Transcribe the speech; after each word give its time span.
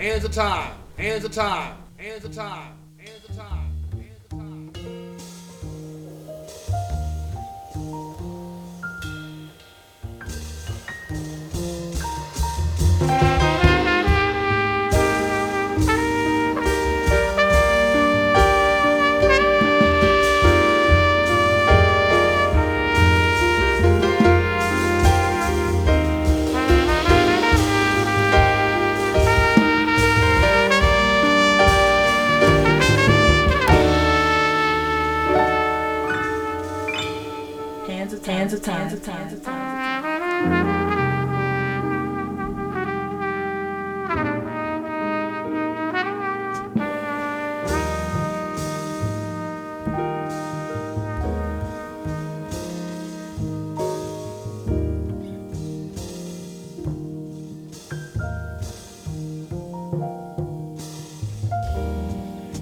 Hands 0.00 0.24
of 0.24 0.32
time. 0.32 0.72
Hands 0.96 1.22
of 1.26 1.30
time. 1.30 1.76
Hands 1.98 2.24
of 2.24 2.34
time. 2.34 2.72
Hands 2.96 3.28
of 3.28 3.36
time. 3.36 3.69
Of 38.60 38.66
time. 38.66 38.88
Hands 38.88 38.92
of 38.92 39.04
time. 39.04 39.16
Hands 39.16 39.32
of 39.32 39.44
time. 39.44 40.90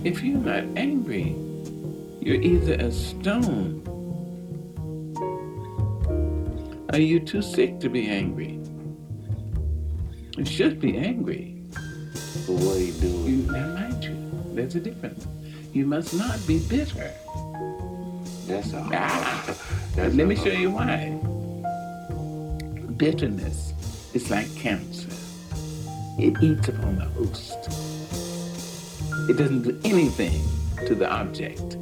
If 0.04 0.22
you're 0.22 0.38
not 0.38 0.64
angry, 0.76 1.34
you're 2.20 2.40
either 2.40 2.74
a 2.74 2.90
stone 2.90 3.67
too 7.28 7.42
sick 7.42 7.78
to 7.78 7.90
be 7.90 8.08
angry? 8.08 8.58
You 10.38 10.46
should 10.46 10.80
be 10.80 10.96
angry. 10.96 11.62
But 12.46 12.54
what 12.54 12.76
are 12.76 12.80
you 12.80 12.92
doing? 12.94 13.26
You, 13.26 13.52
now, 13.52 13.66
mind 13.74 14.02
you, 14.02 14.16
there's 14.54 14.74
a 14.76 14.80
difference. 14.80 15.26
You 15.74 15.84
must 15.84 16.14
not 16.14 16.38
be 16.46 16.58
bitter. 16.60 17.12
That's 18.46 18.72
all. 18.72 18.88
Ah, 18.94 19.44
That's 19.94 20.14
let 20.14 20.26
me 20.26 20.36
show 20.36 20.48
you 20.48 20.70
why. 20.70 21.10
Bitterness 22.96 23.74
is 24.14 24.30
like 24.30 24.48
cancer. 24.56 25.10
It 26.18 26.42
eats 26.42 26.68
upon 26.68 26.96
the 26.96 27.04
host. 27.04 27.58
It 29.28 29.36
doesn't 29.36 29.62
do 29.62 29.78
anything 29.84 30.40
to 30.86 30.94
the 30.94 31.10
object 31.12 31.74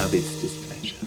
of 0.00 0.12
its 0.12 0.42
displeasure. 0.42 1.06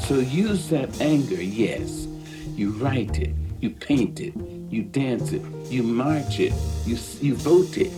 So 0.00 0.16
use 0.18 0.68
that 0.70 1.00
anger, 1.00 1.40
yes. 1.40 2.08
You 2.54 2.70
write 2.70 3.18
it, 3.18 3.34
you 3.60 3.70
paint 3.70 4.20
it, 4.20 4.34
you 4.70 4.84
dance 4.84 5.32
it, 5.32 5.42
you 5.70 5.82
march 5.82 6.38
it, 6.38 6.52
you, 6.86 6.96
you 7.20 7.34
vote 7.34 7.76
it, 7.76 7.92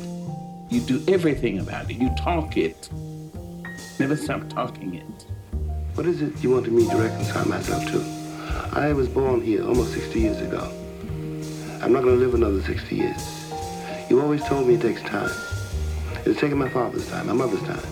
you 0.70 0.80
do 0.80 1.04
everything 1.12 1.58
about 1.58 1.90
it, 1.90 1.98
you 1.98 2.08
talk 2.16 2.56
it. 2.56 2.88
Never 3.98 4.16
stop 4.16 4.48
talking 4.48 4.94
it. 4.94 5.26
What 5.94 6.06
is 6.06 6.22
it 6.22 6.42
you 6.42 6.50
wanted 6.50 6.72
me 6.72 6.88
to 6.88 6.96
reconcile 6.96 7.46
myself 7.46 7.84
to? 7.86 8.16
I 8.72 8.92
was 8.92 9.08
born 9.08 9.42
here 9.42 9.62
almost 9.66 9.92
60 9.92 10.20
years 10.20 10.40
ago. 10.40 10.70
I'm 11.82 11.92
not 11.92 12.02
going 12.02 12.18
to 12.18 12.24
live 12.24 12.34
another 12.34 12.62
60 12.62 12.96
years. 12.96 13.52
You 14.08 14.22
always 14.22 14.42
told 14.44 14.66
me 14.66 14.74
it 14.74 14.80
takes 14.80 15.02
time. 15.02 15.30
It's 16.24 16.40
taken 16.40 16.58
my 16.58 16.68
father's 16.68 17.08
time, 17.08 17.26
my 17.26 17.32
mother's 17.32 17.62
time, 17.62 17.82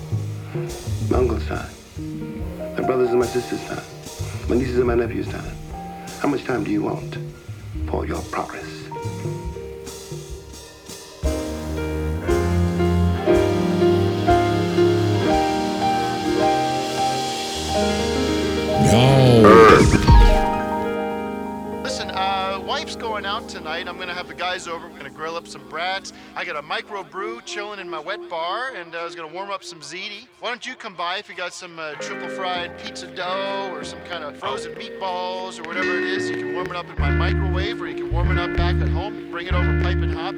my 1.10 1.18
uncle's 1.18 1.46
time, 1.46 1.68
my 2.74 2.82
brothers 2.82 3.10
and 3.10 3.20
my 3.20 3.26
sisters' 3.26 3.64
time, 3.66 3.84
my 4.48 4.56
nieces 4.56 4.78
and 4.78 4.86
my 4.86 4.94
nephews' 4.94 5.28
time. 5.28 5.63
How 6.24 6.30
much 6.30 6.44
time 6.44 6.64
do 6.64 6.70
you 6.70 6.80
want 6.80 7.18
for 7.86 8.06
your 8.06 8.22
progress? 8.32 8.73
Tonight. 23.74 23.90
I'm 23.90 23.98
gonna 23.98 24.14
have 24.14 24.28
the 24.28 24.34
guys 24.34 24.68
over. 24.68 24.88
We're 24.88 24.96
gonna 24.96 25.10
grill 25.10 25.36
up 25.36 25.46
some 25.48 25.68
brats. 25.68 26.12
I 26.36 26.44
got 26.44 26.56
a 26.56 26.62
micro 26.62 27.02
brew 27.02 27.40
chilling 27.44 27.80
in 27.80 27.88
my 27.90 27.98
wet 27.98 28.28
bar, 28.28 28.72
and 28.74 28.94
uh, 28.94 28.98
I 28.98 29.04
was 29.04 29.14
gonna 29.14 29.32
warm 29.32 29.50
up 29.50 29.64
some 29.64 29.80
ziti. 29.80 30.28
Why 30.40 30.50
don't 30.50 30.64
you 30.64 30.74
come 30.76 30.94
by 30.94 31.18
if 31.18 31.28
you 31.28 31.34
got 31.34 31.52
some 31.52 31.78
uh, 31.78 31.94
triple 31.94 32.28
fried 32.28 32.78
pizza 32.78 33.06
dough 33.08 33.70
or 33.72 33.82
some 33.84 34.00
kind 34.02 34.22
of 34.22 34.36
frozen 34.38 34.74
meatballs 34.74 35.58
or 35.58 35.66
whatever 35.66 35.90
it 35.98 36.04
is? 36.04 36.30
You 36.30 36.36
can 36.36 36.54
warm 36.54 36.66
it 36.66 36.76
up 36.76 36.86
in 36.86 37.00
my 37.00 37.10
microwave, 37.10 37.80
or 37.80 37.88
you 37.88 37.96
can 37.96 38.12
warm 38.12 38.30
it 38.30 38.38
up 38.38 38.56
back 38.56 38.76
at 38.76 38.88
home. 38.88 39.30
Bring 39.30 39.46
it 39.48 39.54
over 39.54 39.82
pipe 39.82 39.98
and 39.98 40.14
hop. 40.14 40.34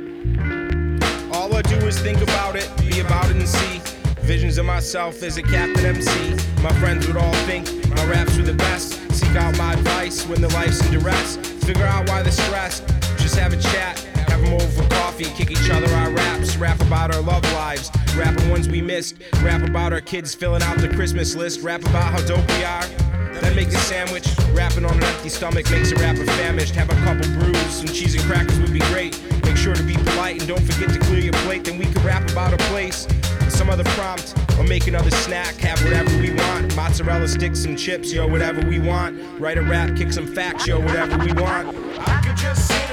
All 1.35 1.55
I 1.55 1.63
do 1.63 1.77
is 1.87 1.99
think 1.99 2.23
about 2.23 2.57
it, 2.57 2.71
be 2.79 3.01
about 3.01 3.29
it 3.31 3.37
and 3.37 3.49
see. 3.49 3.83
Visions 4.23 4.57
of 4.59 4.65
myself 4.65 5.23
as 5.23 5.37
a 5.37 5.43
captain 5.43 5.85
MC. 5.85 6.37
My 6.63 6.73
friends 6.81 7.07
would 7.07 7.17
all 7.17 7.35
think 7.45 7.67
my 7.89 8.05
raps 8.07 8.37
were 8.37 8.45
the 8.45 8.55
best. 8.55 8.95
Seek 9.13 9.37
out 9.37 9.57
my 9.59 9.75
advice 9.75 10.27
when 10.27 10.41
the 10.41 10.49
life's 10.49 10.85
in 10.87 10.93
duress. 10.93 11.37
Figure 11.65 11.85
out 11.85 12.09
why 12.09 12.23
they're 12.23 12.33
stressed. 12.33 13.06
Have 13.37 13.53
a 13.53 13.63
chat, 13.63 13.99
have 14.29 14.41
them 14.41 14.55
over 14.55 14.67
for 14.67 14.89
coffee, 14.91 15.25
kick 15.25 15.51
each 15.51 15.71
other 15.71 15.87
our 15.95 16.11
raps, 16.11 16.57
rap 16.57 16.81
about 16.81 17.15
our 17.15 17.21
love 17.21 17.45
lives, 17.53 17.91
rap 18.17 18.35
ones 18.49 18.69
we 18.69 18.83
missed, 18.83 19.17
rap 19.43 19.63
about 19.63 19.93
our 19.93 20.01
kids 20.01 20.35
filling 20.35 20.63
out 20.63 20.79
the 20.79 20.89
Christmas 20.89 21.37
list, 21.37 21.61
rap 21.63 21.81
about 21.83 22.13
how 22.13 22.27
dope 22.27 22.47
we 22.49 22.65
are. 22.65 22.85
Then 23.41 23.55
make 23.55 23.69
a 23.69 23.73
sandwich. 23.73 24.27
Rapping 24.53 24.85
on 24.85 24.97
an 24.97 25.05
empty 25.05 25.29
stomach 25.29 25.71
makes 25.71 25.93
a 25.93 25.97
rapper 25.97 26.25
famished. 26.25 26.75
Have 26.75 26.91
a 26.91 26.95
couple 27.05 27.31
brews, 27.35 27.59
some 27.69 27.87
cheese 27.87 28.15
and 28.15 28.25
crackers 28.25 28.59
would 28.59 28.73
be 28.73 28.81
great. 28.91 29.21
Make 29.45 29.57
sure 29.57 29.75
to 29.75 29.83
be 29.83 29.95
polite 29.95 30.39
and 30.41 30.49
don't 30.49 30.63
forget 30.63 30.93
to 30.93 30.99
clear 31.01 31.21
your 31.21 31.35
plate. 31.45 31.65
Then 31.65 31.79
we 31.79 31.85
could 31.85 32.03
rap 32.03 32.29
about 32.31 32.55
a 32.55 32.59
place, 32.69 33.07
some 33.49 33.69
other 33.69 33.85
prompt, 33.85 34.35
or 34.59 34.65
make 34.65 34.87
another 34.87 35.11
snack. 35.11 35.55
Have 35.57 35.83
whatever 35.85 36.11
we 36.19 36.33
want. 36.33 36.75
Mozzarella 36.75 37.29
sticks, 37.29 37.61
some 37.61 37.77
chips, 37.77 38.13
yo, 38.13 38.27
whatever 38.27 38.67
we 38.67 38.79
want. 38.79 39.21
Write 39.39 39.59
a 39.59 39.63
rap, 39.63 39.95
kick 39.97 40.13
some 40.13 40.27
facts, 40.27 40.67
yo, 40.67 40.81
whatever 40.81 41.19
we 41.19 41.33
want. 41.35 41.77
I 42.09 42.23
could 42.23 42.37
just 42.37 42.86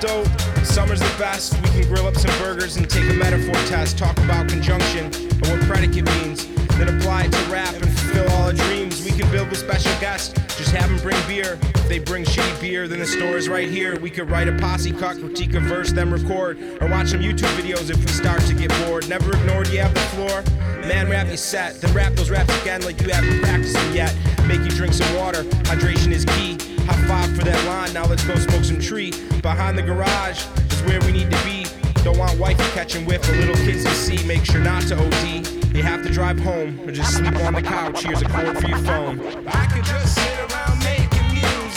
dope. 0.00 0.26
Summer's 0.64 1.00
the 1.00 1.14
best. 1.18 1.54
We 1.62 1.68
can 1.70 1.88
grill 1.88 2.06
up 2.06 2.16
some 2.16 2.36
burgers 2.38 2.76
and 2.76 2.88
take 2.88 3.08
a 3.10 3.14
metaphor 3.14 3.54
test. 3.66 3.98
Talk 3.98 4.16
about 4.18 4.48
conjunction 4.48 5.06
and 5.06 5.46
what 5.46 5.60
predicate 5.68 6.06
means. 6.06 6.46
Then 6.78 6.88
apply 6.96 7.24
it 7.24 7.32
to 7.32 7.52
rap 7.52 7.74
and 7.74 7.84
fulfill 7.84 8.28
all 8.30 8.46
our 8.46 8.52
dreams. 8.52 9.04
We 9.04 9.10
can 9.10 9.30
build 9.30 9.50
with 9.50 9.58
special 9.58 9.92
guests. 10.00 10.49
Just 10.70 10.82
have 10.82 10.90
them 10.90 11.02
bring 11.02 11.26
beer. 11.26 11.58
If 11.74 11.88
they 11.88 11.98
bring 11.98 12.24
shitty 12.24 12.60
beer, 12.60 12.86
then 12.86 13.00
the 13.00 13.06
store 13.06 13.36
is 13.36 13.48
right 13.48 13.68
here. 13.68 13.98
We 13.98 14.08
could 14.08 14.30
write 14.30 14.46
a 14.46 14.56
posse 14.58 14.92
cut, 14.92 15.18
critique 15.18 15.54
a 15.54 15.58
verse, 15.58 15.90
then 15.90 16.12
record. 16.12 16.60
Or 16.80 16.86
watch 16.86 17.08
some 17.08 17.18
YouTube 17.18 17.52
videos 17.60 17.90
if 17.90 17.96
we 17.96 18.06
start 18.06 18.40
to 18.42 18.54
get 18.54 18.70
bored. 18.84 19.08
Never 19.08 19.36
ignored, 19.36 19.66
you 19.70 19.80
have 19.80 19.92
the 19.92 20.00
floor. 20.00 20.44
Man, 20.86 21.10
rap 21.10 21.26
your 21.26 21.38
set. 21.38 21.80
Then 21.80 21.92
rap 21.92 22.12
those 22.12 22.30
raps 22.30 22.56
again 22.62 22.82
like 22.82 23.00
you 23.02 23.08
haven't 23.08 23.40
practiced 23.42 23.74
them 23.74 23.96
yet. 23.96 24.16
Make 24.46 24.60
you 24.60 24.70
drink 24.70 24.92
some 24.92 25.12
water. 25.16 25.42
Hydration 25.42 26.12
is 26.12 26.24
key. 26.24 26.56
High 26.84 27.08
five 27.08 27.36
for 27.36 27.42
that 27.42 27.66
line. 27.66 27.92
Now 27.92 28.06
let's 28.06 28.22
go 28.22 28.36
smoke 28.36 28.62
some 28.62 28.78
tree. 28.78 29.10
Behind 29.42 29.76
the 29.76 29.82
garage 29.82 30.46
is 30.70 30.82
where 30.84 31.00
we 31.00 31.10
need 31.10 31.32
to 31.32 31.44
be. 31.44 31.66
Don't 32.04 32.16
want 32.16 32.38
wifey 32.38 32.62
catching 32.74 33.04
whiff 33.06 33.28
or 33.28 33.32
little 33.32 33.56
kids 33.56 33.82
to 33.82 33.90
see. 33.90 34.24
Make 34.24 34.44
sure 34.44 34.60
not 34.60 34.84
to 34.84 34.94
OD. 34.94 35.74
You 35.74 35.82
have 35.82 36.04
to 36.04 36.12
drive 36.12 36.38
home 36.38 36.80
or 36.80 36.92
just 36.92 37.16
sleep 37.16 37.34
on 37.40 37.54
the 37.54 37.62
couch. 37.62 38.04
Here's 38.04 38.22
a 38.22 38.28
cord 38.28 38.56
for 38.56 38.68
your 38.68 38.78
phone 38.78 39.18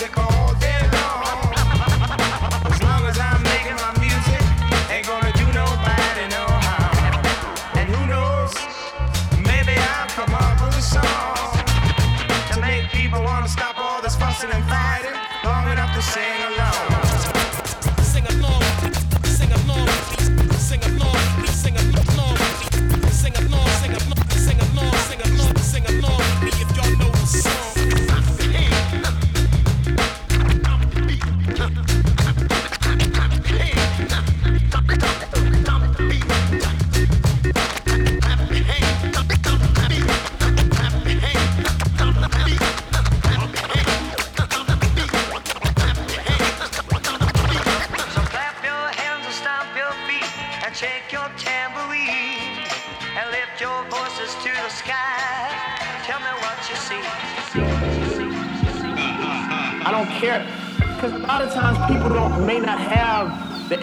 music 0.03 0.17
on. 0.17 0.32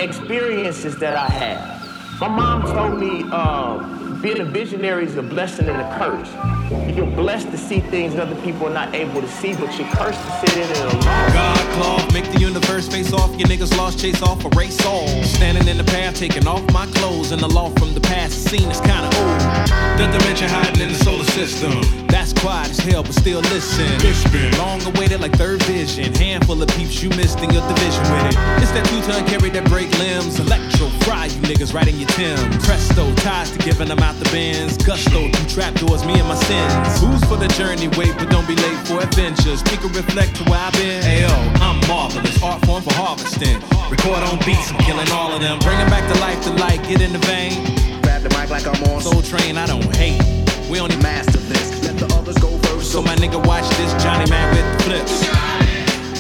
Experiences 0.01 0.97
that 0.99 1.17
I 1.17 1.27
have. 1.27 2.21
My 2.21 2.29
mom 2.29 2.63
told 2.63 3.01
me 3.01 3.25
uh, 3.31 3.79
being 4.21 4.41
a 4.41 4.45
visionary 4.45 5.05
is 5.05 5.17
a 5.17 5.23
blessing 5.23 5.69
and 5.69 5.81
a 5.81 5.99
curse. 5.99 6.29
You're 6.95 7.07
blessed 7.07 7.51
to 7.51 7.59
see 7.59 7.81
things 7.81 8.15
other 8.17 8.37
people 8.43 8.69
are 8.69 8.75
not 8.75 8.95
able 8.95 9.21
to 9.21 9.29
see, 9.29 9.55
but 9.55 9.77
you're 9.79 9.89
cursed 9.89 10.21
to 10.21 10.47
sit 10.47 10.57
in 10.57 10.71
it 10.71 10.81
alone. 10.81 11.01
God 11.33 11.59
cloth, 11.75 12.13
make 12.13 12.31
the 12.31 12.39
universe 12.39 12.89
face 12.89 13.13
off. 13.13 13.31
Your 13.39 13.49
niggas 13.49 13.77
lost, 13.77 13.99
chase 13.99 14.23
off, 14.23 14.45
erase 14.45 14.85
all. 14.85 15.09
Standing 15.25 15.67
in 15.67 15.79
the 15.79 15.85
path, 15.85 16.15
taking 16.17 16.47
off 16.47 16.63
my 16.73 16.87
clothes, 16.87 17.33
and 17.33 17.41
the 17.41 17.49
law 17.49 17.71
from 17.71 17.95
the 17.95 18.01
past 18.01 18.45
the 18.45 18.51
scene 18.51 18.71
is 18.71 18.81
kinda 18.81 19.09
old. 19.17 19.41
The 19.99 20.07
dimension 20.19 20.49
hiding 20.49 20.83
in 20.83 20.89
the 20.91 20.95
solar 21.05 21.10
system. 21.31 22.07
That's 22.09 22.33
quiet 22.33 22.71
as 22.71 22.79
hell, 22.79 23.03
but 23.03 23.15
still 23.15 23.41
listen. 23.55 23.87
It's 24.03 24.25
been 24.31 24.51
long 24.59 24.83
awaited 24.83 25.21
like 25.21 25.33
third 25.33 25.63
vision. 25.65 26.13
Handful 26.15 26.61
of 26.63 26.69
peeps 26.77 27.03
you 27.03 27.09
missed 27.11 27.39
in 27.41 27.51
your 27.51 27.67
division 27.69 28.03
with 28.11 28.35
it. 28.35 28.37
It's 28.63 28.73
that 28.73 28.85
two 28.91 29.01
ton 29.07 29.27
carry 29.27 29.51
that 29.51 29.65
break 29.69 29.91
limbs. 29.99 30.39
Electro 30.41 30.89
fry 31.07 31.27
you 31.27 31.41
niggas 31.43 31.73
right 31.73 31.87
in 31.87 31.99
your 31.99 32.09
Tim. 32.11 32.39
Presto 32.61 33.15
ties 33.17 33.51
to 33.53 33.59
giving 33.59 33.89
them 33.89 34.01
out 34.01 34.17
the 34.17 34.29
bins. 34.31 34.77
Gusto 34.77 35.31
through 35.31 35.49
trapdoors, 35.49 36.05
me 36.05 36.19
and 36.19 36.29
my 36.29 36.35
sins. 36.35 37.01
Who's 37.01 37.23
for 37.25 37.37
the 37.37 37.49
journey? 37.55 37.89
Wait, 37.97 38.15
but 38.19 38.29
don't 38.31 38.47
be 38.47 38.57
late 38.57 38.81
for 38.87 39.01
adventures. 39.01 39.61
Speak 39.61 39.85
or 39.85 39.93
reflect 39.95 40.37
to 40.37 40.45
where 40.51 40.61
I've 40.61 40.73
been. 40.75 41.03
Ayo, 41.03 41.31
I'm 41.63 41.79
marvelous. 41.87 42.43
Art 42.43 42.65
form 42.67 42.83
for 42.83 42.95
harvesting. 42.95 43.61
Record 43.91 44.23
on 44.27 44.39
beats, 44.47 44.71
I'm 44.73 44.79
killing 44.83 45.11
all 45.13 45.33
of 45.33 45.41
them. 45.41 45.59
Bringing 45.61 45.89
back 45.89 46.05
to 46.13 46.17
life 46.21 46.43
to 46.45 46.51
light, 46.59 46.83
get 46.89 47.01
in 47.01 47.13
the 47.13 47.23
vein. 47.31 47.55
Grab 48.03 48.23
the 48.23 48.31
mic 48.37 48.51
like 48.51 48.67
I'm 48.67 48.83
on 48.91 49.01
Soul 49.01 49.23
Train, 49.23 49.57
I 49.57 49.67
don't 49.67 49.85
hate. 49.97 50.40
We 50.71 50.79
only 50.79 50.97
master 50.99 51.39
this. 51.39 51.83
Let 51.83 51.99
the 51.99 52.07
others 52.15 52.39
go 52.39 52.57
first. 52.59 52.93
So 52.93 53.03
my 53.03 53.17
nigga 53.17 53.45
watch 53.45 53.69
this 53.71 53.93
Johnny 54.05 54.31
Man 54.31 54.55
with 54.55 54.83
flips. 54.85 55.70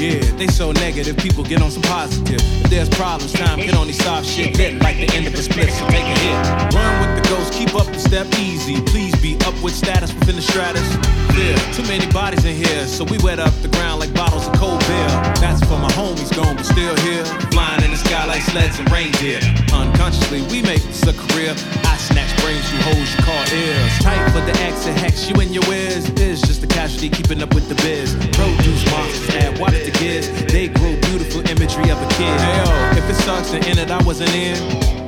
Yeah, 0.00 0.16
they 0.40 0.46
so 0.46 0.72
negative, 0.72 1.14
people 1.18 1.44
get 1.44 1.60
on 1.60 1.70
some 1.70 1.82
positive. 1.82 2.40
If 2.64 2.70
there's 2.70 2.88
problems, 2.88 3.34
time 3.34 3.58
get 3.58 3.74
on 3.76 3.86
these 3.86 4.00
shit 4.24 4.56
lit 4.56 4.80
like 4.80 4.96
the 4.96 5.12
end 5.14 5.26
of 5.26 5.34
a 5.34 5.42
split, 5.42 5.68
so 5.68 5.86
take 5.88 6.08
a 6.08 6.18
hit. 6.24 6.72
Run 6.72 6.92
with 7.04 7.22
the 7.22 7.28
ghost, 7.28 7.52
keep 7.52 7.74
up 7.74 7.84
the 7.84 7.98
step 7.98 8.26
easy. 8.38 8.80
Please 8.80 9.14
be 9.20 9.36
up 9.44 9.52
with 9.62 9.74
status 9.74 10.14
within 10.14 10.36
the 10.36 10.42
stratus. 10.42 10.88
Yeah, 11.36 11.54
too 11.76 11.82
many 11.82 12.10
bodies 12.12 12.46
in 12.46 12.56
here, 12.56 12.86
so 12.86 13.04
we 13.04 13.18
wet 13.18 13.40
up 13.40 13.52
the 13.60 13.68
ground 13.68 14.00
like 14.00 14.14
bottles 14.14 14.48
of 14.48 14.54
cold 14.56 14.80
beer. 14.88 15.08
That's 15.36 15.60
for 15.68 15.76
my 15.76 15.92
homies 15.92 16.34
gone, 16.34 16.56
but 16.56 16.64
still 16.64 16.96
here. 17.04 17.26
Flying 17.52 17.84
in 17.84 17.90
the 17.90 17.98
sky 17.98 18.24
like 18.24 18.40
sleds 18.40 18.78
and 18.78 18.90
reindeer. 18.90 19.40
Unconsciously, 19.70 20.40
we 20.48 20.62
make 20.62 20.80
this 20.80 21.04
a 21.04 21.12
career. 21.12 21.52
I 21.84 22.00
snatch 22.00 22.32
brains 22.40 22.64
through 22.70 22.88
holes 22.88 23.10
you 23.12 23.20
call 23.20 23.44
ears. 23.52 23.92
Tight 24.00 24.24
for 24.32 24.40
the 24.40 24.56
X 24.64 24.86
and 24.86 24.96
hex 24.96 25.28
you 25.28 25.36
in 25.44 25.52
your 25.52 25.68
ears. 25.68 26.08
Is 26.16 26.40
just 26.40 26.64
a 26.64 26.66
casualty 26.66 27.10
keeping 27.10 27.42
up 27.42 27.52
with 27.52 27.68
the 27.68 27.76
biz. 27.84 28.16
Produce 28.32 28.84
monsters, 28.90 29.34
add 29.36 29.58
watch 29.60 29.89
the 29.90 29.98
kids. 29.98 30.28
They 30.52 30.68
grow 30.68 30.94
beautiful 31.00 31.40
imagery 31.48 31.90
of 31.90 31.98
a 32.00 32.08
kid. 32.14 32.36
Hey, 32.40 32.56
yo, 32.64 32.98
if 32.98 33.08
it 33.10 33.14
sucks 33.22 33.50
to 33.50 33.58
end 33.68 33.78
it, 33.78 33.90
I 33.90 34.02
wasn't 34.02 34.34
in. 34.34 34.56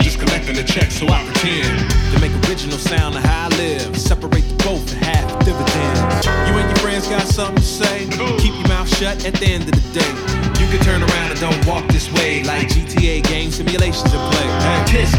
Just 0.01 0.19
collecting 0.19 0.57
the 0.57 0.65
check 0.65 0.91
so 0.91 1.07
I 1.09 1.25
pretend 1.25 1.91
to 2.13 2.21
make 2.21 2.33
original 2.49 2.79
sound 2.79 3.17
of 3.17 3.23
how 3.23 3.49
I 3.51 3.57
live. 3.57 3.97
Separate 3.97 4.43
the 4.43 4.55
both 4.65 4.93
and 4.93 5.05
half 5.05 5.27
dividends. 5.45 6.27
You 6.27 6.55
and 6.59 6.69
your 6.69 6.79
friends 6.79 7.09
got 7.09 7.27
something 7.27 7.57
to 7.57 7.63
say? 7.63 8.09
Keep 8.39 8.55
your 8.55 8.69
mouth 8.69 8.89
shut 8.89 9.25
at 9.25 9.35
the 9.35 9.47
end 9.47 9.65
of 9.65 9.75
the 9.75 10.01
day. 10.01 10.13
You 10.61 10.67
can 10.71 10.81
turn 10.85 11.03
around 11.03 11.31
and 11.33 11.41
don't 11.41 11.67
walk 11.67 11.87
this 11.89 12.11
way 12.13 12.43
like 12.45 12.69
GTA 12.69 13.23
game 13.25 13.51
simulations 13.51 14.13
in 14.13 14.21
play. 14.31 14.49
Hey, 14.67 14.85
kiss, 14.87 15.12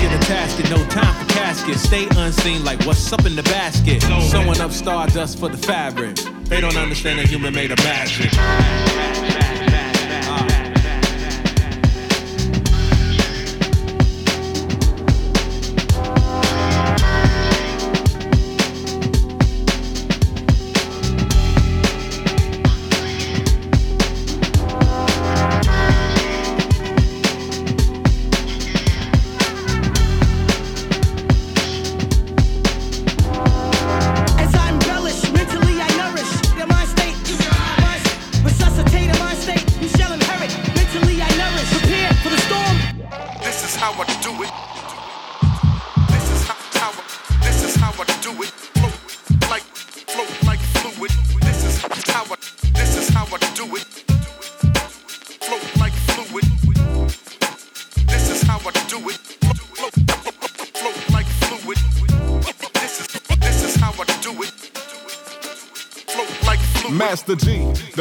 casket. 1.63 1.79
Stay 1.79 2.07
unseen 2.19 2.63
like 2.63 2.83
what's 2.85 3.11
up 3.13 3.25
in 3.25 3.35
the 3.35 3.43
basket. 3.43 4.01
Sewing 4.01 4.59
up 4.59 4.71
stardust 4.71 5.39
for 5.39 5.49
the 5.49 5.57
fabric. 5.57 6.15
They 6.45 6.61
don't 6.61 6.77
understand 6.77 7.19
that 7.19 7.27
human 7.27 7.53
made 7.53 7.71
of 7.71 7.77
magic. 7.79 8.31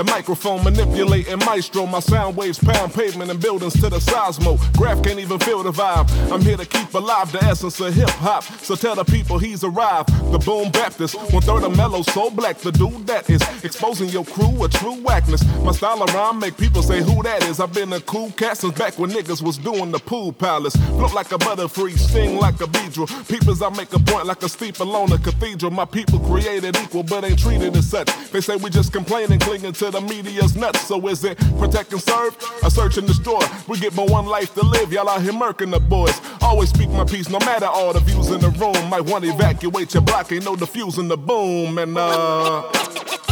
The 0.05 0.11
microphone 0.11 0.65
manipulating 0.65 1.39
maestro. 1.41 1.87
My 1.87 2.01
sound 2.01 2.37
waves 2.37 2.59
pound 2.59 2.93
pavement 2.93 3.31
and 3.31 3.41
buildings 3.41 3.75
to 3.75 3.89
the 3.89 3.99
seismo. 3.99 4.59
Graph 4.77 5.03
can't 5.03 5.19
even 5.19 5.39
feel 5.39 5.63
the 5.63 5.71
vibe. 5.71 6.09
I'm 6.33 6.41
here 6.41 6.57
to 6.57 6.67
keep 6.67 6.82
alive 6.95 7.33
the 7.33 7.43
essence 7.45 7.81
of 7.81 7.95
hip 7.95 8.11
hop. 8.11 8.45
So 8.45 8.75
tell 8.75 8.95
the 8.95 9.05
people 9.05 9.39
he's 9.39 9.65
arrived. 9.65 10.09
The 10.33 10.39
boom 10.39 10.71
Baptist, 10.71 11.15
one 11.33 11.43
third 11.43 11.65
of 11.65 11.77
mellow, 11.77 12.03
so 12.03 12.31
black. 12.31 12.59
The 12.59 12.73
dude 12.73 13.07
that 13.07 13.29
is 13.29 13.43
exposing 13.65 14.09
your 14.09 14.25
crew 14.25 14.65
a 14.65 14.69
true 14.69 14.95
whackness. 15.03 15.45
My 15.63 15.73
style 15.73 16.03
of 16.03 16.13
rhyme 16.15 16.39
make 16.39 16.57
people 16.57 16.83
say 16.83 17.01
who 17.01 17.23
that 17.23 17.43
is. 17.45 17.61
I've 17.61 17.73
been 17.73 17.93
a 17.93 18.01
cool 18.01 18.31
cat 18.33 18.59
since 18.59 18.77
back 18.79 18.99
when 18.99 19.11
niggas 19.11 19.43
was 19.43 19.59
doing 19.59 19.91
the 19.91 19.99
pool 19.99 20.33
palace. 20.33 20.75
Float 20.77 21.15
like 21.15 21.33
a 21.33 21.39
butterfree, 21.39 21.99
sting 21.99 22.39
like 22.39 22.61
a 22.61 22.67
beedrill. 22.67 23.09
Peoples, 23.29 23.63
I 23.63 23.71
make 23.71 23.93
a 23.93 23.99
point 23.99 24.27
like 24.27 24.43
a 24.43 24.49
steeple 24.49 24.95
on 24.95 25.13
a 25.13 25.19
cathedral. 25.19 25.71
My 25.71 25.85
people 25.85 26.19
created 26.21 26.77
equal, 26.77 27.03
but 27.03 27.25
ain't 27.25 27.39
treated 27.39 27.77
as 27.77 27.89
such. 27.89 28.09
They 28.31 28.41
say 28.41 28.57
we 28.57 28.71
just 28.71 28.93
complaining, 28.93 29.39
clinging 29.41 29.73
to 29.75 29.91
the 29.91 30.01
media's 30.01 30.57
nuts. 30.57 30.83
So 30.83 31.07
is 31.09 31.25
it 31.25 31.39
protect 31.59 31.93
and 31.93 32.03
serve? 32.03 32.37
A 32.63 32.71
search 32.71 32.99
and 32.99 33.07
destroy. 33.07 33.41
We 33.69 33.79
get 33.79 33.95
but 33.95 34.11
one 34.11 34.27
life 34.27 34.55
to 34.55 34.65
live. 34.65 34.93
Y'all 34.93 35.09
out 35.09 35.23
here 35.23 35.33
murking 35.33 35.71
the 35.71 35.81
boys. 35.81 36.21
Always 36.41 36.73
speak 36.83 36.97
my 36.97 37.05
piece, 37.05 37.29
no 37.29 37.39
matter 37.41 37.67
all 37.67 37.93
the 37.93 38.01
views 38.01 38.31
in 38.31 38.41
the 38.41 38.51
room. 38.51 38.91
Might 38.91 39.03
want 39.03 39.25
to 39.25 39.31
evacuate 39.31 39.95
your 39.95 40.03
block, 40.03 40.33
ain't 40.33 40.45
no 40.45 40.57
diffusing 40.57 41.09
the 41.09 41.17
boom. 41.17 41.79
And 41.79 41.97
uh. 41.97 42.63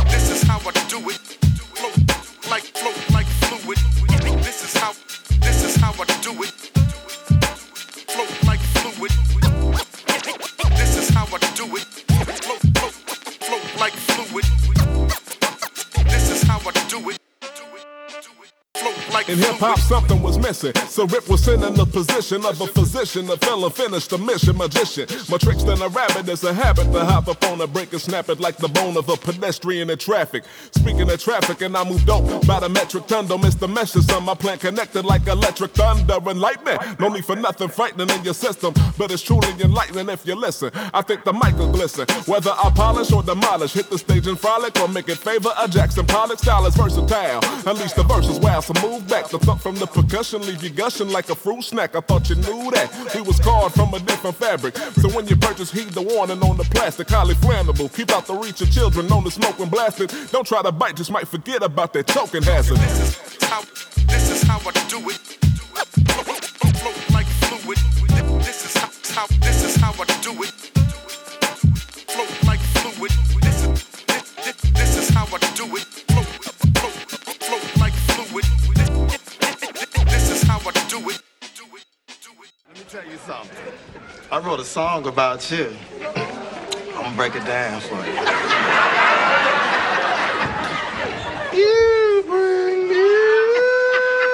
This 0.07 0.31
is 0.31 0.43
how 0.43 0.59
I 0.59 0.73
do 0.89 0.99
it. 1.11 1.21
Like 2.51 2.63
float 2.63 2.97
like 3.13 3.27
fluid. 3.27 3.79
This 4.43 4.65
is 4.65 4.81
how 4.81 4.93
this 5.41 5.65
is 5.65 5.77
how 5.77 5.93
I 5.93 6.05
do 6.23 6.33
it. 6.43 6.55
Float 8.13 8.47
like 8.47 8.61
fluid. 8.79 9.13
This 10.77 10.97
is 10.97 11.09
how 11.11 11.27
I 11.27 11.39
do 11.55 11.77
it. 11.77 12.00
In 19.31 19.39
hip 19.39 19.59
hop, 19.59 19.79
something 19.79 20.21
was 20.23 20.39
missing. 20.39 20.75
So 20.89 21.07
Rip 21.07 21.29
was 21.29 21.45
sent 21.45 21.63
in 21.63 21.75
the 21.75 21.85
position 21.85 22.45
of 22.45 22.61
a 22.61 22.67
physician, 22.67 23.31
a 23.31 23.37
fella 23.37 23.71
finished 23.71 24.11
the 24.11 24.19
mission, 24.19 24.57
magician. 24.57 25.07
My 25.31 25.39
tricks 25.39 25.63
than 25.63 25.81
a 25.81 25.89
rabbit 25.89 26.29
is 26.29 26.43
a 26.43 26.53
habit 26.53 26.91
to 26.93 27.05
hop 27.05 27.29
up 27.29 27.45
on 27.45 27.61
a 27.61 27.69
break 27.69 27.93
and 27.93 28.03
snap 28.03 28.29
it 28.29 28.41
like 28.41 28.57
the 28.57 28.67
bone 28.67 28.97
of 28.97 29.09
a 29.09 29.17
pedestrian 29.17 29.89
in 29.89 29.99
traffic. 29.99 30.43
Speaking 30.73 31.09
of 31.09 31.23
traffic, 31.23 31.61
and 31.61 31.77
I 31.77 31.89
moved 31.89 32.07
dope 32.07 32.45
by 32.45 32.59
the 32.59 32.69
metric 32.69 33.07
ton, 33.07 33.29
don't 33.29 33.41
message. 33.41 34.11
On 34.11 34.25
my 34.25 34.35
plan 34.35 34.59
connected 34.59 35.05
like 35.05 35.25
electric 35.29 35.71
thunder 35.75 36.19
and 36.27 36.41
lightning. 36.41 36.79
No 36.99 37.07
need 37.09 37.25
for 37.25 37.37
nothing 37.37 37.69
frightening 37.69 38.11
in 38.11 38.25
your 38.25 38.35
system, 38.35 38.75
but 38.99 39.13
it's 39.13 39.23
truly 39.23 39.49
enlightening 39.61 40.09
if 40.09 40.27
you 40.27 40.35
listen. 40.35 40.73
I 40.93 41.03
think 41.03 41.23
the 41.23 41.33
mic 41.33 41.57
will 41.57 41.71
glisten. 41.71 42.07
Whether 42.27 42.51
I 42.51 42.73
polish 42.75 43.13
or 43.13 43.23
demolish, 43.23 43.75
hit 43.75 43.91
the 43.91 43.99
stage 43.99 44.27
and 44.27 44.41
frolic 44.41 44.77
or 44.81 44.89
make 44.89 45.09
it 45.09 45.19
favor 45.19 45.51
a 45.57 45.69
Jackson 45.69 46.05
Pollock 46.05 46.41
style 46.41 46.67
is 46.67 46.75
versatile. 46.75 47.45
At 47.45 47.77
least 47.79 47.95
the 47.95 48.03
verse 48.03 48.29
is 48.29 48.41
wild, 48.41 48.65
so 48.65 48.75
move 48.83 49.07
back. 49.07 49.20
The 49.29 49.39
thump 49.39 49.61
from 49.61 49.77
the 49.77 49.87
percussion 49.87 50.43
leave 50.43 50.63
you 50.63 50.71
gushing 50.71 51.11
like 51.11 51.29
a 51.31 51.35
fruit 51.35 51.63
snack. 51.63 51.95
I 51.95 52.01
thought 52.01 52.29
you 52.29 52.37
knew 52.37 52.71
that. 52.73 53.13
We 53.15 53.21
was 53.21 53.39
carved 53.41 53.75
from 53.75 53.93
a 53.95 54.01
different 54.01 54.37
fabric. 54.37 54.77
So 54.77 55.09
when 55.11 55.27
you 55.29 55.37
purchase, 55.37 55.71
heed 55.71 55.91
the 55.91 56.03
warning 56.03 56.43
on 56.43 56.57
the 56.57 56.65
plastic. 56.65 57.09
Highly 57.09 57.35
flammable. 57.35 57.95
Keep 57.95 58.11
out 58.11 58.27
the 58.27 58.35
reach 58.35 58.61
of 58.61 58.71
children 58.71 59.07
known 59.07 59.25
to 59.25 59.31
smoke 59.31 59.59
when 59.59 59.69
blasted. 59.69 60.13
Don't 60.33 60.47
try 60.47 60.63
to 60.63 60.73
bite, 60.73 60.97
just 60.97 61.11
might 61.11 61.29
forget 61.29 61.63
about 61.63 61.93
that 61.93 62.07
choking 62.09 62.43
hazard. 62.43 62.79
Song 84.81 85.07
about 85.07 85.51
you. 85.51 85.69
I'm 86.97 87.03
gonna 87.03 87.15
break 87.15 87.35
it 87.35 87.45
down 87.45 87.83
for 87.83 88.01
you. 88.01 88.17
You 91.53 92.25
bring 92.25 92.89
me. 92.89 93.05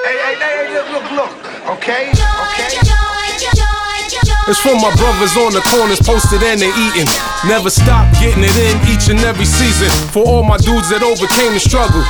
Hey, 0.06 0.16
hey, 0.22 0.36
hey, 0.38 0.62
look, 0.70 0.88
look, 0.94 1.08
look. 1.18 1.32
Okay, 1.74 2.14
okay. 2.46 2.70
It's 4.46 4.60
from 4.62 4.78
my 4.78 4.94
brothers 4.94 5.34
on 5.36 5.50
the 5.50 5.62
corners, 5.74 5.98
posted 5.98 6.40
and 6.46 6.60
they 6.62 6.70
eating. 6.70 7.10
Never 7.50 7.68
stop 7.68 8.06
getting 8.22 8.44
it 8.46 8.54
in 8.54 8.78
each 8.86 9.10
and 9.10 9.18
every 9.26 9.44
season. 9.44 9.90
For 10.14 10.22
all 10.22 10.44
my 10.44 10.58
dudes 10.58 10.88
that 10.94 11.02
overcame 11.02 11.54
the 11.54 11.58
struggle. 11.58 12.06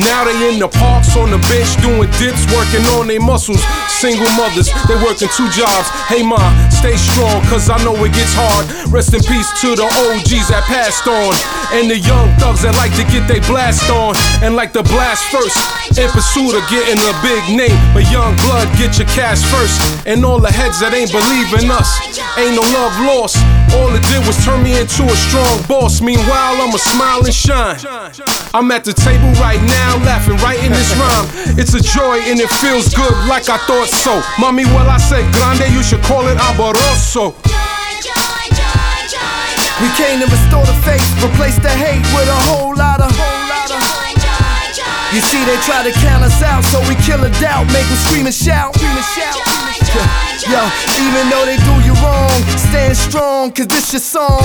Now 0.00 0.24
they 0.24 0.36
in 0.48 0.60
the 0.60 0.68
parks 0.68 1.16
on 1.16 1.28
the 1.32 1.40
bench 1.48 1.72
doing 1.80 2.08
dips, 2.20 2.44
working 2.52 2.84
on 2.96 3.08
their 3.08 3.20
muscles. 3.20 3.60
Single 3.88 4.28
mothers, 4.36 4.68
they 4.88 4.96
working 5.04 5.28
two 5.32 5.48
jobs. 5.52 5.88
Hey 6.08 6.24
ma, 6.24 6.40
stay 6.86 6.96
strong, 6.96 7.42
cause 7.50 7.68
I 7.68 7.82
know 7.82 7.98
it 8.04 8.14
gets 8.14 8.30
hard. 8.30 8.70
Rest 8.92 9.10
in 9.10 9.22
peace 9.26 9.50
to 9.62 9.74
the 9.74 9.82
OGs 10.06 10.46
that 10.54 10.62
passed 10.70 11.10
on. 11.10 11.34
And 11.74 11.90
the 11.90 11.98
young 11.98 12.30
thugs 12.38 12.62
that 12.62 12.78
like 12.78 12.94
to 12.94 13.04
get 13.10 13.26
they 13.26 13.42
blast 13.42 13.90
on. 13.90 14.14
And 14.38 14.54
like 14.54 14.70
to 14.78 14.86
blast 14.86 15.26
first, 15.34 15.58
in 15.98 16.06
pursuit 16.14 16.54
of 16.54 16.62
getting 16.70 17.00
a 17.02 17.14
big 17.26 17.42
name. 17.50 17.74
But 17.90 18.06
young 18.14 18.38
blood, 18.46 18.70
get 18.78 19.02
your 19.02 19.10
cash 19.10 19.42
first. 19.50 20.06
And 20.06 20.22
all 20.22 20.38
the 20.38 20.52
heads 20.52 20.78
that 20.78 20.94
ain't 20.94 21.10
believing 21.10 21.74
us, 21.74 21.90
ain't 22.38 22.54
no 22.54 22.62
love 22.62 22.94
lost. 23.02 23.34
All 23.74 23.90
it 23.90 24.06
did 24.06 24.22
was 24.22 24.38
turn 24.46 24.62
me 24.62 24.78
into 24.78 25.02
a 25.10 25.16
strong 25.26 25.58
boss. 25.66 25.98
Meanwhile, 25.98 26.62
I'ma 26.62 26.78
smile 26.78 27.26
and 27.26 27.34
shine. 27.34 27.82
I'm 28.54 28.70
at 28.70 28.84
the 28.84 28.92
table 28.92 29.30
right 29.42 29.60
now, 29.60 29.98
laughing 30.04 30.36
right 30.38 30.58
in 30.62 30.72
this 30.72 30.90
rhyme. 30.96 31.28
It's 31.58 31.74
a 31.74 31.82
joy 31.82 32.22
and 32.28 32.40
it 32.40 32.50
feels 32.62 32.92
good 32.94 33.14
like 33.28 33.48
I 33.48 33.58
thought 33.66 33.88
so. 33.88 34.22
Mommy, 34.38 34.64
well, 34.64 34.88
I 34.88 34.98
said 34.98 35.24
grande, 35.34 35.72
you 35.72 35.82
should 35.82 36.02
call 36.02 36.26
it 36.28 36.38
alborozo. 36.38 37.34
We 39.76 39.88
came 39.92 40.24
to 40.24 40.28
restore 40.28 40.64
the 40.64 40.76
faith, 40.88 41.04
replace 41.20 41.60
the 41.60 41.68
hate 41.68 42.00
with 42.16 42.28
a 42.28 42.40
whole 42.48 42.74
lot 42.74 43.00
of. 43.00 43.12
You 45.12 45.20
see, 45.20 45.42
they 45.44 45.56
try 45.64 45.84
to 45.84 45.92
count 46.00 46.24
us 46.24 46.42
out, 46.42 46.64
so 46.64 46.80
we 46.88 46.96
kill 47.04 47.22
a 47.24 47.30
doubt, 47.40 47.66
make 47.72 47.86
them 47.86 48.00
scream 48.08 48.26
and 48.26 48.34
shout. 48.34 48.74
Scream 48.74 48.92
and 48.92 49.04
shout. 49.16 49.36
Yo, 50.48 50.62
even 51.00 51.24
though 51.30 51.44
they 51.44 51.56
do 51.56 51.74
you 51.84 51.94
wrong, 52.04 52.30
stand 52.56 52.96
strong, 52.96 53.52
cause 53.52 53.66
this 53.66 53.92
your 53.92 54.00
song. 54.00 54.42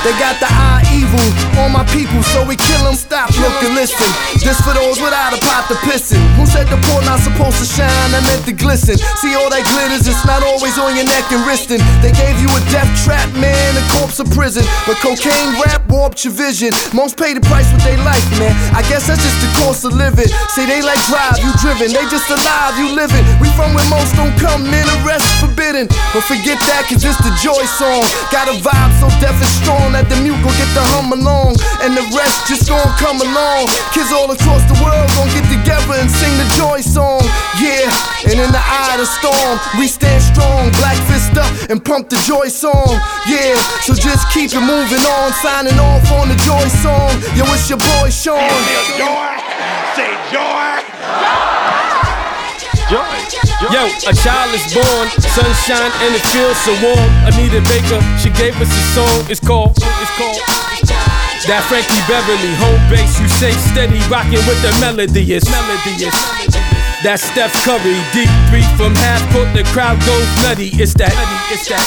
They 0.00 0.16
got 0.16 0.40
the 0.40 0.48
eye 0.48 0.80
evil 0.96 1.20
on 1.60 1.76
my 1.76 1.84
people, 1.92 2.24
so 2.24 2.40
we 2.40 2.56
kill 2.56 2.80
them. 2.88 2.96
Stop, 2.96 3.28
look 3.36 3.52
and 3.60 3.76
listen. 3.76 4.08
This 4.40 4.56
for 4.64 4.72
those 4.72 4.96
without 4.96 5.36
a 5.36 5.40
pot 5.44 5.68
to 5.68 5.76
piss 5.84 6.16
in. 6.16 6.20
Who 6.40 6.48
said 6.48 6.72
the 6.72 6.80
poor 6.88 7.04
not 7.04 7.20
supposed 7.20 7.60
to 7.60 7.68
shine? 7.68 8.08
I 8.16 8.24
meant 8.24 8.48
to 8.48 8.56
glisten. 8.56 8.96
See 9.20 9.36
all 9.36 9.52
that 9.52 9.60
glitters, 9.68 10.08
it's 10.08 10.24
not 10.24 10.40
always 10.40 10.80
on 10.80 10.96
your 10.96 11.04
neck 11.04 11.28
and 11.28 11.44
wristin'. 11.44 11.84
They 12.00 12.16
gave 12.16 12.40
you 12.40 12.48
a 12.48 12.60
death 12.72 12.88
trap, 13.04 13.28
man, 13.36 13.76
a 13.76 13.84
corpse 13.92 14.16
of 14.24 14.32
prison. 14.32 14.64
But 14.88 14.96
cocaine 15.04 15.52
rap 15.60 15.84
warped 15.92 16.24
your 16.24 16.32
vision. 16.32 16.72
Most 16.96 17.20
pay 17.20 17.36
the 17.36 17.44
price 17.44 17.68
with 17.68 17.84
their 17.84 18.00
life, 18.00 18.24
man. 18.40 18.56
I 18.72 18.80
guess 18.88 19.04
that's 19.04 19.20
just 19.20 19.36
the 19.44 19.52
cost 19.60 19.84
of 19.84 19.92
living. 19.92 20.32
See, 20.56 20.64
they 20.64 20.80
like 20.80 21.00
drive, 21.12 21.44
you 21.44 21.52
driven. 21.60 21.92
They 21.92 22.08
just 22.08 22.24
alive, 22.32 22.72
you 22.80 22.96
living. 22.96 23.20
We 23.36 23.52
from 23.52 23.76
where 23.76 23.84
most 23.92 24.16
don't 24.16 24.32
come, 24.40 24.64
man, 24.64 24.88
the 24.88 24.96
rest 25.04 25.28
forbidden. 25.44 25.92
But 26.16 26.24
forget 26.24 26.56
that, 26.72 26.88
cause 26.88 27.04
it's 27.04 27.20
the 27.20 27.36
joy 27.44 27.68
song. 27.76 28.00
Got 28.32 28.48
a 28.48 28.56
vibe 28.64 28.96
so 28.96 29.12
deaf 29.20 29.36
and 29.36 29.52
strong 29.60 29.89
that 29.92 30.08
the 30.08 30.16
mute 30.22 30.38
gon' 30.42 30.54
get 30.56 30.70
the 30.74 30.84
hum 30.94 31.12
along. 31.12 31.56
And 31.82 31.96
the 31.96 32.04
rest 32.14 32.46
just 32.46 32.68
gon' 32.68 32.84
come 33.00 33.18
along. 33.20 33.70
Kids 33.92 34.12
all 34.12 34.30
across 34.30 34.62
the 34.70 34.76
world 34.82 35.08
gon' 35.16 35.30
get 35.34 35.46
together 35.50 35.96
and 35.98 36.10
sing 36.10 36.32
the 36.38 36.48
joy 36.56 36.80
song. 36.80 37.22
Yeah, 37.58 37.90
and 38.26 38.36
in 38.40 38.50
the 38.50 38.62
eye 38.62 38.96
of 38.96 39.04
the 39.04 39.08
storm, 39.08 39.54
we 39.78 39.86
stand 39.86 40.22
strong. 40.22 40.70
Black 40.80 40.98
fist 41.10 41.36
up 41.36 41.50
and 41.68 41.82
pump 41.82 42.08
the 42.08 42.20
joy 42.24 42.48
song. 42.48 42.88
Yeah, 43.26 43.56
so 43.84 43.94
just 43.94 44.28
keep 44.32 44.52
it 44.52 44.64
moving 44.64 45.04
on. 45.20 45.32
Signing 45.42 45.78
off 45.78 46.06
on 46.12 46.28
the 46.28 46.38
joy 46.44 46.66
song. 46.80 47.10
Yo, 47.36 47.44
it's 47.52 47.68
your 47.68 47.78
boy 47.78 48.08
Sean. 48.10 48.40
Joy. 48.96 49.34
Say 49.96 50.10
joy. 50.32 51.49
Yo, 53.70 53.86
a 53.86 54.14
child 54.14 54.50
is 54.50 54.66
born, 54.74 55.06
sunshine 55.22 55.92
and 56.02 56.10
it 56.18 56.24
feels 56.34 56.58
so 56.66 56.74
warm. 56.82 56.98
Anita 57.22 57.62
Baker, 57.70 58.02
she 58.18 58.30
gave 58.34 58.58
us 58.58 58.66
a 58.66 58.84
song. 58.90 59.30
It's 59.30 59.38
called, 59.38 59.78
it's 59.78 60.14
called. 60.18 60.42
That 61.46 61.62
Frankie 61.70 62.02
Beverly, 62.10 62.52
home 62.58 62.82
base, 62.90 63.20
you 63.22 63.28
say 63.28 63.52
steady, 63.70 64.02
rocking 64.10 64.42
with 64.50 64.58
the 64.66 64.74
melodious, 64.82 65.46
melodious. 65.46 66.14
That 67.06 67.22
Steph 67.22 67.54
Curry, 67.62 67.96
deep 68.12 68.28
three 68.50 68.66
from 68.74 68.98
half 68.98 69.22
court, 69.32 69.48
the 69.54 69.62
crowd 69.70 70.02
goes 70.02 70.28
nutty. 70.42 70.74
It's 70.74 70.92
that, 70.98 71.14
it's 71.54 71.70
that, 71.70 71.80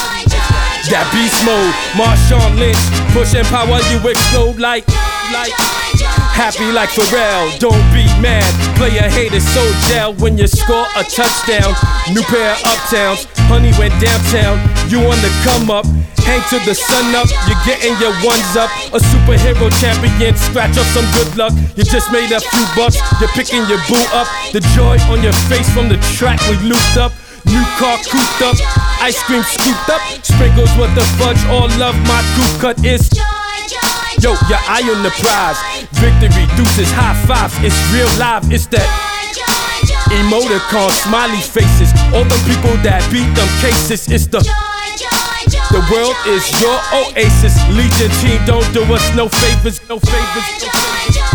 that 0.90 1.06
beast 1.12 1.44
mode. 1.44 1.76
Marshawn 2.00 2.56
Lynch, 2.58 2.80
pushing 3.12 3.46
power, 3.52 3.84
you 3.92 4.00
explode 4.10 4.58
like, 4.60 4.88
like. 5.36 6.23
Happy 6.34 6.72
like 6.74 6.90
Pharrell, 6.90 7.46
don't 7.60 7.86
be 7.94 8.10
mad. 8.18 8.44
Player 8.76 9.06
hater 9.06 9.40
so 9.40 9.62
gel 9.88 10.14
when 10.18 10.36
you 10.36 10.48
score 10.48 10.90
a 10.98 11.04
touchdown. 11.06 11.72
New 12.10 12.26
pair 12.26 12.58
of 12.58 12.60
uptowns, 12.66 13.30
honey 13.46 13.72
went 13.78 13.94
downtown. 14.02 14.58
You 14.90 14.98
on 15.06 15.16
the 15.22 15.30
come 15.46 15.70
up, 15.70 15.86
hang 16.26 16.42
to 16.50 16.58
the 16.66 16.74
sun 16.74 17.14
up. 17.14 17.30
You're 17.46 17.62
getting 17.70 17.94
your 18.02 18.12
ones 18.26 18.58
up. 18.58 18.74
A 18.92 19.00
superhero 19.00 19.70
champion, 19.78 20.34
scratch 20.36 20.74
up 20.76 20.90
some 20.90 21.06
good 21.14 21.30
luck. 21.38 21.54
You 21.78 21.86
just 21.86 22.12
made 22.12 22.34
a 22.34 22.42
few 22.42 22.66
bucks, 22.76 22.98
you're 23.22 23.32
picking 23.38 23.64
your 23.70 23.80
boo 23.86 24.02
up. 24.18 24.28
The 24.52 24.66
joy 24.74 24.98
on 25.14 25.22
your 25.22 25.38
face 25.48 25.70
from 25.70 25.88
the 25.88 26.02
track 26.18 26.42
we 26.50 26.58
looped 26.66 26.98
up. 26.98 27.14
New 27.46 27.64
car 27.78 28.02
cooped 28.10 28.42
up, 28.42 28.58
ice 29.00 29.22
cream 29.30 29.44
scooped 29.46 29.90
up. 29.90 30.02
Sprinkles 30.26 30.74
with 30.82 30.94
the 30.98 31.06
fudge, 31.22 31.40
all 31.54 31.70
love 31.78 31.96
my 32.10 32.26
coupe 32.34 32.58
cut 32.60 32.78
is. 32.84 33.06
Yo, 34.24 34.32
your 34.48 34.64
eye 34.72 34.88
on 34.88 35.04
the 35.04 35.12
prize. 35.20 35.60
Victory 36.00 36.48
deuces, 36.56 36.88
high 36.96 37.12
fives. 37.28 37.60
It's 37.60 37.76
real 37.92 38.08
live. 38.16 38.48
It's 38.54 38.68
that 38.68 38.88
emoticon, 40.16 40.88
smiley 41.04 41.44
faces. 41.44 41.92
All 42.16 42.24
the 42.24 42.40
people 42.48 42.72
that 42.88 43.04
beat 43.12 43.28
them 43.36 43.52
cases. 43.60 44.08
It's 44.08 44.28
the 44.28 44.40
the 45.76 45.84
world 45.92 46.16
is 46.24 46.48
your 46.64 46.80
oasis. 46.96 47.52
Legion 47.76 48.08
team, 48.24 48.40
don't 48.48 48.64
do 48.72 48.88
us 48.96 49.04
no 49.14 49.28
favors, 49.28 49.84
no 49.90 50.00
favors. 50.00 50.48
No 50.64 50.72
favors. 50.72 51.33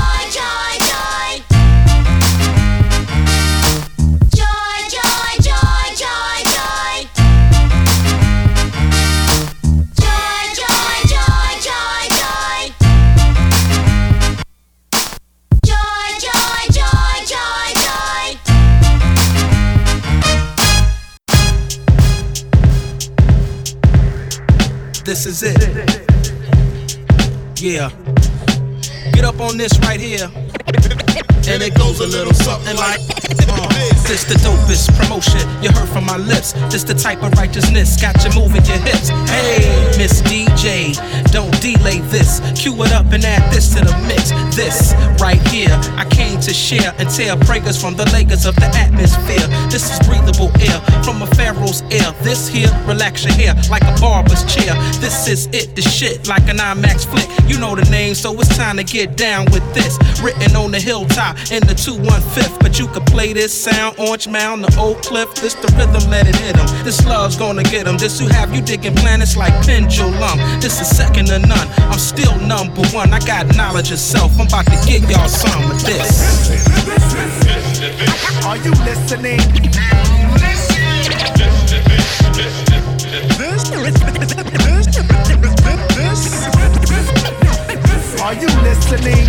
Is 25.28 25.42
it. 25.42 25.61
Yeah. 27.61 27.90
Get 29.12 29.25
up 29.25 29.40
on 29.40 29.58
this 29.58 29.78
right 29.80 30.00
here. 30.00 30.30
And 31.49 31.62
it 31.62 31.75
goes 31.75 32.00
a 32.00 32.06
little 32.06 32.32
something 32.32 32.76
like 32.76 33.00
uh, 33.49 33.68
This 34.08 34.25
the 34.25 34.37
dopest 34.40 34.88
promotion 34.97 35.40
you 35.62 35.70
heard 35.70 35.88
from 35.88 36.06
my 36.06 36.16
lips. 36.16 36.52
This 36.73 36.82
the 36.82 36.94
type 36.94 37.23
of 37.23 37.32
righteousness 37.35 38.00
got 38.00 38.16
you 38.25 38.30
moving 38.40 38.64
your 38.64 38.78
hips. 38.78 39.08
Hey, 39.28 39.68
Miss 39.99 40.23
DJ, 40.23 40.97
don't 41.30 41.52
delay 41.61 42.00
this. 42.08 42.40
Cue 42.61 42.73
it 42.85 42.92
up 42.92 43.12
and 43.12 43.25
add 43.25 43.52
this 43.52 43.75
to 43.75 43.80
the 43.85 43.92
mix. 44.08 44.32
This 44.58 44.92
right 45.20 45.40
here, 45.54 45.70
I 45.94 46.04
came 46.10 46.40
to 46.40 46.52
share 46.52 46.92
and 46.98 47.08
tear 47.08 47.36
prayers 47.36 47.80
from 47.80 47.94
the 47.94 48.04
Lakers 48.10 48.44
of 48.44 48.56
the 48.56 48.66
atmosphere. 48.74 49.46
This 49.70 49.86
is 49.86 50.04
breathable 50.04 50.50
air 50.60 50.80
from 51.04 51.22
a 51.22 51.28
pharaoh's 51.38 51.82
ear. 51.92 52.10
This 52.22 52.48
here, 52.48 52.68
relax 52.84 53.24
your 53.24 53.34
hair 53.34 53.54
like 53.70 53.84
a 53.84 53.94
barber's 54.00 54.42
chair. 54.52 54.74
This 54.98 55.28
is 55.28 55.46
it, 55.52 55.76
the 55.76 55.82
shit 55.82 56.26
like 56.26 56.48
an 56.48 56.56
IMAX 56.56 57.06
flick. 57.06 57.28
You 57.48 57.60
know 57.60 57.76
the 57.76 57.88
name, 57.88 58.16
so 58.16 58.34
it's 58.40 58.56
time 58.56 58.78
to 58.78 58.82
get 58.82 59.16
down 59.16 59.44
with 59.52 59.62
this. 59.74 59.96
Written 60.20 60.56
on 60.56 60.72
the 60.72 60.80
hilltop 60.80 61.36
in 61.52 61.62
the 61.62 61.76
215th, 61.78 62.58
but 62.58 62.80
you 62.80 62.88
could 62.88 63.06
play 63.06 63.32
this 63.32 63.54
sound, 63.54 63.96
Orange 63.96 64.26
Mound, 64.26 64.64
the 64.64 64.76
old 64.76 65.00
cliff. 65.02 65.32
This 65.36 65.54
the 65.54 65.72
rhythm, 65.78 66.10
let 66.10 66.26
it 66.26 66.34
hit 66.34 66.58
'em. 66.58 66.66
This 66.84 67.06
love's 67.06 67.36
gonna 67.36 67.62
get 67.62 67.86
'em. 67.86 67.96
This 67.96 68.18
who 68.18 68.26
have 68.26 68.52
you 68.52 68.60
digging 68.60 68.96
planets 68.96 69.36
like 69.36 69.54
pendulum. 69.64 70.38
This 70.58 70.80
is 70.80 70.88
second 70.88 71.26
to 71.26 71.38
none. 71.38 71.68
I'm 71.78 71.98
still 72.00 72.34
number 72.40 72.82
one. 72.88 73.14
I 73.14 73.20
got 73.20 73.54
knowledge 73.54 73.92
of 73.92 74.00
self. 74.00 74.32
I'm 74.40 74.48
about 74.49 74.64
to 74.64 74.76
give 74.87 75.11
y'all 75.11 75.28
some 75.28 75.71
of 75.71 75.85
this. 75.85 76.49
Are 78.47 78.57
you 78.57 78.71
listening? 78.71 79.40
Are 88.21 88.35
you 88.35 88.49
listening? 88.62 89.28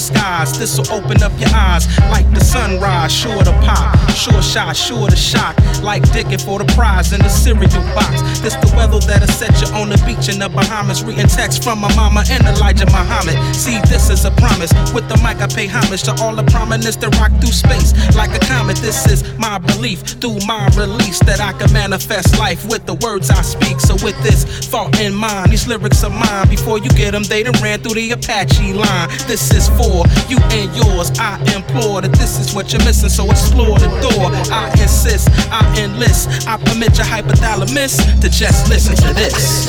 Skies. 0.00 0.58
This'll 0.58 0.90
open 0.92 1.22
up 1.22 1.32
your 1.38 1.50
eyes 1.54 1.86
like 2.10 2.26
the 2.34 2.40
sunrise. 2.40 3.12
Sure 3.12 3.42
to 3.44 3.52
pop, 3.62 3.94
sure 4.10 4.42
shot, 4.42 4.76
sure 4.76 5.08
to 5.08 5.16
shock. 5.16 5.54
Like 5.82 6.02
digging 6.12 6.38
for 6.38 6.58
the 6.58 6.66
prize 6.74 7.12
in 7.12 7.20
the 7.20 7.28
cereal 7.28 7.84
box. 7.94 8.22
This 8.40 8.56
the 8.56 8.72
weather 8.76 8.98
that'll 8.98 9.28
set 9.28 9.54
you 9.60 9.68
on 9.74 9.90
the 9.90 9.98
beach 10.06 10.28
in 10.32 10.38
the 10.40 10.48
Bahamas. 10.48 11.04
Reading 11.04 11.28
text 11.28 11.62
from 11.62 11.80
my 11.80 11.94
mama 11.94 12.24
and 12.30 12.42
Elijah 12.46 12.86
Muhammad. 12.86 13.36
See, 13.54 13.78
this 13.92 14.10
is 14.10 14.24
a 14.24 14.32
promise. 14.32 14.72
With 14.92 15.08
the 15.08 15.16
mic, 15.22 15.38
I 15.40 15.46
pay 15.46 15.66
homage 15.66 16.02
to 16.04 16.14
all 16.22 16.34
the 16.34 16.44
prominence 16.44 16.96
that 16.96 17.14
rock 17.20 17.32
through 17.40 17.52
space 17.52 17.92
like 18.16 18.34
a 18.34 18.44
comet. 18.46 18.76
This 18.78 19.06
is 19.06 19.22
my 19.38 19.58
belief 19.58 20.00
through 20.20 20.38
my 20.46 20.66
release 20.76 21.20
that 21.20 21.40
I 21.40 21.52
can 21.52 21.72
manifest 21.72 22.38
life 22.38 22.64
with 22.66 22.86
the 22.86 22.94
words 22.94 23.30
I 23.30 23.42
speak. 23.42 23.80
So, 23.80 23.94
with 24.04 24.16
this 24.22 24.44
thought 24.66 24.98
in 25.00 25.14
mind, 25.14 25.52
these 25.52 25.66
lyrics 25.66 26.02
are 26.04 26.10
mine. 26.10 26.48
Before 26.48 26.78
you 26.78 26.90
get 26.90 27.12
them, 27.12 27.24
they 27.24 27.42
done 27.42 27.60
ran 27.62 27.80
through 27.80 27.94
the 27.94 28.10
Apache 28.12 28.49
line. 28.58 29.08
This 29.26 29.50
is 29.52 29.68
for 29.70 30.04
you 30.28 30.38
and 30.50 30.74
yours. 30.76 31.10
I 31.18 31.38
implore 31.54 32.00
that 32.02 32.12
this 32.12 32.38
is 32.38 32.54
what 32.54 32.72
you're 32.72 32.84
missing, 32.84 33.08
so 33.08 33.30
explore 33.30 33.78
the 33.78 33.88
door. 34.00 34.30
I 34.52 34.70
insist, 34.80 35.28
I 35.50 35.62
enlist, 35.78 36.46
I 36.48 36.56
permit 36.56 36.96
your 36.96 37.06
hypothalamus 37.06 37.96
to 38.20 38.28
just 38.28 38.68
listen 38.68 38.94
to 38.96 39.14
this. 39.14 39.68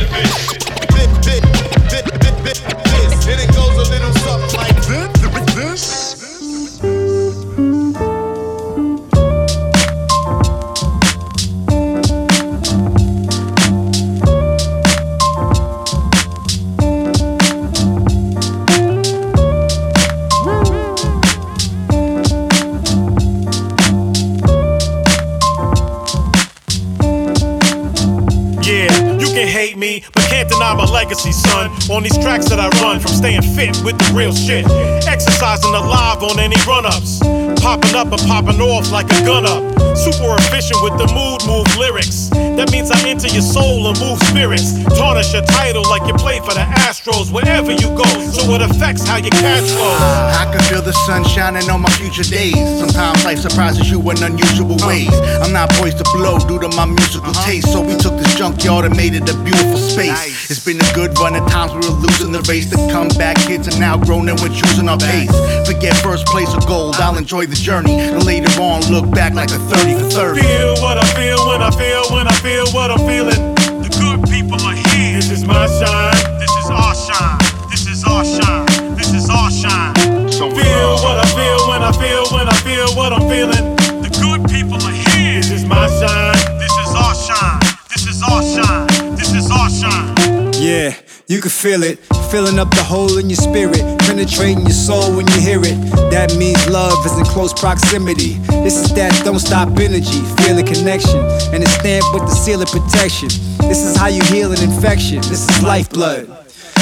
Legacy, 31.02 31.32
son. 31.32 31.68
On 31.90 32.02
these 32.02 32.16
tracks 32.18 32.48
that 32.48 32.60
I 32.60 32.68
run, 32.80 33.00
from 33.00 33.10
staying 33.10 33.42
fit 33.42 33.76
with 33.84 33.98
the 33.98 34.12
real 34.14 34.32
shit. 34.32 34.64
Exercising 35.06 35.74
alive 35.74 36.22
on 36.22 36.38
any 36.38 36.56
run 36.66 36.86
ups. 36.86 37.20
Popping 37.62 37.94
up 37.94 38.10
and 38.10 38.20
popping 38.26 38.60
off 38.60 38.90
like 38.90 39.06
a 39.06 39.24
gun 39.24 39.46
up. 39.46 39.62
Super 39.96 40.34
efficient 40.34 40.82
with 40.82 40.98
the 40.98 41.06
mood 41.14 41.46
move 41.46 41.68
lyrics. 41.78 42.28
That 42.58 42.72
means 42.72 42.90
I 42.90 42.98
enter 43.06 43.28
your 43.28 43.46
soul 43.46 43.86
and 43.86 43.94
move 44.00 44.18
spirits. 44.26 44.74
Tarnish 44.98 45.32
your 45.32 45.46
title 45.46 45.86
like 45.86 46.02
you 46.10 46.14
play 46.18 46.40
for 46.40 46.54
the 46.58 46.66
Astros 46.82 47.30
wherever 47.30 47.70
you 47.70 47.86
go. 47.94 48.08
So 48.34 48.50
it 48.58 48.62
affects 48.62 49.06
how 49.06 49.22
your 49.22 49.30
cash 49.30 49.70
flows. 49.70 50.02
I 50.34 50.50
can 50.50 50.60
feel 50.66 50.82
the 50.82 50.92
sun 51.06 51.22
shining 51.22 51.70
on 51.70 51.82
my 51.82 51.90
future 52.02 52.24
days. 52.24 52.58
Sometimes 52.82 53.24
life 53.24 53.38
surprises 53.38 53.90
you 53.90 54.02
in 54.10 54.18
unusual 54.22 54.74
ways. 54.82 55.14
I'm 55.38 55.52
not 55.52 55.70
poised 55.78 55.98
to 56.02 56.06
blow 56.18 56.42
due 56.42 56.58
to 56.58 56.68
my 56.74 56.86
musical 56.86 57.30
uh-huh. 57.30 57.46
taste, 57.46 57.70
so 57.70 57.80
we 57.80 57.94
took 57.94 58.18
this 58.18 58.34
junkyard 58.34 58.84
and 58.86 58.96
made 58.96 59.14
it 59.14 59.28
a 59.30 59.36
beautiful 59.44 59.78
space. 59.78 60.50
It's 60.50 60.64
been 60.64 60.80
a 60.80 60.90
good 60.98 61.16
run. 61.20 61.36
At 61.36 61.46
times 61.48 61.72
we 61.72 61.84
were 61.86 62.00
losing 62.00 62.32
the 62.32 62.42
race. 62.50 62.66
The 62.66 62.80
comeback 62.90 63.36
kids 63.46 63.68
are 63.70 63.78
now 63.78 63.96
grown 63.96 64.28
and 64.28 64.40
we're 64.40 64.50
choosing 64.50 64.88
our 64.88 64.98
pace. 64.98 65.30
Forget 65.68 65.94
first 66.02 66.26
place 66.26 66.50
or 66.54 66.60
gold. 66.66 66.96
I'll 66.96 67.16
enjoy 67.16 67.46
the 67.46 67.51
journey 67.60 68.00
and 68.00 68.24
later 68.24 68.50
on 68.60 68.80
look 68.90 69.10
back 69.10 69.34
like 69.34 69.50
a 69.50 69.58
30 69.58 69.94
for 69.94 70.10
30. 70.10 70.40
Feel 70.40 70.74
what 70.82 70.98
I 70.98 71.06
feel 71.14 71.38
when 71.48 71.62
I 71.62 71.70
feel 71.70 72.04
when 72.14 72.26
I 72.26 72.34
feel 72.40 72.66
what 72.72 72.90
I'm 72.90 72.98
feeling. 73.06 73.54
The 73.82 73.90
good 74.00 74.22
people 74.30 74.60
are 74.62 74.74
here. 74.74 75.16
This 75.16 75.30
is 75.30 75.44
my 75.44 75.66
shine. 75.66 76.38
This 76.38 76.50
is 76.50 76.70
our 76.70 76.94
shine. 76.94 77.38
This 77.70 77.86
is 77.86 78.04
our 78.04 78.24
shine. 78.24 78.94
This 78.96 79.12
is 79.14 79.28
our 79.30 79.50
shine. 79.50 79.92
Uh, 79.98 80.50
feel 80.54 80.94
what 81.04 81.18
I 81.18 81.26
feel 81.36 81.68
when 81.68 81.82
I 81.82 81.92
feel 81.92 82.24
when 82.34 82.48
I 82.48 82.56
feel 82.64 82.88
what 82.96 83.12
I'm 83.12 83.28
feeling. 83.28 83.76
The 84.02 84.10
good 84.20 84.48
people 84.50 84.80
are 84.82 84.98
here. 85.12 85.40
This 85.40 85.50
is 85.50 85.64
my 85.64 85.86
shine. 85.88 86.58
This 86.58 86.72
is 86.82 86.94
our 86.94 87.14
shine. 87.14 87.60
This 87.90 88.06
is 88.06 88.22
our 88.22 88.42
shine. 88.42 89.14
This 89.16 89.34
is 89.34 89.50
our 89.50 89.68
shine. 89.70 90.52
Yeah, 90.54 90.94
you 91.28 91.40
can 91.40 91.50
feel 91.50 91.82
it, 91.82 91.98
filling 92.30 92.58
up 92.58 92.70
the 92.70 92.82
hole 92.82 93.18
in 93.18 93.30
your 93.30 93.36
spirit, 93.36 93.80
penetrating 94.00 94.62
your 94.62 94.70
soul 94.70 95.14
when 95.16 95.26
you 95.28 95.40
hear 95.40 95.60
it. 95.60 95.78
That 96.10 96.34
means 96.36 96.68
love 96.68 97.04
is 97.06 97.16
in 97.16 97.24
close 97.24 97.52
proximity. 97.52 98.38
This 98.62 98.76
is 98.76 98.92
that 98.94 99.12
don't 99.24 99.38
stop 99.38 99.68
energy, 99.78 100.20
feel 100.42 100.56
the 100.56 100.64
connection, 100.66 101.20
and 101.54 101.62
it's 101.62 101.72
stamped 101.74 102.08
with 102.12 102.24
the 102.24 102.34
seal 102.34 102.60
of 102.62 102.68
protection. 102.68 103.28
This 103.68 103.84
is 103.84 103.96
how 103.96 104.08
you 104.08 104.22
heal 104.24 104.52
an 104.52 104.62
infection. 104.62 105.18
This 105.22 105.48
is 105.48 105.62
lifeblood. 105.62 106.26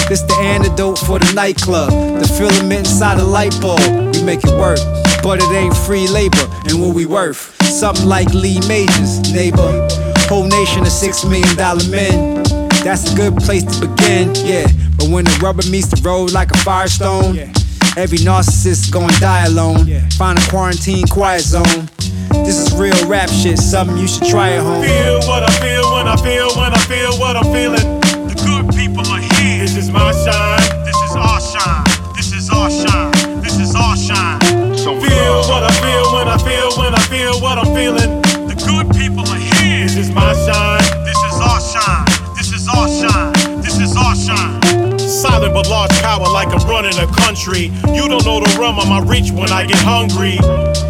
This 0.08 0.22
the 0.22 0.34
antidote 0.42 0.98
for 0.98 1.18
the 1.18 1.32
nightclub, 1.34 1.90
the 1.90 2.26
filament 2.26 2.88
inside 2.88 3.18
a 3.18 3.24
light 3.24 3.54
bulb. 3.60 3.80
We 4.16 4.22
make 4.24 4.42
it 4.42 4.56
work, 4.58 4.80
but 5.22 5.38
it 5.38 5.52
ain't 5.52 5.76
free 5.76 6.08
labor, 6.08 6.48
and 6.66 6.80
what 6.80 6.94
we 6.94 7.06
worth? 7.06 7.54
Something 7.62 8.06
like 8.06 8.32
Lee 8.34 8.58
Majors, 8.66 9.20
neighbor. 9.32 9.88
Whole 10.26 10.46
nation 10.46 10.82
of 10.82 10.88
six 10.92 11.24
million 11.24 11.54
dollar 11.56 11.86
men. 11.90 12.39
That's 12.82 13.12
a 13.12 13.16
good 13.16 13.36
place 13.36 13.64
to 13.64 13.86
begin, 13.86 14.32
yeah. 14.36 14.66
But 14.96 15.08
when 15.08 15.24
the 15.24 15.38
rubber 15.42 15.62
meets 15.68 15.88
the 15.88 16.00
road 16.02 16.32
like 16.32 16.50
a 16.50 16.58
firestone, 16.58 17.36
every 17.96 18.18
narcissist 18.18 18.90
gonna 18.90 19.12
die 19.20 19.44
alone. 19.44 19.84
Find 20.16 20.38
a 20.38 20.42
quarantine 20.48 21.06
quiet 21.06 21.42
zone. 21.42 21.88
This 22.44 22.56
is 22.56 22.72
real 22.74 22.96
rap 23.06 23.28
shit, 23.28 23.58
something 23.58 23.98
you 23.98 24.08
should 24.08 24.24
try 24.24 24.52
at 24.52 24.62
home. 24.62 24.82
Feel 24.82 25.20
what 25.28 25.42
I 25.42 25.52
feel 25.60 25.92
when 25.92 26.08
I 26.08 26.16
feel 26.16 26.48
when 26.56 26.72
I 26.72 26.78
feel 26.88 27.12
what 27.20 27.36
I'm 27.36 27.52
feeling. 27.52 28.00
The 28.28 28.36
good 28.48 28.74
people 28.74 29.06
are 29.06 29.20
here. 29.20 29.60
This 29.60 29.76
is 29.76 29.90
my 29.90 30.12
shine. 30.12 30.84
This 30.84 30.96
is 30.96 31.14
our 31.16 31.40
shine. 31.40 31.84
This 32.16 32.32
is 32.32 32.48
our 32.48 32.70
shine. 32.70 33.42
This 33.42 33.60
is 33.60 33.74
our 33.74 33.96
shine. 33.96 34.40
feel 34.40 35.36
what 35.52 35.62
I 35.62 35.72
feel 35.84 36.14
when 36.16 36.28
I 36.28 36.38
feel 36.38 36.70
when 36.80 36.94
I 36.94 37.02
feel 37.12 37.40
what 37.40 37.58
I'm 37.58 37.74
feeling. 37.76 38.22
The 38.48 38.56
good 38.56 38.88
people 38.96 39.28
are 39.28 39.36
here. 39.36 39.84
This 39.84 39.96
is 39.96 40.10
my 40.10 40.32
shine. 40.32 40.79
But 45.48 45.68
large 45.68 45.90
power 46.02 46.28
like 46.28 46.48
I'm 46.48 46.66
running 46.68 46.96
a 46.98 47.06
country. 47.24 47.72
You 47.96 48.08
don't 48.08 48.24
know 48.24 48.40
the 48.40 48.52
rum 48.58 48.78
on 48.78 48.88
my 48.88 49.00
reach 49.00 49.30
when 49.32 49.50
I 49.50 49.64
get 49.64 49.78
hungry. 49.78 50.38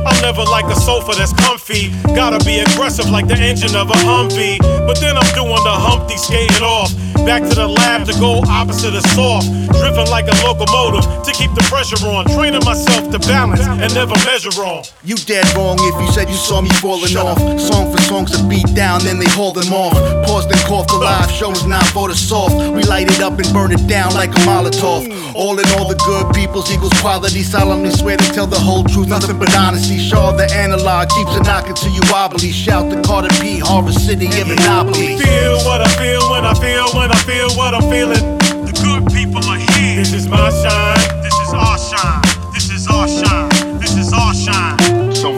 I'm 0.06 0.18
never 0.22 0.42
like 0.42 0.66
a 0.66 0.76
sofa 0.76 1.12
that's 1.16 1.32
comfy. 1.32 1.90
Gotta 2.14 2.42
be 2.44 2.58
aggressive 2.58 3.08
like 3.10 3.28
the 3.28 3.36
engine 3.36 3.76
of 3.76 3.90
a 3.90 3.98
Humvee. 4.02 4.58
But 4.86 4.98
then 5.00 5.16
I'm 5.16 5.30
doing 5.34 5.62
the 5.62 5.76
Humpty 5.76 6.16
skating 6.16 6.62
off. 6.62 6.90
Back 7.24 7.42
to 7.42 7.54
the 7.54 7.68
lab 7.68 8.06
to 8.06 8.14
go 8.18 8.42
opposite 8.48 8.94
of 8.94 9.04
soft. 9.12 9.46
Driven 9.76 10.08
like 10.08 10.26
a 10.26 10.36
locomotive 10.44 11.04
to 11.24 11.32
keep 11.32 11.52
the 11.54 11.64
pressure 11.68 12.00
on. 12.06 12.24
Training 12.32 12.64
myself 12.64 13.10
to 13.12 13.18
balance 13.28 13.60
and 13.60 13.92
never 13.94 14.14
measure 14.24 14.50
wrong. 14.58 14.84
You 15.04 15.16
dead 15.28 15.44
wrong 15.54 15.76
if 15.78 15.94
you 16.00 16.08
said 16.12 16.28
you 16.28 16.36
saw 16.36 16.60
me 16.60 16.70
falling 16.80 17.16
off. 17.16 17.38
Song 17.60 17.92
for 17.92 18.00
songs 18.02 18.32
to 18.36 18.42
beat 18.48 18.66
down, 18.74 19.04
then 19.04 19.18
they 19.18 19.28
haul 19.30 19.52
them 19.52 19.72
off. 19.72 19.94
Pause 20.26 20.48
then 20.48 20.58
cough 20.66 20.86
the 20.88 20.96
live 20.96 21.30
show 21.30 21.50
is 21.52 21.66
not 21.66 21.84
for 21.92 22.08
the 22.08 22.14
soft. 22.14 22.56
We 22.72 22.82
light 22.84 23.10
it 23.10 23.20
up 23.20 23.38
and 23.38 23.48
burn 23.52 23.72
it 23.72 23.86
down 23.86 24.14
like 24.14 24.30
a 24.30 24.39
Molotov. 24.46 25.08
All 25.34 25.58
in 25.58 25.66
all, 25.76 25.86
the 25.88 25.98
good 26.06 26.34
people's 26.34 26.70
equals 26.72 26.92
quality. 27.00 27.42
Solemnly 27.42 27.90
swear 27.90 28.16
to 28.16 28.32
tell 28.32 28.46
the 28.46 28.58
whole 28.58 28.84
truth, 28.84 29.08
nothing 29.08 29.38
but 29.38 29.54
honesty. 29.56 29.98
Shaw 29.98 30.32
the 30.32 30.50
analog 30.52 31.08
keeps 31.10 31.36
it 31.36 31.44
knocking 31.44 31.74
till 31.74 31.92
you 31.92 32.02
wobbly. 32.10 32.50
Shout 32.52 32.90
the 32.90 33.00
Carter 33.02 33.32
P, 33.40 33.58
Harvest 33.58 34.06
City, 34.06 34.26
and 34.26 34.48
Monopoly. 34.48 35.18
Feel 35.18 35.56
what 35.64 35.80
I 35.80 35.88
feel 36.00 36.22
when 36.30 36.44
I 36.44 36.54
feel 36.54 36.86
when 36.94 37.10
I 37.10 37.18
feel 37.28 37.50
what 37.56 37.74
I'm 37.74 37.86
feeling. 37.90 38.38
The 38.66 38.74
good 38.82 39.02
people 39.12 39.42
are 39.44 39.58
here. 39.58 39.96
This 39.96 40.12
is 40.12 40.28
my 40.28 40.50
shine. 40.50 41.22
This 41.22 41.34
is 41.34 41.52
our 41.54 41.78
shine. 41.78 42.22
This 42.54 42.70
is 42.70 42.86
our 42.88 43.08
shine. 43.08 43.78
This 43.80 43.96
is 43.96 44.12
our 44.12 44.34
shine. 44.34 44.76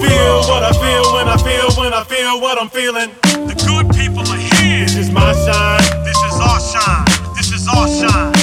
feel 0.02 0.38
what 0.50 0.62
I 0.62 0.72
feel 0.72 1.04
when 1.14 1.28
I 1.28 1.36
feel 1.36 1.70
when 1.80 1.94
I 1.94 2.04
feel 2.04 2.40
what 2.40 2.60
I'm 2.60 2.68
feeling. 2.68 3.10
The 3.48 3.54
good 3.66 3.88
people 3.96 4.26
are 4.26 4.42
here. 4.58 4.84
This 4.84 4.96
is 4.96 5.10
my 5.10 5.32
shine. 5.32 6.04
This 6.04 6.18
is 6.28 6.36
our 6.40 6.60
shine. 6.60 7.04
This 7.36 7.52
is 7.52 7.68
our 7.68 7.88
shine. 7.88 8.41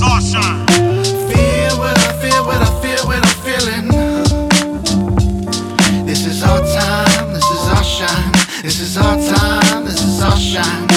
Feel 0.00 1.78
what 1.78 1.98
I 1.98 2.12
feel, 2.22 2.44
what 2.46 2.62
I 2.62 2.70
feel, 2.80 3.04
what 3.06 3.18
I'm 3.18 3.34
feeling. 3.42 3.88
This 6.06 6.24
is 6.24 6.42
our 6.44 6.60
time, 6.60 7.32
this 7.32 7.44
is 7.44 7.68
our 7.68 7.82
shine. 7.82 8.32
This 8.62 8.80
is 8.80 8.96
our 8.96 9.16
time, 9.16 9.84
this 9.84 10.00
is 10.00 10.22
our 10.22 10.36
shine. 10.36 10.87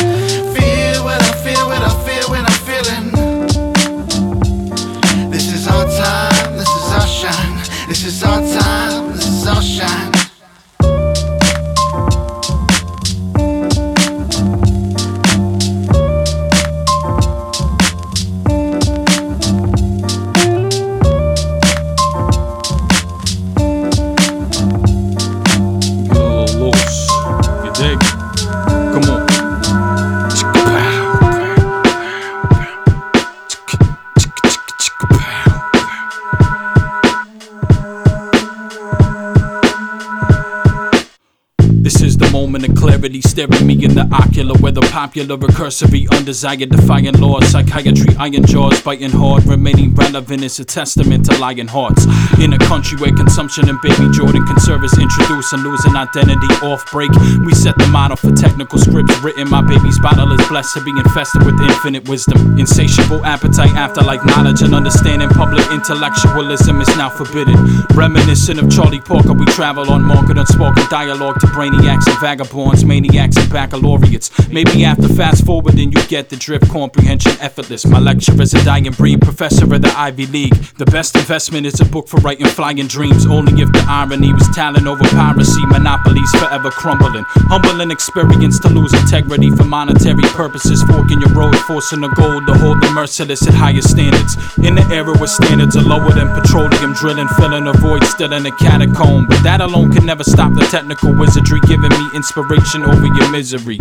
Popular, 45.01 45.35
recursory, 45.35 46.07
undesired, 46.11 46.69
defying 46.69 47.11
laws. 47.13 47.47
Psychiatry, 47.47 48.15
iron 48.19 48.45
jaws, 48.45 48.79
biting 48.83 49.09
hard. 49.09 49.43
Remaining 49.45 49.95
relevant 49.95 50.43
is 50.43 50.59
a 50.59 50.65
testament 50.65 51.25
to 51.25 51.35
lying 51.39 51.67
hearts. 51.67 52.05
In 52.41 52.53
a 52.53 52.57
country 52.57 52.97
where 52.97 53.11
consumption 53.13 53.69
and 53.69 53.79
baby 53.81 54.09
Jordan 54.17 54.43
can 54.47 54.59
serve 54.59 54.83
as 54.83 54.97
introduce 54.97 55.53
and 55.53 55.61
losing 55.61 55.95
identity 55.95 56.47
off 56.65 56.83
break. 56.91 57.11
We 57.45 57.53
set 57.53 57.77
the 57.77 57.85
model 57.85 58.17
for 58.17 58.31
technical 58.31 58.79
scripts 58.79 59.15
written. 59.19 59.47
My 59.47 59.61
baby's 59.61 59.99
bottle 59.99 60.31
is 60.33 60.41
blessed 60.47 60.73
to 60.73 60.83
be 60.83 60.89
infested 60.89 61.45
with 61.45 61.53
infinite 61.61 62.09
wisdom. 62.09 62.57
Insatiable 62.57 63.23
appetite, 63.23 63.69
afterlife 63.77 64.25
knowledge, 64.25 64.63
and 64.63 64.73
understanding. 64.73 65.29
Public 65.29 65.69
intellectualism 65.69 66.81
is 66.81 66.87
now 66.97 67.09
forbidden. 67.09 67.55
Reminiscent 67.93 68.59
of 68.59 68.71
Charlie 68.71 69.01
Parker, 69.01 69.33
we 69.33 69.45
travel 69.45 69.91
on 69.91 70.01
market 70.01 70.39
unspoken 70.39 70.83
dialogue 70.89 71.39
to 71.41 71.47
brainiacs 71.47 72.07
and 72.07 72.19
vagabonds, 72.19 72.83
maniacs 72.83 73.37
and 73.37 73.51
baccalaureates. 73.51 74.31
Maybe 74.49 74.83
after 74.83 75.07
fast 75.09 75.45
forwarding, 75.45 75.91
you 75.91 76.03
get 76.07 76.29
the 76.29 76.37
drift, 76.37 76.71
comprehension 76.71 77.33
effortless. 77.39 77.85
My 77.85 77.99
lecture 77.99 78.41
is 78.41 78.55
a 78.55 78.63
dying 78.65 78.89
breed, 78.93 79.21
professor 79.21 79.71
of 79.71 79.81
the 79.83 79.93
Ivy 79.95 80.25
League. 80.25 80.55
The 80.79 80.85
best 80.85 81.15
investment 81.15 81.67
is 81.67 81.79
a 81.79 81.85
book 81.85 82.07
for 82.07 82.19
flying 82.39 82.87
dreams. 82.87 83.25
Only 83.25 83.61
if 83.61 83.71
the 83.71 83.83
irony 83.87 84.31
was 84.33 84.47
talent 84.55 84.87
over 84.87 85.03
piracy, 85.09 85.65
monopolies 85.65 86.31
forever 86.39 86.71
crumbling. 86.71 87.25
Humbling 87.49 87.91
experience 87.91 88.59
to 88.59 88.69
lose 88.69 88.93
integrity 88.93 89.49
for 89.51 89.65
monetary 89.65 90.23
purposes. 90.31 90.81
Forking 90.83 91.19
your 91.19 91.33
road, 91.33 91.55
forcing 91.67 92.01
the 92.01 92.09
gold 92.09 92.47
to 92.47 92.53
hold 92.53 92.81
the 92.81 92.89
merciless 92.91 93.45
at 93.47 93.53
higher 93.53 93.81
standards. 93.81 94.37
In 94.63 94.75
the 94.75 94.85
era 94.91 95.13
where 95.17 95.27
standards 95.27 95.75
are 95.75 95.83
lower 95.83 96.11
than 96.11 96.29
petroleum 96.33 96.93
drilling, 96.93 97.27
filling 97.39 97.67
a 97.67 97.73
void 97.73 98.03
still 98.05 98.33
in 98.33 98.45
a 98.45 98.51
catacomb. 98.57 99.27
But 99.27 99.43
that 99.43 99.61
alone 99.61 99.91
can 99.91 100.05
never 100.05 100.23
stop 100.23 100.53
the 100.53 100.65
technical 100.71 101.13
wizardry, 101.13 101.59
giving 101.67 101.89
me 101.91 102.09
inspiration 102.13 102.83
over 102.83 103.05
your 103.05 103.29
misery. 103.29 103.77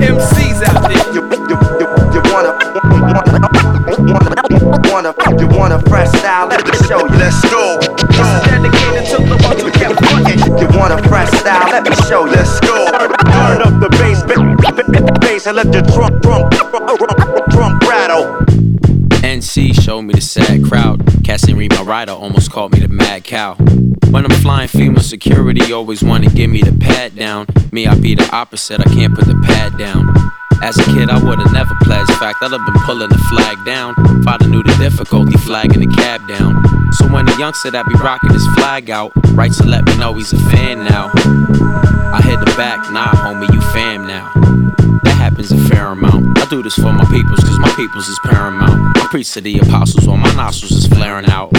MCs 0.00 0.62
out 0.64 0.88
there. 0.88 1.14
You, 1.14 1.22
you, 1.50 1.56
you, 1.80 1.86
you 2.14 2.20
wanna, 2.32 3.45
wanna, 5.44 5.48
wanna, 5.48 5.52
you 5.52 5.58
want 5.58 5.72
a 5.72 5.90
fresh 5.90 6.08
style? 6.08 6.48
Let 6.48 6.66
me 6.66 6.72
show 6.86 6.98
you. 6.98 7.18
Let's 7.18 7.40
go. 7.50 7.78
This 7.80 8.26
is 8.26 8.42
dedicated 8.48 9.06
to 9.10 9.16
the 9.24 9.38
ones 9.44 9.62
who 9.62 9.70
kept 9.70 9.98
fronting. 10.04 10.38
You 10.58 10.78
want 10.78 10.92
a 10.92 11.08
fresh 11.08 11.28
style? 11.40 11.68
Let 11.70 11.84
me 11.84 11.96
show 12.08 12.24
you. 12.24 12.32
Let's 12.32 12.60
go. 12.60 12.86
Turn 12.86 13.62
up 13.62 13.80
the 13.80 13.88
bass, 13.90 14.22
bass, 15.20 15.46
and 15.46 15.56
let 15.56 15.72
the 15.72 15.82
drum, 15.82 16.20
drum, 16.20 16.48
drum, 16.50 16.78
drum 17.50 17.78
rattle. 17.80 18.46
NC 19.22 19.80
showed 19.82 20.02
me 20.02 20.14
the 20.14 20.20
sad 20.20 20.64
crowd. 20.64 21.02
Casting 21.24 21.56
read 21.56 21.72
my 21.72 21.82
rider 21.82 22.12
almost 22.12 22.50
called 22.50 22.72
me 22.72 22.80
the 22.80 22.88
mad 22.88 23.24
cow. 23.24 23.54
When 24.10 24.24
I'm 24.24 24.40
flying 24.40 24.68
female 24.68 25.02
security, 25.02 25.72
always 25.72 26.02
wanna 26.02 26.30
give 26.30 26.50
me 26.50 26.62
the 26.62 26.72
pad 26.72 27.16
down. 27.16 27.46
Me, 27.72 27.86
I 27.86 27.94
be 27.94 28.14
the 28.14 28.28
opposite, 28.32 28.80
I 28.80 28.84
can't 28.84 29.14
put 29.14 29.26
the 29.26 29.34
pad 29.44 29.76
down. 29.76 30.14
As 30.62 30.78
a 30.78 30.84
kid, 30.84 31.10
I 31.10 31.18
would've 31.22 31.52
never 31.52 31.74
pledged. 31.82 32.10
Fact, 32.14 32.38
I'd 32.42 32.50
have 32.50 32.64
been 32.64 32.82
pulling 32.84 33.08
the 33.08 33.18
flag 33.30 33.56
down. 33.64 33.94
Have 34.26 34.50
knew 34.50 34.62
the 34.62 34.74
difficulty, 34.78 35.36
flagging 35.38 35.80
the 35.80 35.94
cab 35.96 36.26
down. 36.28 36.62
So 36.92 37.08
when 37.08 37.26
the 37.26 37.36
youngster 37.38 37.70
that 37.70 37.86
be 37.86 37.94
rocking 37.94 38.32
his 38.32 38.46
flag 38.54 38.90
out 38.90 39.12
writes 39.32 39.58
to 39.58 39.64
let 39.64 39.84
me 39.86 39.96
know 39.98 40.14
he's 40.14 40.32
a 40.32 40.38
fan 40.50 40.84
now, 40.84 41.10
I 42.12 42.20
hit 42.22 42.40
the 42.40 42.52
back, 42.56 42.78
nah, 42.90 43.06
homie, 43.06 43.52
you 43.52 43.60
fam 43.72 44.06
now. 44.06 44.30
That 45.04 45.16
happens 45.16 45.52
a 45.52 45.58
fair 45.68 45.86
amount. 45.88 46.38
I 46.38 46.46
do 46.46 46.62
this 46.62 46.74
for 46.74 46.92
my 46.92 47.04
peoples, 47.04 47.40
cause 47.40 47.58
my 47.58 47.72
peoples 47.76 48.08
is 48.08 48.18
paramount. 48.24 48.98
I 48.98 49.06
preach 49.10 49.32
to 49.34 49.40
the 49.40 49.58
apostles 49.58 50.06
while 50.06 50.16
my 50.16 50.34
nostrils 50.34 50.72
is 50.72 50.86
flaring 50.86 51.26
out. 51.26 51.52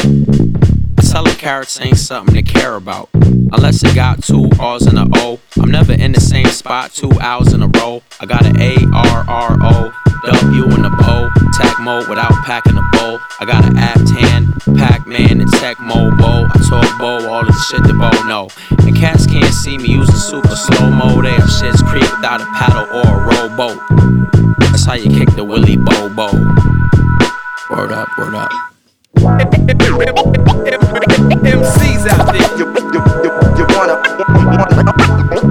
Tell 1.12 1.24
carrots 1.24 1.80
ain't 1.80 1.98
something 1.98 2.36
to 2.36 2.44
care 2.44 2.76
about. 2.76 3.10
Unless 3.14 3.82
it 3.84 3.96
got 3.96 4.22
two 4.22 4.50
R's 4.60 4.86
and 4.86 5.00
a 5.00 5.08
O. 5.16 5.40
I'm 5.58 5.72
never 5.72 5.94
in 5.94 6.12
the 6.12 6.20
same 6.20 6.48
spot 6.48 6.92
two 6.92 7.12
hours 7.22 7.54
in 7.54 7.64
a 7.64 7.68
row. 7.68 8.02
I 8.20 8.26
got 8.26 8.46
an 8.46 8.60
A 8.60 8.76
R 8.94 9.26
R 9.28 9.58
O. 9.62 9.94
W 10.26 10.64
in 10.76 10.82
the 10.82 10.90
bow, 10.90 11.30
tag 11.54 11.80
mode 11.80 12.10
without 12.10 12.34
packing 12.44 12.78
a 12.78 12.82
bowl. 12.92 13.20
I 13.40 13.46
got 13.46 13.64
an 13.66 13.78
apt 13.78 14.10
hand, 14.20 14.48
Pac 14.78 15.08
Man, 15.08 15.40
and 15.40 15.50
Tech 15.54 15.78
Mobo. 15.78 16.50
I 16.54 16.70
talk 16.70 17.00
bow, 17.00 17.30
all 17.30 17.46
this 17.46 17.68
shit 17.70 17.84
the 17.84 17.94
bow 17.94 18.12
know. 18.28 18.50
And 18.86 18.96
cats 18.96 19.26
can't 19.26 19.54
see 19.54 19.78
me 19.78 19.88
using 19.94 20.16
super 20.16 20.56
slow 20.56 20.92
mo. 20.92 21.22
They 21.22 21.32
have 21.32 21.50
shit's 21.50 21.82
creep 21.84 22.04
without 22.18 22.42
a 22.42 22.46
paddle 22.54 22.86
or 22.94 23.08
a 23.08 23.48
rowboat. 23.48 23.80
That's 24.60 24.86
how 24.86 24.96
you 24.96 25.10
kick 25.18 25.34
the 25.36 25.46
Willy 25.46 25.78
Bobo. 25.78 26.34
Word 27.70 27.94
up, 27.94 28.10
word 28.18 28.36
up. 28.36 28.77
MCs 31.58 32.08
out 32.08 32.32
there. 32.32 32.48
You, 32.58 32.66
you, 32.94 33.02
you, 33.24 33.32
you 33.58 33.66
wanna, 33.76 33.98
wanna, 34.38 34.78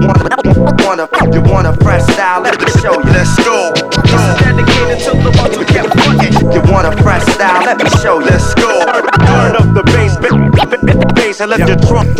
wanna, 0.07 1.07
wanna, 1.11 1.33
you 1.33 1.41
want 1.41 1.67
a 1.67 1.73
fresh 1.83 2.03
style? 2.03 2.41
Let 2.41 2.59
me 2.59 2.67
show 2.81 2.93
you. 2.93 3.11
Let's 3.11 3.35
go. 3.43 3.73
This 4.03 4.23
is 4.23 4.35
dedicated 4.39 4.99
to 5.05 5.11
the 5.21 5.31
ones 5.37 5.55
who 5.57 5.65
kept 5.65 5.93
fronting. 5.99 6.33
You 6.51 6.61
want 6.71 6.87
a 6.87 6.91
fresh 7.03 7.23
style? 7.33 7.63
Let 7.65 7.77
me 7.83 7.89
show 8.01 8.19
you. 8.19 8.25
Let's 8.25 8.53
go. 8.55 8.69
Turn 9.27 9.55
up 9.55 9.73
the 9.73 9.83
bass, 9.83 10.17
bass, 11.15 11.41
and 11.41 11.49
let 11.51 11.59
the 11.59 11.75
drum, 11.87 11.87
drum, 11.87 12.15
drum, 12.15 12.15
drum 12.15 12.16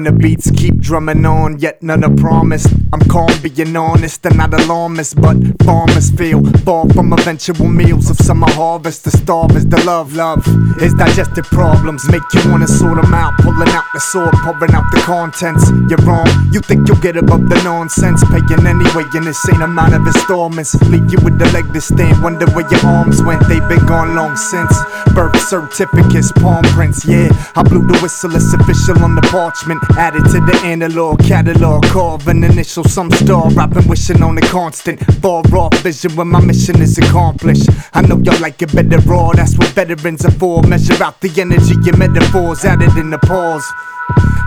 And 0.00 0.06
the 0.06 0.12
beats 0.12 0.50
keep 0.52 0.78
drumming 0.78 1.26
on, 1.26 1.58
yet 1.58 1.82
none 1.82 2.02
are 2.04 2.16
promised. 2.16 2.68
I'm 2.90 3.00
calm, 3.00 3.28
being 3.42 3.76
honest, 3.76 4.24
and 4.24 4.38
not 4.38 4.54
alarmist, 4.54 5.20
but 5.20 5.36
farmers 5.62 6.10
feel 6.10 6.42
far 6.64 6.88
from 6.88 7.12
eventual 7.12 7.68
meals 7.68 8.08
of 8.08 8.16
summer 8.16 8.50
harvest. 8.50 9.04
The 9.04 9.10
starve 9.10 9.54
is 9.56 9.66
the 9.66 9.76
love, 9.84 10.14
love 10.14 10.40
is 10.80 10.94
digestive 10.94 11.44
problems. 11.44 12.08
Make 12.10 12.22
you 12.32 12.50
wanna 12.50 12.66
sort 12.66 12.96
them 12.96 13.12
out, 13.12 13.34
pulling 13.40 13.68
out 13.68 13.84
the 13.92 14.00
sword, 14.00 14.32
pouring 14.40 14.72
out 14.72 14.90
the 14.90 15.02
contents. 15.04 15.68
You're 15.90 16.00
wrong, 16.08 16.26
you 16.50 16.60
think 16.60 16.88
you'll 16.88 17.04
get 17.04 17.18
above 17.18 17.50
the 17.50 17.60
nonsense, 17.62 18.24
paying 18.32 18.66
anyway 18.66 19.04
in 19.14 19.24
the 19.24 19.34
same 19.34 19.60
amount 19.60 19.92
of 19.92 20.06
installments. 20.06 20.72
Leave 20.88 21.12
you 21.12 21.18
with 21.20 21.38
the 21.38 21.44
leg 21.52 21.70
to 21.74 21.80
stand, 21.82 22.22
wonder 22.22 22.46
where 22.52 22.66
your 22.70 22.80
arms 22.86 23.22
went. 23.22 23.46
They've 23.48 23.68
been 23.68 23.84
gone 23.84 24.16
long 24.16 24.34
since. 24.34 24.72
Birth 25.12 25.36
certificates, 25.46 26.32
palm 26.32 26.64
prints, 26.72 27.04
yeah. 27.04 27.28
I 27.54 27.62
blew 27.62 27.86
the 27.86 27.98
whistle, 28.00 28.34
it's 28.34 28.54
official 28.54 29.04
on 29.04 29.14
the 29.14 29.22
parchment. 29.28 29.82
Added 29.96 30.24
to 30.32 30.40
the 30.40 30.60
analog 30.64 31.20
catalog, 31.20 31.84
carving 31.86 32.42
initial, 32.44 32.84
some 32.84 33.10
star. 33.10 33.46
I've 33.58 33.70
been 33.70 33.86
wishing 33.86 34.22
on 34.22 34.38
a 34.38 34.40
constant, 34.42 35.00
far 35.16 35.42
off 35.54 35.74
vision 35.80 36.16
when 36.16 36.28
my 36.28 36.40
mission 36.40 36.80
is 36.80 36.96
accomplished. 36.98 37.68
I 37.92 38.02
know 38.02 38.18
y'all 38.18 38.40
like 38.40 38.62
it 38.62 38.74
better 38.74 38.98
raw, 39.00 39.32
that's 39.32 39.56
what 39.58 39.68
veterans 39.68 40.24
are 40.24 40.30
for. 40.30 40.62
Measure 40.62 41.02
out 41.02 41.20
the 41.20 41.28
energy, 41.40 41.74
your 41.84 41.96
metaphors 41.96 42.64
added 42.64 42.96
in 42.96 43.10
the 43.10 43.18
pause. 43.18 43.64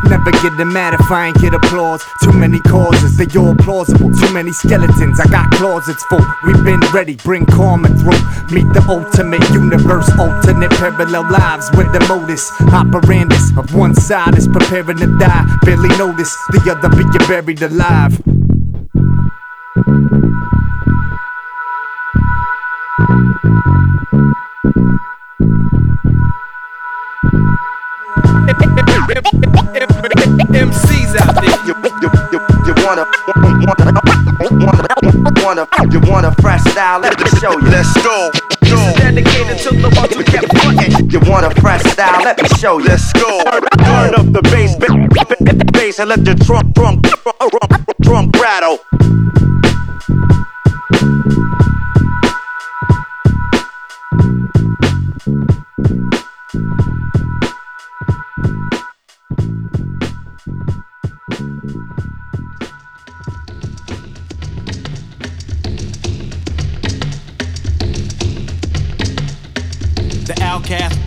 Never 0.10 0.32
getting 0.32 0.72
mad 0.74 0.94
if 0.94 1.10
I 1.10 1.28
ain't 1.28 1.40
get 1.40 1.54
applause. 1.54 2.04
Too 2.22 2.34
many 2.34 2.60
causes, 2.62 3.16
they 3.16 3.26
all 3.40 3.56
plausible. 3.56 4.12
Too 4.12 4.34
many 4.34 4.52
skeletons, 4.52 5.20
I 5.20 5.28
got 5.28 5.50
closets 5.52 6.04
full. 6.06 6.26
We've 6.46 6.64
been 6.64 6.82
ready, 6.92 7.16
bring 7.16 7.46
karma 7.46 7.88
through. 7.88 8.20
Meet 8.52 8.74
the 8.74 8.84
ultimate 8.90 9.48
universe, 9.52 10.10
alternate 10.20 10.72
parallel 10.72 11.32
lives 11.32 11.70
with 11.78 11.92
the 11.94 12.06
modus 12.10 12.50
operandus 12.76 13.58
of 13.58 13.74
one 13.74 13.96
side 13.96 14.38
is 14.38 14.48
preparing 14.48 14.98
to 14.98 15.08
die. 15.20 15.33
Barely 15.64 15.90
notice 15.98 16.36
the 16.52 16.60
other 16.72 16.90
being 16.96 17.12
buried 17.28 17.62
alive. 17.62 18.22
MCs 30.54 31.16
out 31.18 31.36
there. 31.42 31.58
You, 31.66 31.74
you, 32.02 32.10
you, 32.32 32.40
you 32.68 32.74
wanna, 32.86 33.06
wanna, 33.36 33.74
wanna, 34.64 35.66
wanna, 35.66 35.68
you 35.92 36.00
want 36.10 36.26
a 36.26 36.32
fresh 36.42 36.62
style? 36.72 37.00
Let 37.00 37.20
me 37.20 37.26
show 37.40 37.52
you. 37.52 37.68
Let's 37.70 37.94
go. 38.04 38.32
This 38.62 38.94
dedicated 38.96 39.58
to 39.60 39.70
the 39.76 39.90
ones 39.96 40.16
who 40.16 40.24
kept 40.24 40.48
fronting. 40.58 41.10
You 41.10 41.20
want 41.30 41.46
a 41.46 41.62
fresh 41.62 41.82
style? 41.92 42.24
Let 42.24 42.42
me 42.42 42.48
show 42.60 42.78
you. 42.80 42.86
Let's 42.86 43.12
go. 43.14 43.44
Turn 43.44 44.16
up 44.16 44.32
the 44.32 44.42
bass, 44.44 44.76
bass, 45.72 46.00
and 46.00 46.10
let 46.10 46.24
the 46.26 46.36
drum, 46.36 46.72
drum, 46.72 47.02
drum, 47.02 47.86
drum 48.02 48.32
rattle. 48.42 48.80
The 70.26 70.42
outcast 70.42 70.98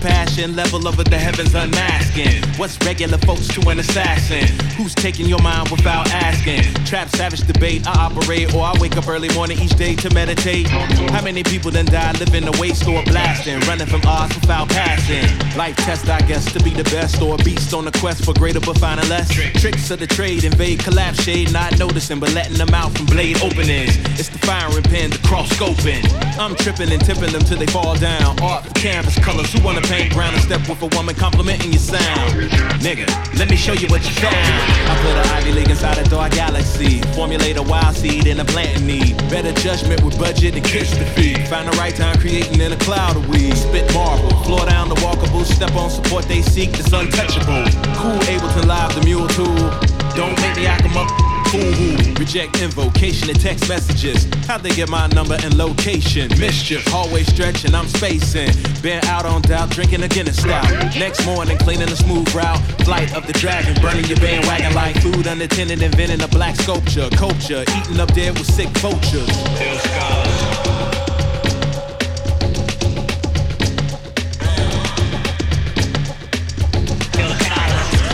level 0.44 0.86
over 0.86 1.02
the 1.02 1.16
heavens 1.16 1.54
unmasking. 1.54 2.42
What's 2.58 2.78
regular 2.84 3.16
folks 3.18 3.48
to 3.48 3.68
an 3.70 3.78
assassin? 3.78 4.46
Who's 4.76 4.94
taking 4.94 5.26
your 5.26 5.40
mind 5.40 5.70
without 5.70 6.12
asking? 6.12 6.62
Trap 6.84 7.08
savage 7.08 7.40
debate, 7.46 7.86
I 7.86 8.06
operate, 8.06 8.54
or 8.54 8.62
I 8.62 8.74
wake 8.78 8.98
up 8.98 9.08
early 9.08 9.32
morning 9.34 9.58
each 9.58 9.76
day 9.76 9.96
to 9.96 10.12
meditate. 10.12 10.68
How 10.68 11.22
many 11.22 11.42
people 11.42 11.70
then 11.70 11.86
die 11.86 12.12
living 12.12 12.44
the 12.44 12.56
waste 12.60 12.86
or 12.86 13.02
blasting, 13.04 13.60
running 13.60 13.86
from 13.86 14.02
odds 14.06 14.34
without 14.34 14.68
passing? 14.68 15.24
Life 15.56 15.76
test, 15.76 16.08
I 16.10 16.20
guess, 16.20 16.52
to 16.52 16.62
be 16.62 16.70
the 16.70 16.84
best, 16.84 17.22
or 17.22 17.34
a 17.34 17.38
beast 17.38 17.72
on 17.72 17.88
a 17.88 17.92
quest 17.92 18.24
for 18.24 18.34
greater 18.34 18.60
but 18.60 18.78
finding 18.78 19.08
less. 19.08 19.30
Tricks 19.32 19.90
of 19.90 20.00
the 20.00 20.06
trade, 20.06 20.44
invade, 20.44 20.80
collapse, 20.80 21.22
shade, 21.22 21.50
not 21.50 21.78
noticing, 21.78 22.20
but 22.20 22.34
letting 22.34 22.58
them 22.58 22.74
out 22.74 22.94
from 22.94 23.06
blade 23.06 23.38
openings. 23.42 23.96
It's 24.20 24.28
the 24.28 24.38
firing 24.38 24.82
pin, 24.82 25.10
the 25.10 25.18
cross 25.26 25.48
scoping. 25.48 26.04
I'm 26.38 26.54
tripping 26.56 26.92
and 26.92 27.02
tipping 27.02 27.32
them 27.32 27.40
till 27.40 27.58
they 27.58 27.66
fall 27.66 27.96
down. 27.96 28.38
Art 28.42 28.64
for 28.64 28.74
canvas 28.74 29.18
colors, 29.20 29.50
who 29.50 29.64
wanna 29.64 29.80
paint 29.80 30.12
brown 30.12 30.25
and 30.34 30.42
step 30.42 30.68
with 30.68 30.82
a 30.82 30.96
woman 30.96 31.14
complimenting 31.14 31.72
your 31.72 31.80
sound? 31.80 32.32
Nigga, 32.80 33.06
let 33.38 33.50
me 33.50 33.56
show 33.56 33.72
you 33.72 33.88
what 33.88 34.02
you 34.06 34.14
found. 34.14 34.34
I 34.34 34.94
put 35.02 35.12
an 35.12 35.26
Ivy 35.36 35.52
League 35.52 35.70
inside 35.70 35.98
a 35.98 36.08
dark 36.08 36.32
galaxy. 36.32 37.00
Formulate 37.14 37.56
a 37.56 37.62
wild 37.62 37.96
seed 37.96 38.26
in 38.26 38.40
a 38.40 38.44
plant 38.44 38.82
need. 38.82 39.16
Better 39.28 39.52
judgment 39.52 40.02
with 40.02 40.18
budget 40.18 40.54
and 40.54 40.64
kiss 40.64 40.90
the 40.96 41.04
feet. 41.16 41.46
Find 41.48 41.66
the 41.68 41.76
right 41.76 41.94
time 41.94 42.18
creating 42.18 42.60
in 42.60 42.72
a 42.72 42.78
cloud 42.78 43.16
of 43.16 43.28
weed. 43.28 43.56
Spit 43.56 43.92
marble, 43.94 44.30
floor 44.44 44.66
down 44.66 44.88
the 44.88 44.96
walkable. 44.96 45.44
Step 45.44 45.74
on 45.74 45.90
support 45.90 46.24
they 46.26 46.42
seek, 46.42 46.70
it's 46.78 46.92
untouchable. 46.92 47.64
Cool, 47.96 48.22
able 48.28 48.48
to 48.48 48.66
live 48.66 48.94
the 48.94 49.02
mule 49.04 49.28
tool. 49.28 49.70
Don't 50.14 50.36
make 50.40 50.56
me 50.56 50.66
act 50.66 50.84
'em 50.84 50.96
up. 50.96 51.35
Fool 51.50 51.72
who 51.72 52.14
reject 52.14 52.60
invocation 52.60 53.30
and 53.30 53.40
text 53.40 53.68
messages. 53.68 54.26
How'd 54.46 54.62
they 54.62 54.70
get 54.70 54.88
my 54.88 55.06
number 55.08 55.36
and 55.42 55.56
location? 55.56 56.28
Mischief, 56.38 56.84
hallway 56.88 57.22
stretching, 57.22 57.74
I'm 57.74 57.86
spacing. 57.86 58.50
Been 58.82 59.04
out 59.04 59.24
on 59.26 59.42
doubt, 59.42 59.70
drinking 59.70 60.02
a 60.02 60.08
Guinness 60.08 60.40
stout. 60.40 60.68
Next 60.96 61.24
morning, 61.24 61.56
cleaning 61.58 61.88
a 61.88 61.96
smooth 61.96 62.32
route. 62.34 62.58
Flight 62.84 63.14
of 63.14 63.26
the 63.26 63.32
dragon, 63.34 63.80
burning 63.80 64.04
your 64.06 64.18
bandwagon 64.18 64.74
like 64.74 65.00
food 65.00 65.26
unattended, 65.26 65.82
inventing 65.82 66.22
a 66.22 66.28
black 66.28 66.56
sculpture. 66.56 67.08
Culture, 67.10 67.64
eating 67.78 68.00
up 68.00 68.12
dead 68.12 68.34
with 68.34 68.46
sick 68.46 68.68
vultures. 68.78 69.30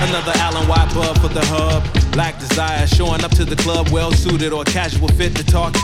Another 0.05 0.33
Allen 0.37 0.69
White 0.69 0.93
bub 0.95 1.19
for 1.19 1.29
the 1.29 1.45
hub. 1.47 2.02
Lack 2.15 2.39
desire, 2.39 2.87
showing 2.87 3.25
up 3.25 3.31
to 3.33 3.45
the 3.45 3.57
club 3.57 3.89
well 3.89 4.13
suited 4.13 4.53
or 4.53 4.65
casual 4.65 5.09
fit 5.09 5.35
to 5.37 5.45
talk. 5.45 5.75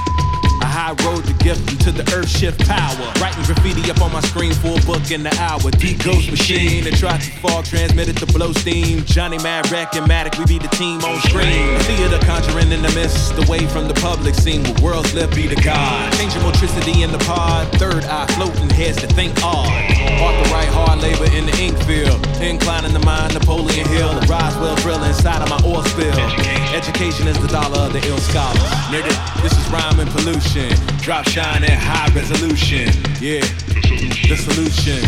High 0.78 0.94
road 1.10 1.26
to 1.26 1.34
gift 1.42 1.72
into 1.72 1.90
the 1.90 2.06
earth 2.14 2.30
shift 2.30 2.62
power. 2.62 3.10
Writing 3.18 3.42
graffiti 3.42 3.90
up 3.90 4.00
on 4.00 4.12
my 4.12 4.20
screen 4.20 4.54
for 4.54 4.78
a 4.78 4.82
book 4.86 5.10
in 5.10 5.24
the 5.26 5.34
hour. 5.42 5.58
Deep 5.74 5.98
ghost 6.04 6.30
machine 6.30 6.84
that 6.84 6.94
tried 6.94 7.18
to 7.18 7.32
fall, 7.42 7.64
transmitted 7.64 8.16
to 8.18 8.26
blow 8.26 8.52
steam. 8.52 9.02
Johnny 9.02 9.38
Mad 9.42 9.68
Wreck 9.72 9.96
and 9.96 10.06
Matic, 10.06 10.38
we 10.38 10.46
be 10.46 10.58
the 10.62 10.70
team 10.78 11.02
on 11.02 11.18
screen. 11.26 11.74
Theater 11.82 12.22
conjuring 12.22 12.70
in 12.70 12.80
the 12.80 12.94
mist, 12.94 13.34
away 13.42 13.66
from 13.66 13.88
the 13.88 13.94
public 13.94 14.36
scene 14.36 14.62
where 14.62 14.94
worlds 14.94 15.12
live 15.14 15.34
be 15.34 15.48
the 15.48 15.58
God. 15.58 16.12
Changing 16.14 16.42
electricity 16.42 17.02
in 17.02 17.10
the 17.10 17.18
pod, 17.26 17.66
third 17.74 18.04
eye 18.06 18.30
floating 18.38 18.70
heads 18.70 19.02
to 19.02 19.08
think 19.08 19.34
odd. 19.42 19.66
Off 20.22 20.34
the 20.46 20.48
right 20.54 20.70
hard 20.70 21.02
labor 21.02 21.26
in 21.34 21.46
the 21.50 21.58
ink 21.58 21.74
field. 21.90 22.22
Inclining 22.38 22.92
the 22.94 23.02
mind, 23.02 23.34
Napoleon 23.34 23.82
Hill. 23.88 24.14
A 24.14 24.22
Roswell 24.30 24.76
drill 24.76 25.02
inside 25.02 25.42
of 25.42 25.50
my 25.50 25.58
oil 25.66 25.82
spill. 25.90 26.14
Education 26.70 27.26
is 27.26 27.36
the 27.42 27.48
dollar 27.48 27.90
of 27.90 27.92
the 27.92 28.06
ill 28.06 28.18
scholar. 28.18 28.54
Nigga, 28.94 29.10
this 29.42 29.50
is 29.50 29.66
rhyme 29.74 29.98
and 29.98 30.08
pollution. 30.10 30.67
Drop 31.02 31.26
shine 31.28 31.64
at 31.64 31.78
high 31.78 32.12
resolution. 32.14 32.88
Yeah, 33.20 33.40
the 34.28 34.36
solution. 34.36 35.02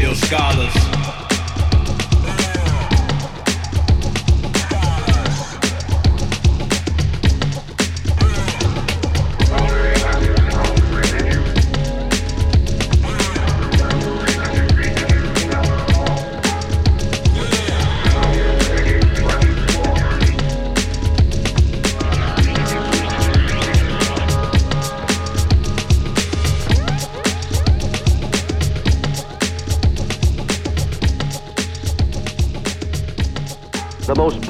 Ill 0.00 0.14
scholars. 0.14 1.13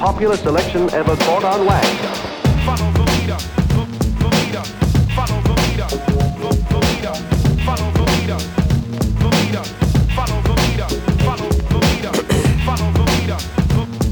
Popular 0.05 0.37
selection 0.37 0.87
ever 0.93 1.15
caught 1.15 1.43
on 1.43 1.65
wax. 1.65 1.87
It's 1.87 1.97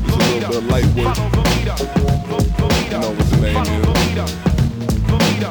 a 0.10 0.18
little 0.18 0.48
bit 0.48 0.58
of 0.58 0.66
light 0.66 0.90
work. 0.96 1.16
You 2.90 2.98
know 2.98 3.12
what 3.12 3.28
the 3.30 3.38
name 3.40 3.62
is. 3.62 3.70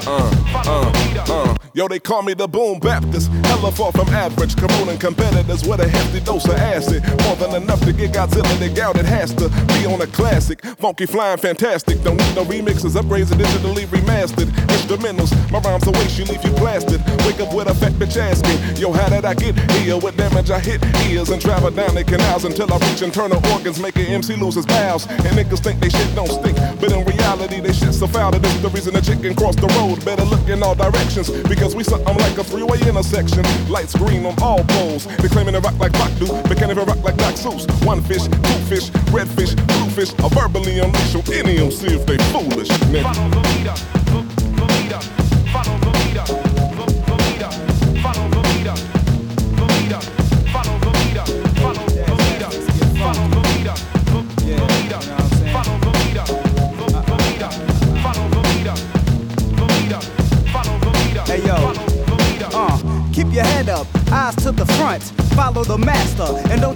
Uh, 0.04 0.34
uh, 0.66 0.92
uh. 1.28 1.56
Yo, 1.72 1.86
they 1.86 2.00
call 2.00 2.22
me 2.22 2.34
the 2.34 2.48
Boom 2.48 2.80
Baptist. 2.80 3.31
Hella 3.52 3.70
far 3.70 3.92
from 3.92 4.08
average. 4.08 4.56
Corroding 4.56 4.98
competitors 4.98 5.68
with 5.68 5.80
a 5.80 5.86
hefty 5.86 6.20
dose 6.20 6.46
of 6.46 6.54
acid. 6.54 7.04
More 7.24 7.36
than 7.36 7.62
enough 7.62 7.84
to 7.84 7.92
get 7.92 8.12
Godzilla 8.12 8.58
the 8.58 8.70
gout. 8.70 8.96
It 8.96 9.04
has 9.04 9.34
to 9.34 9.50
be 9.68 9.84
on 9.84 10.00
a 10.00 10.06
classic. 10.06 10.64
Funky, 10.78 11.04
flying, 11.04 11.36
fantastic. 11.36 12.02
Don't 12.02 12.16
need 12.16 12.34
no 12.34 12.44
remixes. 12.46 12.96
Upgrades 12.96 13.30
are 13.30 13.36
digitally 13.36 13.84
remastered. 13.88 14.48
Instrumentals. 14.92 15.32
My 15.50 15.58
rhymes 15.60 15.88
are 15.88 15.92
way 15.92 16.06
she 16.08 16.24
leave 16.24 16.44
you 16.44 16.50
blasted. 16.52 17.00
Wake 17.24 17.40
up 17.40 17.54
with 17.54 17.66
a 17.66 17.74
fat 17.74 17.92
bitch 17.92 18.16
asking, 18.20 18.76
Yo, 18.76 18.92
how 18.92 19.08
did 19.08 19.24
I 19.24 19.32
get 19.32 19.56
here? 19.72 19.96
What 19.96 20.16
damage 20.18 20.50
I 20.50 20.60
hit 20.60 20.84
ears 21.08 21.30
and 21.30 21.40
travel 21.40 21.70
down 21.70 21.94
the 21.94 22.04
canals 22.04 22.44
until 22.44 22.72
I 22.72 22.76
reach 22.76 23.00
internal 23.00 23.40
organs, 23.52 23.80
making 23.80 24.06
MC 24.06 24.36
lose 24.36 24.56
his 24.56 24.66
bowels. 24.66 25.06
And 25.06 25.32
niggas 25.32 25.60
think 25.60 25.80
they 25.80 25.88
shit 25.88 26.14
don't 26.14 26.28
stink. 26.28 26.56
But 26.78 26.92
in 26.92 27.04
reality, 27.06 27.60
they 27.60 27.72
shit 27.72 27.94
so 27.94 28.06
foul 28.06 28.32
that 28.32 28.44
it's 28.44 28.60
the 28.60 28.68
reason 28.68 28.92
the 28.92 29.00
chicken 29.00 29.34
crossed 29.34 29.60
the 29.60 29.68
road. 29.80 30.04
Better 30.04 30.24
look 30.24 30.46
in 30.48 30.62
all 30.62 30.74
directions 30.74 31.30
because 31.48 31.74
we 31.74 31.84
something 31.84 32.16
like 32.18 32.36
a 32.36 32.44
freeway 32.44 32.78
intersection. 32.86 33.44
Lights 33.70 33.96
green 33.96 34.26
on 34.26 34.36
all 34.42 34.62
poles. 34.64 35.06
They 35.06 35.28
claiming 35.28 35.54
to 35.54 35.60
rock 35.60 35.78
like 35.78 35.92
Bach 35.92 36.12
do, 36.18 36.26
but 36.26 36.58
can't 36.58 36.70
even 36.70 36.84
rock 36.84 37.02
like 37.02 37.16
Doc 37.16 37.34
Seuss. 37.34 37.64
One 37.86 38.02
fish, 38.02 38.24
two 38.28 38.60
fish, 38.68 38.92
red 39.10 39.28
fish, 39.28 39.54
blue 39.54 39.88
fish. 39.96 40.12
I 40.20 40.28
verbally 40.28 40.80
unleash 40.80 41.14
on 41.14 41.24
any 41.32 41.56
of 41.56 41.64
'em, 41.64 41.70
see 41.72 41.94
if 41.96 42.04
they 42.04 42.18
foolish. 42.28 42.68
Nigga. 42.92 43.72
Hey 43.72 44.01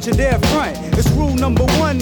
and 0.09 0.19
don't 0.19 0.47
front. 0.47 0.96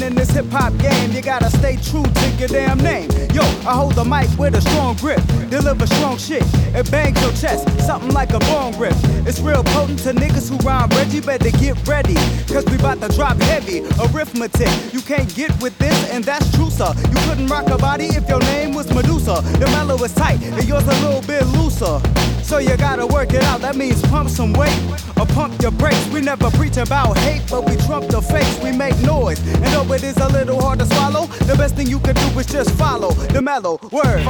In 0.05 0.15
this 0.15 0.31
hip 0.31 0.47
hop 0.51 0.77
game. 0.79 1.11
You 1.13 1.23
gotta 1.23 1.51
stay 1.51 1.77
true 1.77 2.05
to 2.05 2.29
your 2.39 2.49
damn 2.49 2.79
name. 2.79 3.09
Yo, 3.33 3.43
I 3.67 3.75
hold 3.75 3.95
the 3.95 4.05
mic 4.05 4.29
with 4.39 4.55
a 4.55 4.61
strong 4.61 4.95
grip, 4.97 5.21
deliver 5.49 5.87
strong 5.87 6.19
shit. 6.19 6.45
It 6.75 6.91
bangs 6.91 7.21
your 7.23 7.33
chest, 7.33 7.65
something 7.81 8.13
like 8.13 8.33
a 8.33 8.39
bone 8.41 8.73
grip. 8.73 8.95
It's 9.27 9.41
real 9.41 9.65
potent 9.65 10.01
to 10.01 10.13
niggas 10.13 10.49
who 10.51 10.57
rhyme 10.59 10.91
Reggie. 10.91 11.21
Better 11.21 11.51
get 11.51 11.77
ready, 11.89 12.15
cause 12.53 12.65
we 12.67 12.77
bout 12.77 13.01
to 13.01 13.09
drop 13.09 13.39
heavy. 13.43 13.81
Arithmetic, 13.99 14.69
you 14.93 15.01
can't 15.01 15.35
get 15.35 15.51
with 15.63 15.77
this, 15.79 16.11
and 16.11 16.23
that's 16.23 16.51
true, 16.55 16.71
sir. 16.71 16.93
You 17.11 17.19
couldn't 17.27 17.47
rock 17.47 17.67
a 17.71 17.79
body 17.79 18.07
if 18.07 18.29
your 18.29 18.41
name 18.41 18.75
was 18.75 18.93
Medusa. 18.93 19.41
The 19.59 19.67
mellow 19.73 19.97
is 20.05 20.15
tight, 20.15 20.43
and 20.43 20.69
yours 20.69 20.87
a 20.87 20.97
little 21.07 21.23
bit 21.23 21.47
looser. 21.57 22.01
So 22.43 22.59
you 22.59 22.77
gotta 22.77 23.07
work 23.07 23.33
it 23.33 23.43
out, 23.45 23.63
that 23.63 23.75
means 23.75 24.03
pump 24.09 24.29
some 24.29 24.53
weight 24.53 24.79
or 25.19 25.25
pump 25.27 25.63
your 25.63 25.71
brakes. 25.71 26.07
We 26.09 26.21
never 26.21 26.51
preach 26.51 26.77
about 26.77 27.17
hate, 27.19 27.43
but 27.49 27.65
we 27.65 27.77
trump 27.87 28.09
the 28.09 28.21
fakes. 28.21 28.59
We 28.63 28.71
make 28.71 28.99
noise, 29.01 29.41
and 29.47 29.65
though 29.73 29.94
it 29.95 30.03
is 30.03 30.17
a 30.17 30.29
little 30.29 30.61
hard 30.61 30.81
to 30.81 30.87
swallow, 30.87 31.27
the 31.47 31.55
best 31.55 31.77
thing 31.77 31.87
you 31.87 32.01
can 32.01 32.15
do 32.17 32.39
is 32.41 32.47
just 32.47 32.71
follow 32.73 33.11
the 33.13 33.41
mellow 33.41 33.79
word. 33.93 34.23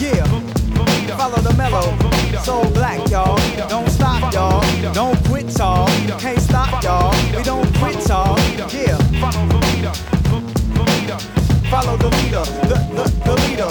Yeah, 0.00 0.24
follow 1.16 1.40
the 1.40 1.54
mellow. 1.56 1.86
So 2.42 2.68
black, 2.70 3.08
y'all. 3.08 3.38
Don't 3.68 3.88
stop, 3.88 4.32
y'all. 4.34 4.60
Don't 4.92 5.16
quit, 5.26 5.56
y'all. 5.56 5.86
Can't 6.18 6.40
stop, 6.40 6.82
y'all. 6.82 7.14
We 7.36 7.42
don't 7.44 7.72
quit, 7.76 8.06
y'all. 8.08 8.36
Yeah. 8.72 8.98
Follow 11.70 11.96
the 11.96 12.08
leader, 12.18 12.44
the, 12.66 12.76
the, 12.96 13.04
the 13.26 13.34
leader. 13.46 13.70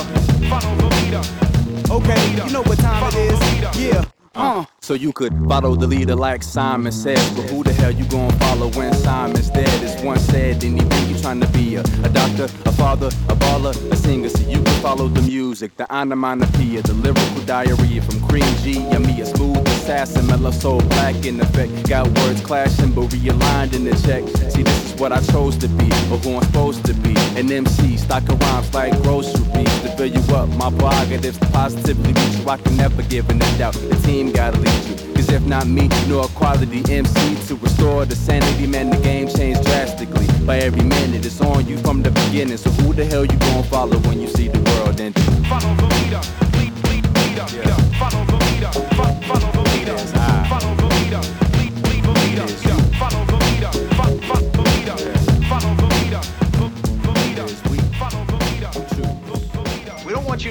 Okay, 1.91 2.45
you 2.45 2.53
know 2.53 2.61
what 2.63 2.79
time 2.79 3.03
it 3.07 3.15
is. 3.15 3.39
Yeah. 3.77 4.05
Uh, 4.35 4.63
So 4.81 4.93
you 4.93 5.11
could 5.13 5.33
follow 5.47 5.75
the 5.75 5.85
leader 5.87 6.15
like 6.15 6.41
Simon 6.41 6.91
says. 6.91 7.29
But 7.35 7.49
who 7.49 7.63
the 7.63 7.73
hell 7.73 7.91
you 7.91 8.05
gonna 8.05 8.33
follow 8.39 8.69
when 8.71 8.93
Simon's 8.93 9.49
dead? 9.49 9.67
As 9.83 10.01
one 10.03 10.17
said, 10.17 10.63
anyway, 10.63 10.99
you 11.07 11.13
be 11.13 11.21
trying 11.21 11.41
to 11.41 11.47
be 11.49 11.75
a, 11.75 11.81
a 11.81 12.09
doctor, 12.09 12.45
a 12.65 12.71
father, 12.71 13.07
a 13.07 13.35
baller, 13.35 13.75
a 13.91 13.95
singer. 13.95 14.29
So 14.29 14.41
you 14.43 14.61
can 14.63 14.81
follow 14.81 15.07
the 15.07 15.21
music, 15.21 15.75
the 15.77 15.85
onomatopoeia, 15.93 16.81
the 16.81 16.93
lyrical 16.93 17.41
diarrhea 17.45 18.01
from 18.01 18.19
Cream 18.27 18.55
G. 18.63 18.79
Yeah, 18.79 18.99
me 18.99 19.21
a 19.21 19.25
smooth 19.25 19.67
assassin, 19.67 20.25
mellow 20.27 20.51
soul, 20.51 20.81
black 20.81 21.25
in 21.25 21.39
effect. 21.39 21.87
Got 21.87 22.07
words 22.19 22.41
clashing, 22.41 22.91
but 22.93 23.09
realigned 23.09 23.73
in 23.73 23.83
the 23.83 23.95
check. 24.07 24.23
See, 24.51 24.63
this 24.63 24.85
is 24.93 24.99
what 24.99 25.11
I 25.11 25.21
chose 25.21 25.57
to 25.57 25.67
be, 25.67 25.89
or 26.11 26.17
who 26.17 26.37
I'm 26.37 26.43
supposed 26.43 26.85
to 26.85 26.93
be. 26.93 27.13
An 27.37 27.51
MC, 27.51 27.97
stock 27.97 28.27
of 28.29 28.39
rhymes 28.41 28.73
like 28.73 28.93
groceries 29.03 29.81
to 29.83 29.89
fill 29.97 30.07
you 30.07 30.21
up. 30.35 30.49
My 30.55 30.71
prerogatives 30.71 31.37
positively 31.51 32.13
reach 32.13 32.37
you. 32.39 32.49
I 32.49 32.57
can 32.57 32.75
never 32.77 33.03
give 33.03 33.29
in 33.29 33.41
a 33.41 33.57
doubt. 33.57 33.73
The 33.73 33.95
team 34.05 34.31
gotta 34.31 34.57
lead 34.57 34.78
Cause 35.15 35.29
if 35.29 35.43
not 35.45 35.67
me, 35.67 35.87
no 36.07 36.23
quality 36.29 36.81
MC 36.91 37.35
to 37.47 37.55
restore 37.55 38.05
the 38.05 38.15
sanity, 38.15 38.67
man, 38.67 38.89
the 38.89 38.97
game 38.97 39.27
changed 39.27 39.63
drastically. 39.63 40.27
By 40.45 40.59
every 40.59 40.83
minute, 40.83 41.25
it's 41.25 41.41
on 41.41 41.67
you 41.67 41.77
from 41.79 42.01
the 42.01 42.11
beginning. 42.11 42.57
So 42.57 42.69
who 42.71 42.93
the 42.93 43.05
hell 43.05 43.25
you 43.25 43.37
gonna 43.37 43.63
follow 43.63 43.97
when 44.07 44.19
you 44.21 44.27
see 44.27 44.47
the 44.47 44.59
world 44.71 44.99
ending? 44.99 45.23
Follow 45.45 45.75
the 45.75 45.87
leader, 45.95 46.21
lead, 46.57 46.73
lead, 46.87 47.05
leader, 47.17 47.45
leader. 47.55 47.77
Follow 47.99 48.25
the 48.25 48.37
leader, 48.45 48.71
fo- 48.71 49.21
follow 49.27 49.51
the 49.51 49.58
leader, 49.58 49.58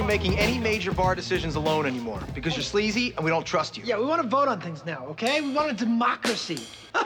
making 0.09 0.39
any 0.39 0.57
major 0.57 0.91
bar 0.91 1.13
decisions 1.13 1.53
alone 1.53 1.85
anymore 1.85 2.19
because 2.33 2.55
you're 2.55 2.63
sleazy 2.63 3.13
and 3.15 3.23
we 3.23 3.29
don't 3.29 3.45
trust 3.45 3.77
you. 3.77 3.83
Yeah, 3.85 3.99
we 3.99 4.05
want 4.05 4.19
to 4.23 4.27
vote 4.27 4.47
on 4.47 4.59
things 4.59 4.83
now, 4.83 5.05
okay? 5.09 5.39
We 5.39 5.53
want 5.53 5.69
a 5.69 5.73
democracy. 5.73 6.59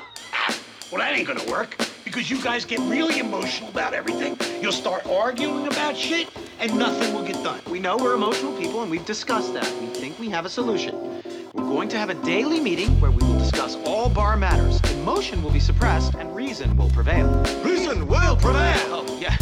Well, 0.92 1.02
that 1.02 1.18
ain't 1.18 1.26
gonna 1.28 1.50
work 1.50 1.76
because 2.04 2.30
you 2.30 2.39
guys 2.39 2.66
get 2.66 2.78
really 2.82 3.18
emotional 3.18 3.68
about 3.70 3.96
everything. 3.96 4.38
You'll 4.62 4.72
start 4.72 5.08
arguing 5.08 5.66
about 5.66 5.98
shit 5.98 6.30
and 6.60 6.78
nothing 6.78 7.16
will 7.16 7.24
get 7.24 7.44
done. 7.44 7.60
We 7.68 7.80
know 7.80 7.98
we're 7.98 8.13
emotional 8.13 8.56
people 8.56 8.84
and 8.84 8.92
we've 8.92 9.04
discussed 9.04 9.56
that. 9.56 9.66
We 9.82 9.88
think 9.88 10.20
we 10.20 10.30
have 10.30 10.46
a 10.46 10.50
solution. 10.50 11.24
We're 11.54 11.63
going 11.63 11.89
to 11.89 11.98
have 11.98 12.12
a 12.12 12.13
daily 12.13 12.60
meeting 12.60 12.89
where 13.02 13.10
we 13.10 13.26
will 13.26 13.39
discuss 13.39 13.76
all 13.88 14.08
bar 14.08 14.38
matters. 14.38 14.80
Emotion 14.92 15.42
will 15.42 15.50
be 15.50 15.60
suppressed 15.60 16.13
and 16.13 16.36
reason 16.36 16.78
will 16.78 16.92
prevail. 16.92 17.28
Reason 17.63 18.06
will 18.06 18.36
prevail. 18.36 19.04
Oh, 19.08 19.18
yeah. 19.20 19.36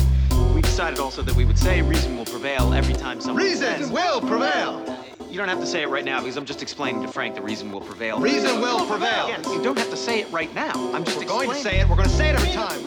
We 0.72 0.78
decided 0.78 1.00
also 1.00 1.22
that 1.24 1.36
we 1.36 1.44
would 1.44 1.60
say 1.60 1.82
reason 1.82 2.18
will 2.18 2.24
prevail 2.24 2.74
every 2.74 2.94
time 2.94 3.20
someone 3.20 3.44
Reason 3.44 3.78
says- 3.82 3.92
will 3.92 4.22
prevail. 4.22 4.82
You 5.30 5.38
don't 5.38 5.50
have 5.50 5.60
to 5.60 5.66
say 5.66 5.82
it 5.82 5.90
right 5.90 6.06
now 6.06 6.22
because 6.22 6.38
I'm 6.38 6.46
just 6.46 6.62
explaining 6.62 7.02
to 7.02 7.10
Frank 7.10 7.36
the 7.36 7.42
reason 7.42 7.74
will 7.74 7.82
prevail. 7.82 8.22
Reason 8.22 8.62
will 8.62 8.86
prevail. 8.86 9.28
Yes, 9.28 9.46
you 9.48 9.62
don't 9.62 9.78
have 9.78 9.90
to 9.90 9.98
say 9.98 10.22
it 10.22 10.32
right 10.32 10.54
now. 10.56 10.72
I'm 10.94 11.04
just 11.04 11.18
We're 11.18 11.26
going 11.26 11.50
to 11.50 11.56
say 11.58 11.82
it. 11.82 11.90
We're 11.90 11.98
going 11.98 12.08
to 12.08 12.16
say 12.16 12.30
it 12.30 12.36
every 12.36 12.54
time. 12.54 12.80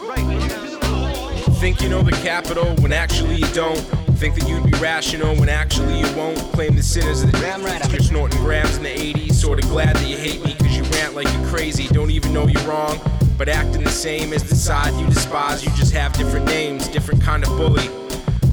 Think 1.59 1.79
you 1.79 1.87
know 1.87 2.01
the 2.01 2.11
capital 2.23 2.73
when 2.77 2.91
actually 2.91 3.35
you 3.35 3.47
don't. 3.53 3.77
Think 4.17 4.33
that 4.33 4.49
you'd 4.49 4.65
be 4.65 4.75
rational 4.79 5.35
when 5.35 5.47
actually 5.47 5.99
you 5.99 6.11
won't. 6.15 6.39
Claim 6.53 6.75
the 6.75 6.81
sinners 6.81 7.21
of 7.21 7.31
the 7.31 7.37
damn 7.37 7.63
right. 7.63 7.87
You're 7.91 8.01
snorting 8.01 8.39
grams 8.41 8.77
in 8.77 8.83
the 8.83 8.89
80s. 8.89 9.33
Sorta 9.33 9.61
glad 9.67 9.95
that 9.95 10.07
you 10.07 10.17
hate 10.17 10.43
me 10.43 10.55
cause 10.55 10.75
you 10.75 10.81
rant 10.97 11.13
like 11.13 11.31
you're 11.31 11.47
crazy. 11.49 11.87
Don't 11.89 12.09
even 12.09 12.33
know 12.33 12.47
you're 12.47 12.63
wrong. 12.63 12.99
But 13.37 13.49
acting 13.49 13.83
the 13.83 13.89
same 13.89 14.33
as 14.33 14.43
the 14.47 14.55
side 14.55 14.93
you 14.99 15.05
despise. 15.07 15.63
You 15.63 15.71
just 15.71 15.93
have 15.93 16.13
different 16.13 16.45
names, 16.45 16.87
different 16.87 17.21
kind 17.21 17.43
of 17.43 17.49
bully. 17.57 17.89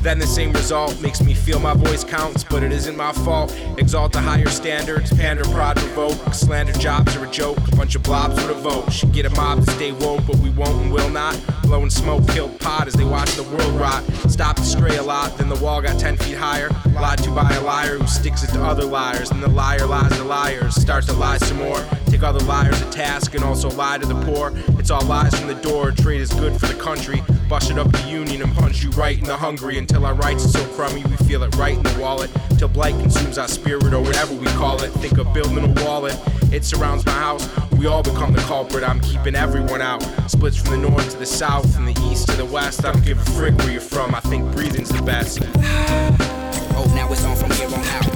Then 0.02 0.18
the 0.18 0.26
same 0.26 0.52
result 0.52 1.00
makes 1.00 1.22
me 1.22 1.32
feel 1.32 1.60
my 1.60 1.74
voice 1.74 2.02
counts, 2.02 2.42
but 2.42 2.64
it 2.64 2.72
isn't 2.72 2.96
my 2.96 3.12
fault. 3.12 3.56
Exalt 3.78 4.12
the 4.12 4.20
higher 4.20 4.48
standards, 4.48 5.16
pander, 5.16 5.44
prod, 5.44 5.76
provoke. 5.76 6.34
Slander 6.34 6.72
jobs 6.72 7.14
are 7.14 7.24
a 7.24 7.30
joke, 7.30 7.56
a 7.72 7.76
bunch 7.76 7.94
of 7.94 8.02
blobs 8.02 8.34
with 8.34 8.50
a 8.50 8.54
vote. 8.54 8.92
Should 8.92 9.12
get 9.12 9.26
a 9.26 9.30
mob 9.30 9.64
to 9.64 9.70
stay 9.70 9.92
woke, 9.92 10.26
but 10.26 10.38
we 10.38 10.50
won't 10.50 10.82
and 10.82 10.92
will 10.92 11.08
not. 11.08 11.40
Blowing 11.62 11.88
smoke, 11.88 12.26
killed 12.30 12.58
pot 12.58 12.88
as 12.88 12.94
they 12.94 13.04
watch 13.04 13.30
the 13.36 13.44
world 13.44 13.80
rot. 13.80 14.02
Stopped 14.28 14.58
to 14.58 14.64
stray 14.64 14.96
a 14.96 15.02
lot, 15.04 15.38
then 15.38 15.48
the 15.48 15.60
wall 15.62 15.80
got 15.80 16.00
10 16.00 16.16
feet 16.16 16.36
higher. 16.36 16.70
Lied 16.94 17.18
to 17.18 17.30
by 17.30 17.48
a 17.52 17.60
liar 17.60 17.98
who 17.98 18.06
sticks 18.08 18.42
it 18.42 18.48
to 18.48 18.64
other 18.64 18.84
liars, 18.84 19.30
and 19.30 19.40
the 19.40 19.48
liar 19.48 19.86
lies 19.86 20.10
to 20.16 20.24
liars. 20.24 20.74
Start 20.74 21.04
to 21.04 21.12
lie 21.12 21.38
some 21.38 21.58
more. 21.58 21.86
Take 22.22 22.28
other 22.28 22.46
liars 22.46 22.80
to 22.80 22.88
task 22.88 23.34
and 23.34 23.42
also 23.42 23.68
lie 23.70 23.98
to 23.98 24.06
the 24.06 24.14
poor. 24.26 24.52
It's 24.78 24.92
all 24.92 25.04
lies 25.06 25.36
from 25.36 25.48
the 25.48 25.56
door. 25.56 25.90
Trade 25.90 26.20
is 26.20 26.32
good 26.32 26.52
for 26.52 26.66
the 26.66 26.80
country. 26.80 27.20
Bust 27.48 27.72
it 27.72 27.78
up 27.78 27.90
the 27.90 28.08
union 28.08 28.42
and 28.42 28.54
punch 28.54 28.84
you 28.84 28.90
right 28.90 29.18
in 29.18 29.24
the 29.24 29.36
hungry 29.36 29.76
until 29.76 30.06
our 30.06 30.14
rights 30.14 30.44
are 30.44 30.60
so 30.60 30.64
crummy 30.74 31.02
we 31.02 31.16
feel 31.26 31.42
it 31.42 31.52
right 31.56 31.76
in 31.76 31.82
the 31.82 31.98
wallet. 32.00 32.30
Till 32.58 32.68
blight 32.68 32.94
consumes 33.00 33.38
our 33.38 33.48
spirit 33.48 33.92
or 33.92 34.00
whatever 34.00 34.34
we 34.34 34.46
call 34.52 34.80
it. 34.84 34.90
Think 35.02 35.18
of 35.18 35.34
building 35.34 35.64
a 35.64 35.84
wallet. 35.84 36.16
It 36.52 36.64
surrounds 36.64 37.04
my 37.04 37.10
house. 37.10 37.50
We 37.72 37.86
all 37.86 38.04
become 38.04 38.32
the 38.32 38.42
culprit. 38.42 38.84
I'm 38.84 39.00
keeping 39.00 39.34
everyone 39.34 39.82
out. 39.82 40.02
Splits 40.30 40.56
from 40.58 40.80
the 40.80 40.88
north 40.88 41.10
to 41.10 41.18
the 41.18 41.26
south, 41.26 41.74
from 41.74 41.86
the 41.86 42.00
east 42.02 42.28
to 42.28 42.36
the 42.36 42.46
west. 42.46 42.84
I 42.84 42.92
don't 42.92 43.04
give 43.04 43.18
a 43.18 43.30
frick 43.32 43.58
where 43.58 43.72
you're 43.72 43.80
from. 43.80 44.14
I 44.14 44.20
think 44.20 44.48
breathing's 44.52 44.90
the 44.90 45.02
best. 45.02 45.40
Oh, 45.42 46.92
now 46.94 47.10
it's 47.10 47.24
on 47.24 47.34
from 47.34 47.50
here 47.50 47.66
on 47.66 47.74
out. 47.74 48.06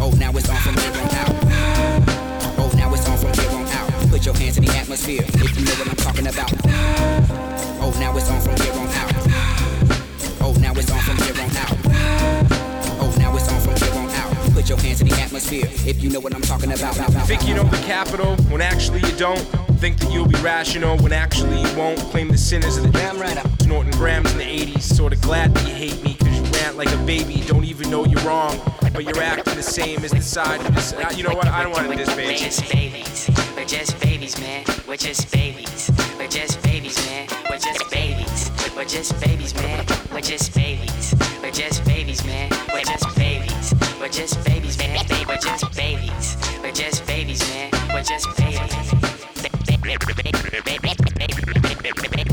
Oh, 0.00 0.10
now 0.18 0.30
it's 0.30 0.48
on 0.48 0.56
from 0.56 0.74
here 0.78 1.02
on 1.02 1.10
out. 1.10 1.17
Your 4.28 4.36
hands 4.36 4.58
in 4.58 4.64
the 4.66 4.72
atmosphere 4.76 5.22
if 5.24 5.58
you 5.58 5.64
know 5.64 5.72
what 5.80 5.88
I'm 5.88 5.96
talking 5.96 6.26
about. 6.26 6.52
Oh, 7.80 7.90
now 7.98 8.14
it's 8.14 8.28
on 8.30 8.40
from 8.42 8.56
here 8.56 8.72
on 8.74 8.88
out. 8.88 9.12
Oh, 10.42 10.54
now 10.60 10.72
it's 10.72 10.90
on 10.90 11.00
from 11.00 11.16
here 11.24 11.32
on 11.42 11.56
out. 11.56 11.72
Oh, 13.00 13.14
now 13.16 13.34
it's 13.34 13.48
on 13.50 13.60
from 13.60 13.76
here 13.76 13.98
on 13.98 14.10
out. 14.10 14.52
Put 14.52 14.68
your 14.68 14.76
hands 14.78 15.00
in 15.00 15.08
the 15.08 15.14
atmosphere 15.14 15.64
if 15.86 16.02
you 16.02 16.10
know 16.10 16.20
what 16.20 16.34
I'm 16.34 16.42
talking 16.42 16.72
about. 16.72 16.94
Think 17.26 17.48
you 17.48 17.54
know 17.54 17.64
the 17.64 17.78
capital 17.78 18.36
when 18.50 18.60
actually 18.60 19.00
you 19.00 19.16
don't. 19.16 19.40
Think 19.80 19.98
that 20.00 20.12
you'll 20.12 20.28
be 20.28 20.38
rational 20.40 20.98
when 20.98 21.12
actually 21.14 21.62
you 21.62 21.78
won't. 21.78 21.98
Claim 22.10 22.28
the 22.28 22.36
sinners 22.36 22.76
of 22.76 22.82
the 22.82 22.90
damn 22.90 23.18
right 23.18 23.38
Snorting 23.62 23.92
grams 23.92 24.30
in 24.32 24.38
the 24.38 24.44
80s. 24.44 24.82
Sorta 24.82 25.16
glad 25.16 25.54
that 25.54 25.66
you 25.66 25.74
hate 25.74 26.02
me 26.04 26.27
rant 26.58 26.76
like 26.76 26.90
a 26.92 26.96
baby. 27.04 27.42
Don't 27.46 27.64
even 27.64 27.90
know 27.90 28.04
you're 28.04 28.20
wrong. 28.22 28.58
But 28.92 29.04
you're 29.04 29.22
acting 29.22 29.54
the 29.54 29.62
same 29.62 30.04
as 30.04 30.10
the 30.10 30.20
side 30.22 30.60
you 30.62 30.70
just. 30.70 30.94
uh, 30.94 31.10
You 31.16 31.22
know 31.24 31.34
what? 31.34 31.46
I 31.46 31.62
don't 31.62 31.72
want 31.72 31.86
to 31.90 31.96
do 31.96 32.04
this, 32.04 32.16
We're 32.16 32.36
just 32.36 32.70
babies. 32.72 33.30
We're 33.56 33.64
just 33.64 34.00
babies, 34.00 34.38
man. 34.40 34.64
We're 34.88 34.96
just 34.96 35.30
babies. 35.30 35.90
We're 36.18 36.28
just 36.28 36.62
babies, 36.62 36.96
man. 37.06 37.28
We're 37.48 37.58
just 37.58 37.90
babies. 37.90 38.50
We're 38.76 38.84
just 38.84 39.20
babies, 39.20 39.54
man. 39.54 39.84
We're 40.12 40.20
just 40.20 40.54
babies. 40.54 41.14
We're 41.42 41.50
just 41.50 41.84
babies, 41.84 42.24
man. 42.24 42.50
We're 42.72 42.82
just 42.84 43.16
babies. 43.16 43.74
We're 44.00 44.08
just 44.08 44.44
babies, 44.44 44.78
man. 44.78 44.98
We're 45.28 45.36
just 45.36 45.76
babies. 45.76 46.36
We're 46.62 46.72
just 46.72 47.06
babies, 47.06 47.40
man. 47.50 47.70
We're 47.92 48.02
just 48.02 48.26
babies. 48.36 48.94
Babies. 50.60 52.27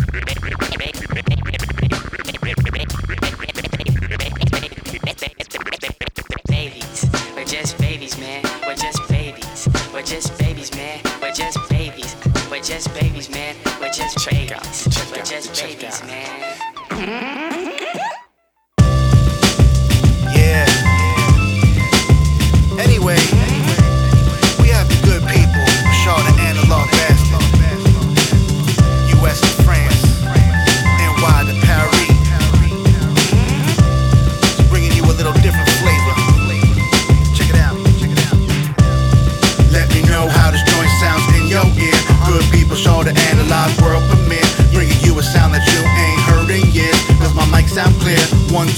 Just 10.05 10.37
babies, 10.37 10.73
man. 10.75 10.99
We're 11.21 11.31
just 11.31 11.57
babies. 11.69 12.15
We're 12.51 12.61
just 12.61 12.93
babies, 12.93 13.29
man. 13.29 13.55
We're 13.81 13.89
just 13.89 14.29
babies. 14.29 14.87
We're 15.11 15.23
just 15.23 15.61
babies, 15.61 16.03
man. 16.03 17.54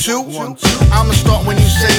Two. 0.08 0.24
I'ma 0.94 1.12
start 1.12 1.46
when 1.46 1.58
you 1.58 1.68
say 1.68 1.97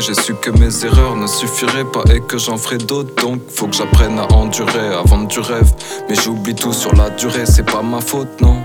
j'ai 0.00 0.14
su 0.14 0.34
que 0.34 0.50
mes 0.50 0.84
erreurs 0.84 1.16
ne 1.16 1.26
suffiraient 1.26 1.84
pas 1.84 2.02
et 2.12 2.20
que 2.20 2.38
j'en 2.38 2.56
ferais 2.56 2.78
d'autres. 2.78 3.14
Donc 3.22 3.40
faut 3.48 3.66
que 3.66 3.76
j'apprenne 3.76 4.18
à 4.18 4.26
endurer 4.32 4.94
avant 4.94 5.22
du 5.22 5.40
rêve. 5.40 5.72
Mais 6.08 6.14
j'oublie 6.14 6.54
tout 6.54 6.72
sur 6.72 6.94
la 6.94 7.10
durée, 7.10 7.46
c'est 7.46 7.66
pas 7.66 7.82
ma 7.82 8.00
faute, 8.00 8.40
non? 8.40 8.56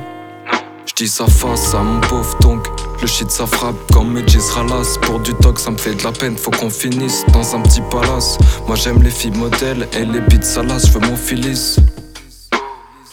Je 0.85 0.93
dis 0.95 1.07
ça 1.07 1.25
face 1.25 1.73
à 1.73 1.79
mon 1.79 2.01
pauvre 2.01 2.37
donc 2.41 2.67
Le 3.01 3.07
shit 3.07 3.31
ça 3.31 3.47
frappe 3.47 3.75
quand 3.91 4.03
Medji 4.03 4.39
sera 4.39 4.63
las 4.63 4.99
Pour 4.99 5.21
du 5.21 5.33
talk 5.35 5.57
ça 5.57 5.71
me 5.71 5.77
fait 5.77 5.95
de 5.95 6.03
la 6.03 6.11
peine 6.11 6.37
Faut 6.37 6.51
qu'on 6.51 6.69
finisse 6.69 7.25
dans 7.33 7.55
un 7.55 7.61
petit 7.61 7.81
palace 7.89 8.37
Moi 8.67 8.75
j'aime 8.75 9.01
les 9.01 9.09
filles 9.09 9.31
modèles 9.31 9.87
et 9.93 10.05
les 10.05 10.19
beats 10.19 10.43
salaces 10.43 10.87
Je 10.87 10.91
veux 10.91 10.99
mon 10.99 11.15
Phyllis 11.15 11.77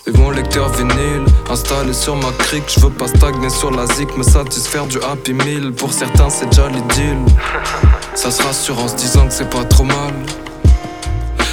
et 0.06 0.10
mon 0.12 0.30
lecteur 0.30 0.68
vinyle 0.70 1.24
installé 1.50 1.92
sur 1.92 2.16
ma 2.16 2.30
crique, 2.38 2.64
je 2.74 2.80
veux 2.80 2.90
pas 2.90 3.08
stagner 3.08 3.50
sur 3.50 3.70
la 3.70 3.86
zik, 3.86 4.16
me 4.16 4.22
satisfaire 4.22 4.86
du 4.86 4.98
happy 4.98 5.32
meal. 5.32 5.72
Pour 5.72 5.92
certains, 5.92 6.30
c'est 6.30 6.46
déjà 6.46 6.68
l'idylle. 6.68 7.24
Ça 8.14 8.30
se 8.30 8.42
rassure 8.42 8.78
en 8.78 8.88
se 8.88 8.96
disant 8.96 9.26
que 9.26 9.32
c'est 9.32 9.50
pas 9.50 9.64
trop 9.64 9.84
mal. 9.84 10.14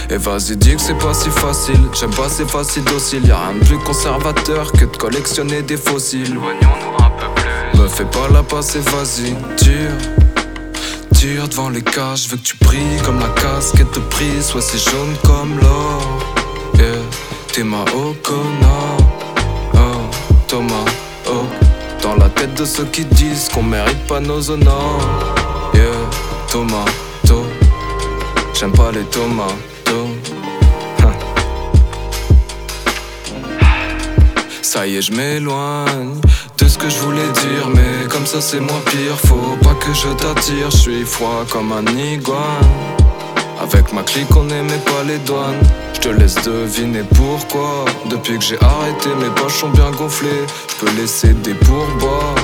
Et 0.09 0.17
vas-y, 0.17 0.55
dis 0.55 0.75
que 0.75 0.81
c'est 0.81 0.97
pas 0.97 1.13
si 1.13 1.29
facile. 1.29 1.81
J'aime 1.99 2.11
pas 2.11 2.29
c'est 2.29 2.49
facile 2.49 2.83
docile. 2.85 3.25
Y'a 3.25 3.37
rien 3.37 3.59
de 3.59 3.65
plus 3.65 3.77
conservateur 3.79 4.71
que 4.71 4.85
de 4.85 4.97
collectionner 4.97 5.61
des 5.61 5.77
fossiles. 5.77 6.31
Éloignons-nous 6.31 7.03
un 7.03 7.09
peu 7.09 7.41
plus. 7.41 7.81
Me 7.81 7.87
fais 7.87 8.05
pas 8.05 8.29
la 8.31 8.43
passer, 8.43 8.79
vas-y, 8.79 9.35
tire. 9.57 9.91
Tire 11.13 11.47
devant 11.49 11.69
les 11.69 11.81
cages, 11.81 12.25
je 12.25 12.29
veux 12.29 12.37
que 12.37 12.43
tu 12.43 12.55
brilles 12.61 13.01
comme 13.03 13.19
la 13.19 13.29
casquette 13.29 13.93
de 13.93 13.99
prix. 13.99 14.41
Soit 14.41 14.61
c'est 14.61 14.77
jaune 14.77 15.15
comme 15.25 15.59
l'or. 15.59 16.36
Yeah. 17.57 17.63
T'es 17.63 17.63
ma 17.63 17.81
O'Connor. 17.95 18.97
Oh, 19.73 19.77
Thomas, 20.47 20.85
oh. 21.27 21.45
Dans 22.01 22.15
la 22.15 22.29
tête 22.29 22.53
de 22.53 22.65
ceux 22.65 22.85
qui 22.85 23.03
disent 23.05 23.49
qu'on 23.49 23.63
mérite 23.63 24.05
pas 24.07 24.19
nos 24.19 24.49
honneurs. 24.49 25.35
Yeah, 25.73 25.83
tomato. 26.51 27.45
J'aime 28.53 28.73
pas 28.73 28.91
les 28.91 29.05
tomates. 29.05 29.53
Ça 34.61 34.85
y 34.85 34.97
est, 34.97 35.01
je 35.01 35.13
m'éloigne 35.13 36.19
de 36.57 36.67
ce 36.67 36.77
que 36.77 36.89
je 36.89 36.99
voulais 36.99 37.29
dire, 37.29 37.69
mais 37.73 38.07
comme 38.09 38.25
ça 38.25 38.41
c'est 38.41 38.59
moins 38.59 38.81
pire. 38.85 39.17
Faut 39.25 39.55
pas 39.63 39.73
que 39.75 39.93
je 39.93 40.09
t'attire, 40.09 40.69
je 40.69 40.77
suis 40.77 41.03
froid 41.05 41.45
comme 41.49 41.71
un 41.71 41.85
iguane. 41.85 43.06
Avec 43.59 43.91
ma 43.91 44.03
clique, 44.03 44.35
on 44.35 44.43
n'aimait 44.43 44.83
pas 44.85 45.03
les 45.07 45.17
douanes. 45.19 45.61
Je 45.93 45.99
te 45.99 46.09
laisse 46.09 46.35
deviner 46.35 47.03
pourquoi. 47.15 47.85
Depuis 48.09 48.37
que 48.37 48.43
j'ai 48.43 48.61
arrêté, 48.61 49.09
mes 49.19 49.29
poches 49.35 49.61
sont 49.61 49.69
bien 49.69 49.91
gonflées. 49.91 50.45
Je 50.69 50.85
peux 50.85 50.91
laisser 50.95 51.33
des 51.33 51.55
pourboires 51.55 52.35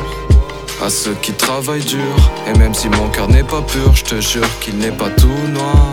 à 0.83 0.89
ceux 0.89 1.15
qui 1.21 1.33
travaillent 1.33 1.85
dur. 1.85 2.31
Et 2.47 2.57
même 2.57 2.73
si 2.73 2.89
mon 2.89 3.09
cœur 3.09 3.29
n'est 3.29 3.43
pas 3.43 3.61
pur, 3.61 3.93
je 3.93 4.03
te 4.03 4.19
jure 4.19 4.47
qu'il 4.59 4.77
n'est 4.77 4.91
pas 4.91 5.09
tout 5.09 5.47
noir. 5.53 5.87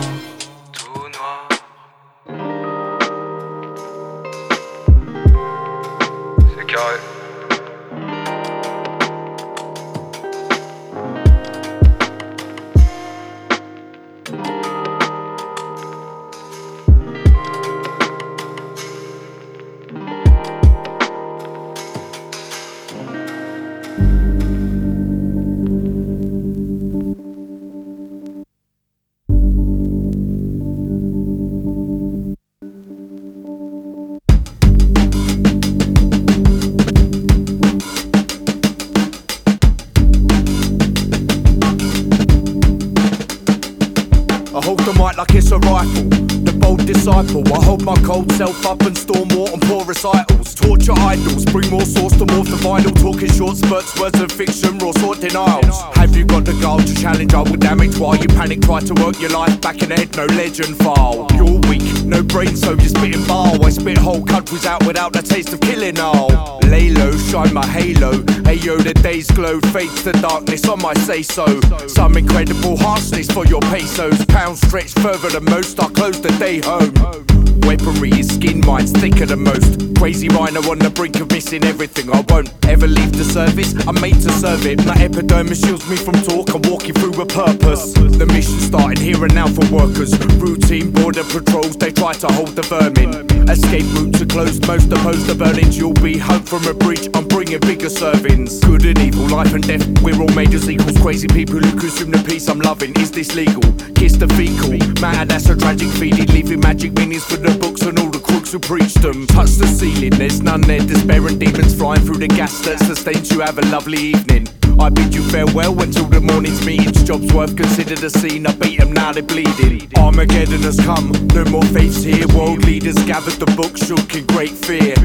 Hold 48.21 48.31
self 48.33 48.65
up 48.65 48.81
and 48.81 48.97
store 48.97 49.25
more 49.27 49.49
on 49.51 49.59
poor 49.61 49.83
recitals. 49.85 50.53
Torture 50.53 50.93
idols, 50.93 51.45
bring 51.45 51.69
more 51.69 51.85
source 51.85 52.13
to 52.13 52.25
morph 52.25 52.49
the 52.49 52.57
vinyl. 52.57 52.93
Talking 53.01 53.31
short 53.31 53.57
spurts, 53.57 53.99
words 53.99 54.19
of 54.19 54.31
fiction, 54.31 54.77
raw 54.77 54.91
sort 54.91 55.19
denials. 55.19 55.81
Have 55.95 56.15
you 56.15 56.25
got 56.25 56.45
the 56.45 56.53
gall 56.61 56.79
to 56.79 56.95
challenge? 56.95 57.33
I 57.33 57.41
will 57.41 57.57
damage 57.57 57.97
while 57.97 58.15
you 58.15 58.27
panic. 58.27 58.61
Try 58.61 58.81
to 58.81 58.93
work 59.03 59.19
your 59.19 59.31
life 59.31 59.59
back 59.61 59.81
in 59.81 59.89
the 59.89 59.95
head, 59.95 60.15
no 60.15 60.25
legend 60.25 60.77
file. 60.77 61.27
You're 61.35 61.59
weak, 61.69 62.05
no 62.05 62.21
brain, 62.23 62.55
so 62.55 62.71
you're 62.71 62.93
spitting 62.95 63.25
bile. 63.25 63.63
I 63.63 63.69
spit 63.69 63.97
whole 63.97 64.23
countries 64.23 64.65
out 64.65 64.85
without 64.85 65.13
the 65.13 65.21
taste 65.21 65.53
of 65.53 65.59
killing 65.61 65.99
all. 65.99 66.59
Lay 66.63 66.89
low, 66.89 67.11
shine 67.17 67.53
my 67.53 67.65
halo. 67.65 68.13
Ayo, 68.51 68.81
the 68.83 68.93
days 68.93 69.29
glow, 69.31 69.59
fades 69.73 70.03
to 70.03 70.11
darkness 70.13 70.67
on 70.67 70.81
my 70.81 70.93
say 70.93 71.23
so. 71.23 71.45
Some 71.87 72.17
incredible 72.17 72.77
harshness 72.77 73.29
for 73.29 73.45
your 73.45 73.61
pesos. 73.61 74.25
Pounds 74.25 74.61
stretched 74.61 74.99
further 74.99 75.29
than 75.29 75.45
most, 75.45 75.79
I 75.79 75.87
close 75.89 76.21
the 76.21 76.31
day 76.37 76.59
home. 76.59 77.50
Weaponry 77.65 78.11
is 78.11 78.33
skin 78.33 78.59
mines 78.65 78.91
thicker 78.91 79.25
than 79.25 79.43
most. 79.43 79.95
Crazy 79.97 80.29
rhino 80.29 80.61
on 80.69 80.79
the 80.79 80.89
brink 80.89 81.19
of 81.19 81.29
missing 81.31 81.63
everything. 81.63 82.09
I 82.11 82.23
won't 82.29 82.51
ever 82.65 82.87
leave 82.87 83.13
the 83.13 83.23
service. 83.23 83.75
I'm 83.87 83.99
made 84.01 84.19
to 84.21 84.31
serve 84.31 84.65
it. 84.65 84.83
My 84.85 84.95
epidermis 84.95 85.61
shields 85.61 85.87
me 85.89 85.95
from 85.95 86.15
talk. 86.23 86.53
I'm 86.55 86.61
walking 86.63 86.93
through 86.93 87.21
a 87.21 87.25
purpose. 87.25 87.93
The 87.93 88.25
mission 88.25 88.59
started 88.59 88.97
here 88.97 89.23
and 89.23 89.33
now 89.35 89.47
for 89.47 89.65
workers. 89.73 90.17
Routine 90.37 90.91
border 90.91 91.23
patrols. 91.23 91.77
They 91.77 91.91
try 91.91 92.13
to 92.13 92.27
hold 92.27 92.55
the 92.55 92.63
vermin. 92.63 93.29
Escape 93.49 93.85
routes 93.93 94.21
are 94.21 94.25
closed. 94.25 94.65
Most 94.67 94.91
opposed 94.91 95.27
to 95.29 95.35
burnings. 95.35 95.77
You'll 95.77 95.93
be 95.93 96.17
home 96.17 96.43
from 96.43 96.65
a 96.67 96.73
breach. 96.73 97.07
I'm 97.13 97.27
bringing 97.27 97.59
bigger 97.59 97.89
servings. 97.89 98.59
Good 98.65 98.85
and 98.85 98.97
evil, 98.99 99.27
life 99.27 99.53
and 99.53 99.63
death. 99.65 99.85
We're 100.01 100.19
all 100.19 100.33
majors 100.33 100.69
equals. 100.69 100.97
Crazy 100.97 101.27
people 101.27 101.59
who 101.59 101.71
consume 101.79 102.11
the 102.11 102.23
peace 102.23 102.47
I'm 102.49 102.59
loving. 102.59 102.95
Is 102.97 103.11
this 103.11 103.35
legal? 103.35 103.61
Kiss 103.93 104.17
the 104.17 104.27
fecal. 104.33 104.73
Man, 104.99 105.27
that's 105.27 105.47
a 105.49 105.55
tragic 105.55 105.89
feeling. 105.89 106.25
Leaving 106.27 106.59
magic 106.59 106.93
meanings 106.93 107.23
for 107.23 107.37
the 107.37 107.50
books 107.59 107.81
and 107.81 107.97
all 107.99 108.09
the 108.09 108.19
crooks 108.19 108.51
who 108.51 108.59
preach 108.59 108.93
them. 108.95 109.27
Touch 109.27 109.51
the 109.51 109.67
ceiling, 109.67 110.11
there's 110.11 110.41
none 110.41 110.61
there. 110.61 110.79
Despair 110.79 111.25
and 111.27 111.39
demons 111.39 111.73
flying 111.73 112.01
through 112.01 112.17
the 112.17 112.27
gas 112.27 112.59
that 112.65 112.79
sustains 112.79 113.31
you. 113.31 113.41
Have 113.41 113.57
a 113.57 113.65
lovely 113.67 113.97
evening. 113.97 114.47
I 114.79 114.89
bid 114.89 115.13
you 115.13 115.21
farewell 115.29 115.79
until 115.81 116.05
the 116.05 116.21
morning's 116.21 116.65
meetings. 116.65 117.03
Jobs 117.03 117.31
worth 117.33 117.55
consider 117.55 117.95
the 117.95 118.09
scene. 118.09 118.47
I 118.47 118.53
beat 118.53 118.79
them 118.79 118.93
now 118.93 119.11
they're 119.11 119.23
bleeding. 119.23 119.89
Armageddon 119.97 120.61
has 120.61 120.79
come, 120.79 121.11
no 121.33 121.45
more 121.45 121.63
faiths 121.65 122.03
here. 122.03 122.27
World 122.29 122.65
leaders 122.65 122.95
gathered 123.05 123.39
the 123.39 123.51
book, 123.55 123.77
shook 123.77 124.15
in 124.15 124.25
great 124.27 124.51
fear. 124.51 124.95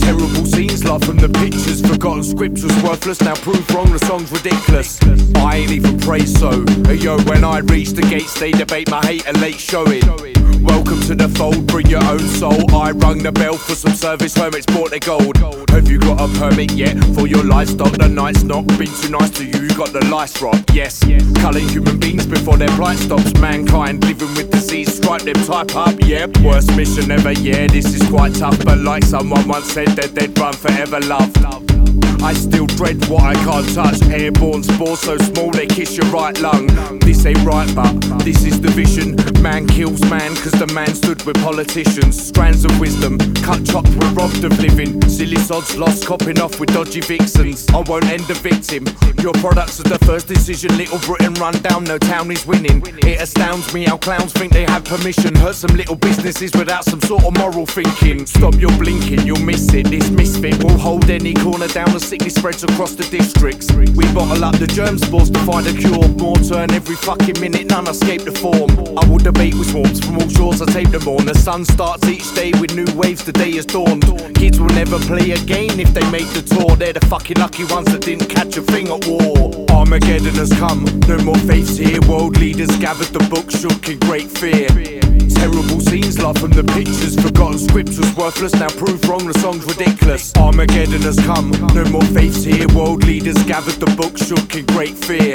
Terrible 0.00 0.46
scenes, 0.46 0.84
love 0.84 1.04
from 1.04 1.18
the 1.18 1.28
pictures. 1.28 1.80
Forgotten 1.82 2.24
scriptures, 2.24 2.74
worthless. 2.82 3.20
Now 3.20 3.34
prove 3.34 3.68
wrong, 3.74 3.90
the 3.92 3.98
song's 4.00 4.30
ridiculous. 4.32 4.98
I 5.36 5.56
ain't 5.56 5.70
even 5.70 5.98
praise 6.00 6.38
so. 6.38 6.64
Hey, 6.86 6.96
yo, 6.96 7.18
when 7.22 7.44
I 7.44 7.58
reach 7.58 7.90
the 7.90 8.02
gates, 8.02 8.38
they 8.38 8.52
debate 8.52 8.90
my 8.90 9.04
hate 9.04 9.26
and 9.26 9.40
late 9.40 9.60
showing. 9.60 10.29
Welcome 10.70 11.00
to 11.08 11.16
the 11.16 11.28
fold, 11.28 11.66
bring 11.66 11.86
your 11.88 12.04
own 12.04 12.20
soul. 12.20 12.62
I 12.72 12.92
rung 12.92 13.18
the 13.18 13.32
bell 13.32 13.56
for 13.56 13.74
some 13.74 13.92
service 13.92 14.36
hermits, 14.36 14.66
bought 14.66 14.90
their 14.90 15.00
gold. 15.00 15.36
Have 15.70 15.88
you 15.90 15.98
got 15.98 16.20
a 16.20 16.28
permit 16.38 16.70
yet 16.72 16.96
for 17.14 17.26
your 17.26 17.42
livestock? 17.42 17.98
The 17.98 18.08
night's 18.08 18.44
not 18.44 18.68
been 18.78 18.86
too 19.02 19.10
nice 19.10 19.30
to 19.30 19.44
you, 19.44 19.58
you 19.66 19.74
got 19.74 19.92
the 19.92 20.04
lice 20.06 20.40
rot. 20.40 20.62
Yes, 20.72 21.00
culling 21.42 21.68
human 21.68 21.98
beings 21.98 22.24
before 22.24 22.56
their 22.56 22.74
plight 22.78 22.98
stops. 22.98 23.34
Mankind 23.40 24.04
living 24.04 24.32
with 24.36 24.52
disease, 24.52 24.94
stripe 24.94 25.22
them 25.22 25.42
type 25.44 25.74
up. 25.74 25.96
Yep, 26.06 26.38
worst 26.38 26.74
mission 26.76 27.10
ever, 27.10 27.32
yeah, 27.32 27.66
this 27.66 27.92
is 27.92 28.08
quite 28.08 28.36
tough. 28.36 28.64
But 28.64 28.78
like 28.78 29.02
someone 29.02 29.48
once 29.48 29.72
said, 29.72 29.88
that 29.98 30.14
they'd 30.14 30.38
run 30.38 30.54
forever, 30.54 31.00
Love, 31.00 31.36
love. 31.42 31.79
I 32.22 32.34
still 32.34 32.66
dread 32.66 33.02
what 33.08 33.22
I 33.22 33.34
can't 33.34 33.74
touch. 33.74 34.02
Airborne 34.10 34.62
spores 34.62 35.00
so 35.00 35.16
small 35.18 35.50
they 35.50 35.66
kiss 35.66 35.96
your 35.96 36.06
right 36.06 36.38
lung. 36.40 36.66
This 37.00 37.24
ain't 37.24 37.42
right, 37.44 37.72
but 37.74 37.92
this 38.24 38.44
is 38.44 38.60
the 38.60 38.68
vision. 38.68 39.16
Man 39.42 39.66
kills 39.66 40.00
man, 40.10 40.34
cause 40.36 40.52
the 40.52 40.66
man 40.74 40.94
stood 40.94 41.22
with 41.24 41.42
politicians. 41.42 42.20
Strands 42.20 42.64
of 42.64 42.78
wisdom, 42.78 43.16
cut 43.36 43.64
chopped, 43.64 43.88
we're 43.88 44.12
robbed 44.12 44.44
of 44.44 44.58
living. 44.60 45.00
Silly 45.08 45.36
sods 45.36 45.76
lost, 45.76 46.06
copping 46.06 46.38
off 46.40 46.60
with 46.60 46.72
dodgy 46.74 47.00
vixens. 47.00 47.66
I 47.70 47.80
won't 47.80 48.04
end 48.04 48.24
the 48.24 48.34
victim. 48.34 48.84
Your 49.22 49.32
products 49.34 49.80
are 49.80 49.88
the 49.88 49.98
first 50.04 50.28
decision. 50.28 50.76
Little 50.76 50.98
Britain 50.98 51.32
run 51.34 51.54
down, 51.62 51.84
no 51.84 51.96
town 51.96 52.30
is 52.30 52.46
winning. 52.46 52.82
It 52.98 53.20
astounds 53.20 53.72
me 53.72 53.84
how 53.84 53.96
clowns 53.96 54.32
think 54.32 54.52
they 54.52 54.64
have 54.64 54.84
permission. 54.84 55.34
Hurt 55.36 55.54
some 55.54 55.74
little 55.74 55.96
businesses 55.96 56.52
without 56.52 56.84
some 56.84 57.00
sort 57.00 57.24
of 57.24 57.36
moral 57.38 57.64
thinking. 57.64 58.26
Stop 58.26 58.54
your 58.56 58.76
blinking, 58.78 59.26
you'll 59.26 59.44
miss 59.44 59.72
it. 59.72 59.86
This 59.86 60.10
misfit 60.10 60.62
will 60.62 60.78
hold 60.78 61.08
any 61.08 61.32
corner 61.34 61.68
down. 61.68 61.90
The 61.92 62.00
sickness 62.10 62.34
spreads 62.34 62.64
across 62.64 62.94
the 62.94 63.04
districts. 63.04 63.70
We 63.70 64.04
bottle 64.12 64.44
up 64.44 64.58
the 64.58 64.66
germ 64.66 64.98
spores 64.98 65.30
to 65.30 65.38
find 65.46 65.64
a 65.68 65.72
cure. 65.72 66.08
More 66.18 66.34
turn 66.38 66.72
every 66.72 66.96
fucking 66.96 67.38
minute, 67.40 67.66
none 67.66 67.86
escape 67.86 68.24
the 68.24 68.32
form. 68.32 68.70
I 68.98 69.06
will 69.08 69.18
debate 69.18 69.54
with 69.54 69.70
swarms 69.70 70.04
from 70.04 70.18
all 70.18 70.28
shores. 70.28 70.60
I 70.60 70.66
tape 70.66 70.90
them 70.90 71.06
on. 71.06 71.24
The 71.24 71.36
sun 71.36 71.64
starts 71.64 72.08
each 72.08 72.34
day 72.34 72.50
with 72.60 72.74
new 72.74 72.90
waves. 72.98 73.22
The 73.22 73.32
day 73.32 73.50
is 73.50 73.64
dawned. 73.64 74.02
Kids 74.34 74.58
will 74.58 74.74
never 74.74 74.98
play 74.98 75.30
again 75.30 75.78
if 75.78 75.94
they 75.94 76.04
make 76.10 76.26
the 76.34 76.42
tour. 76.42 76.74
They're 76.74 76.92
the 76.92 77.06
fucking 77.06 77.38
lucky 77.38 77.64
ones 77.66 77.92
that 77.92 78.00
didn't 78.00 78.26
catch 78.26 78.56
a 78.56 78.62
thing 78.62 78.88
at 78.88 79.06
war. 79.06 79.54
Armageddon 79.70 80.34
has 80.34 80.52
come, 80.54 80.82
no 81.06 81.16
more 81.18 81.38
faiths 81.46 81.76
here. 81.76 82.00
World 82.08 82.38
leaders 82.38 82.74
gathered 82.78 83.14
the 83.14 83.24
book, 83.30 83.52
shook 83.52 83.88
in 83.88 84.00
great 84.00 84.28
fear. 84.28 84.99
Terrible 85.40 85.80
scenes, 85.80 86.18
love 86.18 86.36
from 86.36 86.50
the 86.50 86.62
pictures. 86.62 87.16
Forgotten 87.16 87.58
scripts 87.58 87.96
was 87.96 88.14
worthless. 88.14 88.52
Now 88.52 88.68
prove 88.68 89.02
wrong, 89.08 89.26
the 89.26 89.32
song's 89.38 89.64
ridiculous. 89.64 90.34
Armageddon 90.36 91.00
has 91.00 91.18
come, 91.20 91.50
no 91.72 91.82
more 91.86 92.04
faiths 92.12 92.44
here. 92.44 92.68
World 92.76 93.04
leaders 93.04 93.42
gathered 93.44 93.80
the 93.80 93.88
book, 93.96 94.18
shook 94.18 94.54
in 94.54 94.66
great 94.66 94.92
fear. 94.92 95.32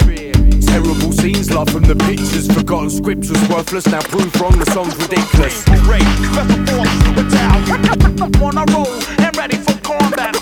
Terrible 0.62 1.12
scenes, 1.12 1.50
love 1.50 1.72
from 1.72 1.86
the 1.90 1.96
pictures. 1.96 2.46
Forgotten 2.54 2.92
scripts 2.92 3.32
was 3.32 3.50
worthless. 3.50 3.88
Now 3.88 4.02
prove 4.02 4.30
wrong, 4.40 4.54
the 4.60 4.70
song's 4.70 4.96
ridiculous. 5.02 5.66
On 8.46 8.58
a 8.62 8.66
roll 8.78 8.94
and 9.26 9.36
ready 9.36 9.58
for 9.58 9.74
combat. 9.82 10.38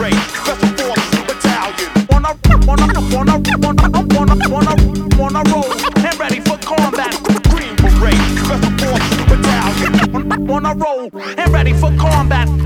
Green, 0.00 0.16
special 0.32 0.72
forces 0.80 1.22
battalion. 1.28 1.92
On 2.08 2.24
a, 2.24 2.32
on 2.72 2.80
a, 2.80 2.96
on 3.16 3.28
a, 3.28 3.36
on 3.68 3.76
a, 3.76 3.92
on 4.16 4.28
a, 4.32 4.48
on 4.48 4.64
a, 4.64 4.76
on 5.20 5.36
a 5.36 5.50
roll 5.50 5.55
and 5.55 5.55
And 10.82 11.52
ready 11.52 11.72
for 11.72 11.90
combat. 11.96 12.65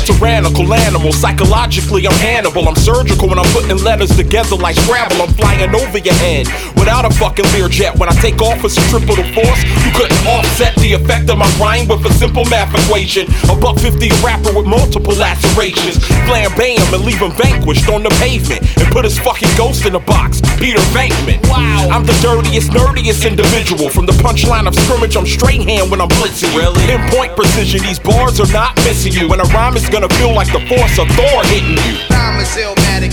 A 0.00 0.12
tyrannical 0.12 0.72
animal, 0.72 1.12
psychologically 1.12 2.06
I'm 2.06 2.12
Hannibal. 2.14 2.68
I'm 2.68 2.76
surgical 2.76 3.28
when 3.28 3.38
I'm 3.38 3.50
putting 3.52 3.76
letters 3.82 4.14
together 4.16 4.56
like 4.56 4.76
Scrabble. 4.76 5.22
I'm 5.22 5.32
flying 5.34 5.74
over 5.74 5.98
your 5.98 6.14
head 6.14 6.46
without 6.76 7.04
a 7.04 7.10
fucking 7.10 7.44
Learjet. 7.56 7.98
When 7.98 8.08
I 8.08 8.12
take 8.20 8.40
off 8.40 8.62
with 8.62 8.72
centripetal 8.72 9.24
force, 9.34 9.60
you 9.84 9.92
couldn't 9.92 10.20
offset 10.26 10.74
the 10.76 10.92
effect 10.92 11.30
of 11.30 11.38
my 11.38 11.50
rhyme 11.60 11.88
with 11.88 12.04
a 12.06 12.12
simple 12.14 12.44
math 12.46 12.72
equation. 12.74 13.26
A 13.50 13.56
buck 13.56 13.78
fifty 13.78 14.08
a 14.08 14.14
rapper 14.24 14.52
with 14.56 14.66
multiple 14.66 15.14
lacerations. 15.14 15.98
Flambe 16.26 16.78
him 16.78 16.94
and 16.94 17.04
leave 17.04 17.20
him 17.20 17.32
vanquished 17.32 17.88
on 17.88 18.02
the 18.02 18.10
pavement. 18.20 18.62
And 18.78 18.88
put 18.92 19.04
his 19.04 19.18
fucking 19.18 19.50
ghost 19.56 19.86
in 19.86 19.94
a 19.94 20.00
box. 20.00 20.40
Peter 20.58 20.80
Venkman. 20.96 21.42
Wow. 21.48 21.88
I'm 21.90 22.04
the 22.04 22.16
dirtiest, 22.22 22.70
nerdiest 22.70 23.26
individual. 23.26 23.88
From 23.90 24.06
the 24.06 24.16
punchline 24.24 24.66
of 24.66 24.74
scrimmage, 24.74 25.16
I'm 25.16 25.26
straight 25.26 25.62
hand 25.62 25.90
when 25.90 26.00
I'm 26.00 26.08
blitzing 26.08 26.52
you. 26.52 26.60
Really? 26.60 26.80
Pinpoint 26.86 27.36
precision, 27.36 27.82
these 27.82 27.98
bars 27.98 28.40
are 28.40 28.52
not 28.52 28.76
missing 28.84 29.12
you. 29.12 29.28
When 29.28 29.40
a 29.40 29.48
rhyme 29.50 29.76
is 29.76 29.88
gonna 29.88 29.99
feel 30.08 30.34
like 30.34 30.50
the 30.52 30.60
force 30.66 30.98
of 30.98 31.08
Thor 31.08 31.42
hitting 31.44 31.76
you. 31.84 31.98
I'm 32.10 32.38
a 32.38 32.44
Zillmatic. 32.44 33.12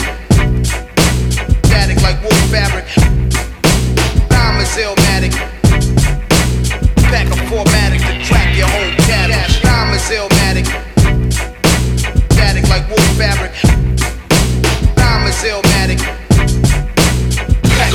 Static 1.66 2.02
like 2.02 2.22
wool 2.22 2.32
fabric. 2.48 2.86
I'm 4.32 4.60
a 4.60 4.64
Zillmatic. 4.64 5.34
Pack 7.10 7.28
a 7.28 7.36
formatic 7.50 8.00
to 8.02 8.24
track 8.24 8.56
your 8.56 8.68
whole 8.68 8.92
cabbage. 9.06 9.57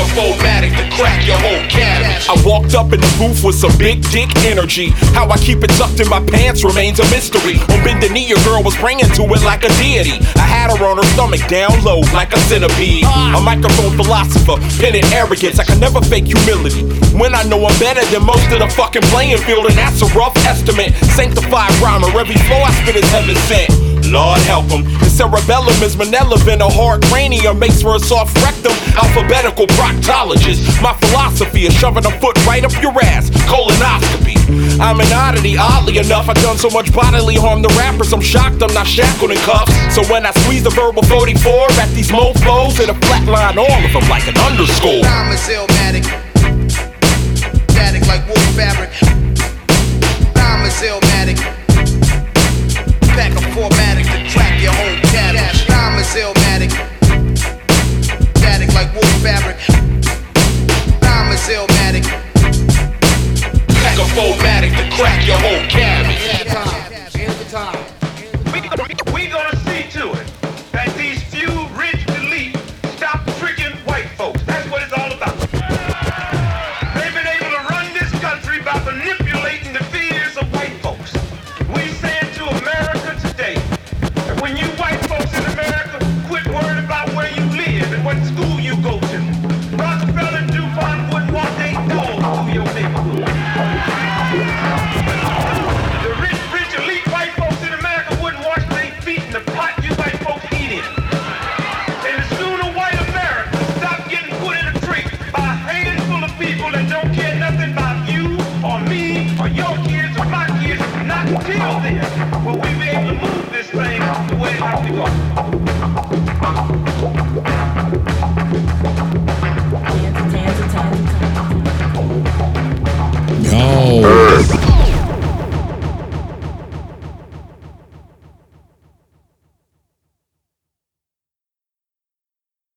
A 0.02 0.72
to 0.74 0.84
crack 0.96 1.26
your 1.26 1.38
whole 1.38 1.62
cabbage. 1.70 2.26
I 2.28 2.34
walked 2.44 2.74
up 2.74 2.92
in 2.92 3.00
the 3.00 3.12
booth 3.18 3.44
with 3.44 3.54
some 3.54 3.72
big 3.78 4.02
dick 4.10 4.28
energy. 4.44 4.90
How 5.14 5.28
I 5.28 5.38
keep 5.38 5.62
it 5.62 5.70
tucked 5.78 6.00
in 6.00 6.08
my 6.08 6.20
pants 6.26 6.64
remains 6.64 6.98
a 6.98 7.06
mystery. 7.10 7.58
On 7.70 7.78
bended 7.84 8.12
knee, 8.12 8.26
your 8.26 8.42
girl 8.44 8.62
was 8.62 8.74
praying 8.76 9.00
to 9.00 9.22
it 9.22 9.42
like 9.42 9.64
a 9.64 9.70
deity. 9.78 10.18
I 10.36 10.46
had 10.46 10.70
her 10.70 10.84
on 10.86 10.96
her 10.98 11.08
stomach 11.14 11.46
down 11.48 11.82
low 11.84 12.00
like 12.12 12.32
a 12.32 12.38
centipede. 12.50 13.04
A 13.04 13.40
microphone 13.40 13.96
philosopher, 13.96 14.56
penning 14.80 15.04
arrogance. 15.12 15.58
I 15.58 15.64
can 15.64 15.78
never 15.80 16.00
fake 16.00 16.26
humility. 16.26 16.82
When 17.16 17.34
I 17.34 17.42
know 17.44 17.64
I'm 17.64 17.78
better 17.78 18.04
than 18.10 18.24
most 18.24 18.50
of 18.52 18.58
the 18.58 18.68
fucking 18.68 19.02
playing 19.12 19.38
field, 19.38 19.66
and 19.66 19.76
that's 19.76 20.02
a 20.02 20.06
rough 20.14 20.36
estimate. 20.46 20.94
Sanctified 21.14 21.72
rhymer, 21.80 22.08
every 22.18 22.36
flow 22.48 22.60
I 22.62 22.72
spit 22.82 22.96
is 22.96 23.08
heaven 23.10 23.36
sent. 23.48 24.01
Lord 24.12 24.40
help 24.44 24.68
him. 24.68 24.84
The 25.00 25.08
cerebellum 25.08 25.80
is 25.82 25.96
malevolent, 25.96 26.60
a 26.60 26.68
hard 26.68 27.02
cranium 27.08 27.58
makes 27.58 27.80
for 27.80 27.96
a 27.96 28.00
soft 28.00 28.36
rectum. 28.44 28.76
Alphabetical 28.92 29.66
proctologist. 29.72 30.60
My 30.82 30.92
philosophy 31.00 31.64
is 31.64 31.72
shoving 31.74 32.04
a 32.04 32.12
foot 32.20 32.36
right 32.46 32.62
up 32.62 32.72
your 32.82 32.92
ass. 33.02 33.30
Colonoscopy. 33.48 34.36
I'm 34.78 35.00
an 35.00 35.12
oddity, 35.12 35.56
oddly 35.56 35.96
enough. 35.96 36.28
I've 36.28 36.36
done 36.44 36.58
so 36.58 36.68
much 36.68 36.92
bodily 36.92 37.36
harm 37.36 37.62
to 37.62 37.72
rappers, 37.80 38.12
I'm 38.12 38.20
shocked 38.20 38.62
I'm 38.62 38.74
not 38.74 38.86
shackled 38.86 39.30
in 39.30 39.38
cuffs. 39.48 39.72
So 39.94 40.04
when 40.12 40.26
I 40.26 40.32
squeeze 40.44 40.62
the 40.62 40.70
verbal 40.70 41.02
44 41.04 41.72
at 41.80 41.88
these 41.96 42.10
mofos, 42.10 42.78
it'll 42.80 42.94
flatline 43.08 43.56
all 43.56 43.80
of 43.80 43.92
them 43.92 44.04
like 44.12 44.28
an 44.28 44.36
underscore. 44.36 45.00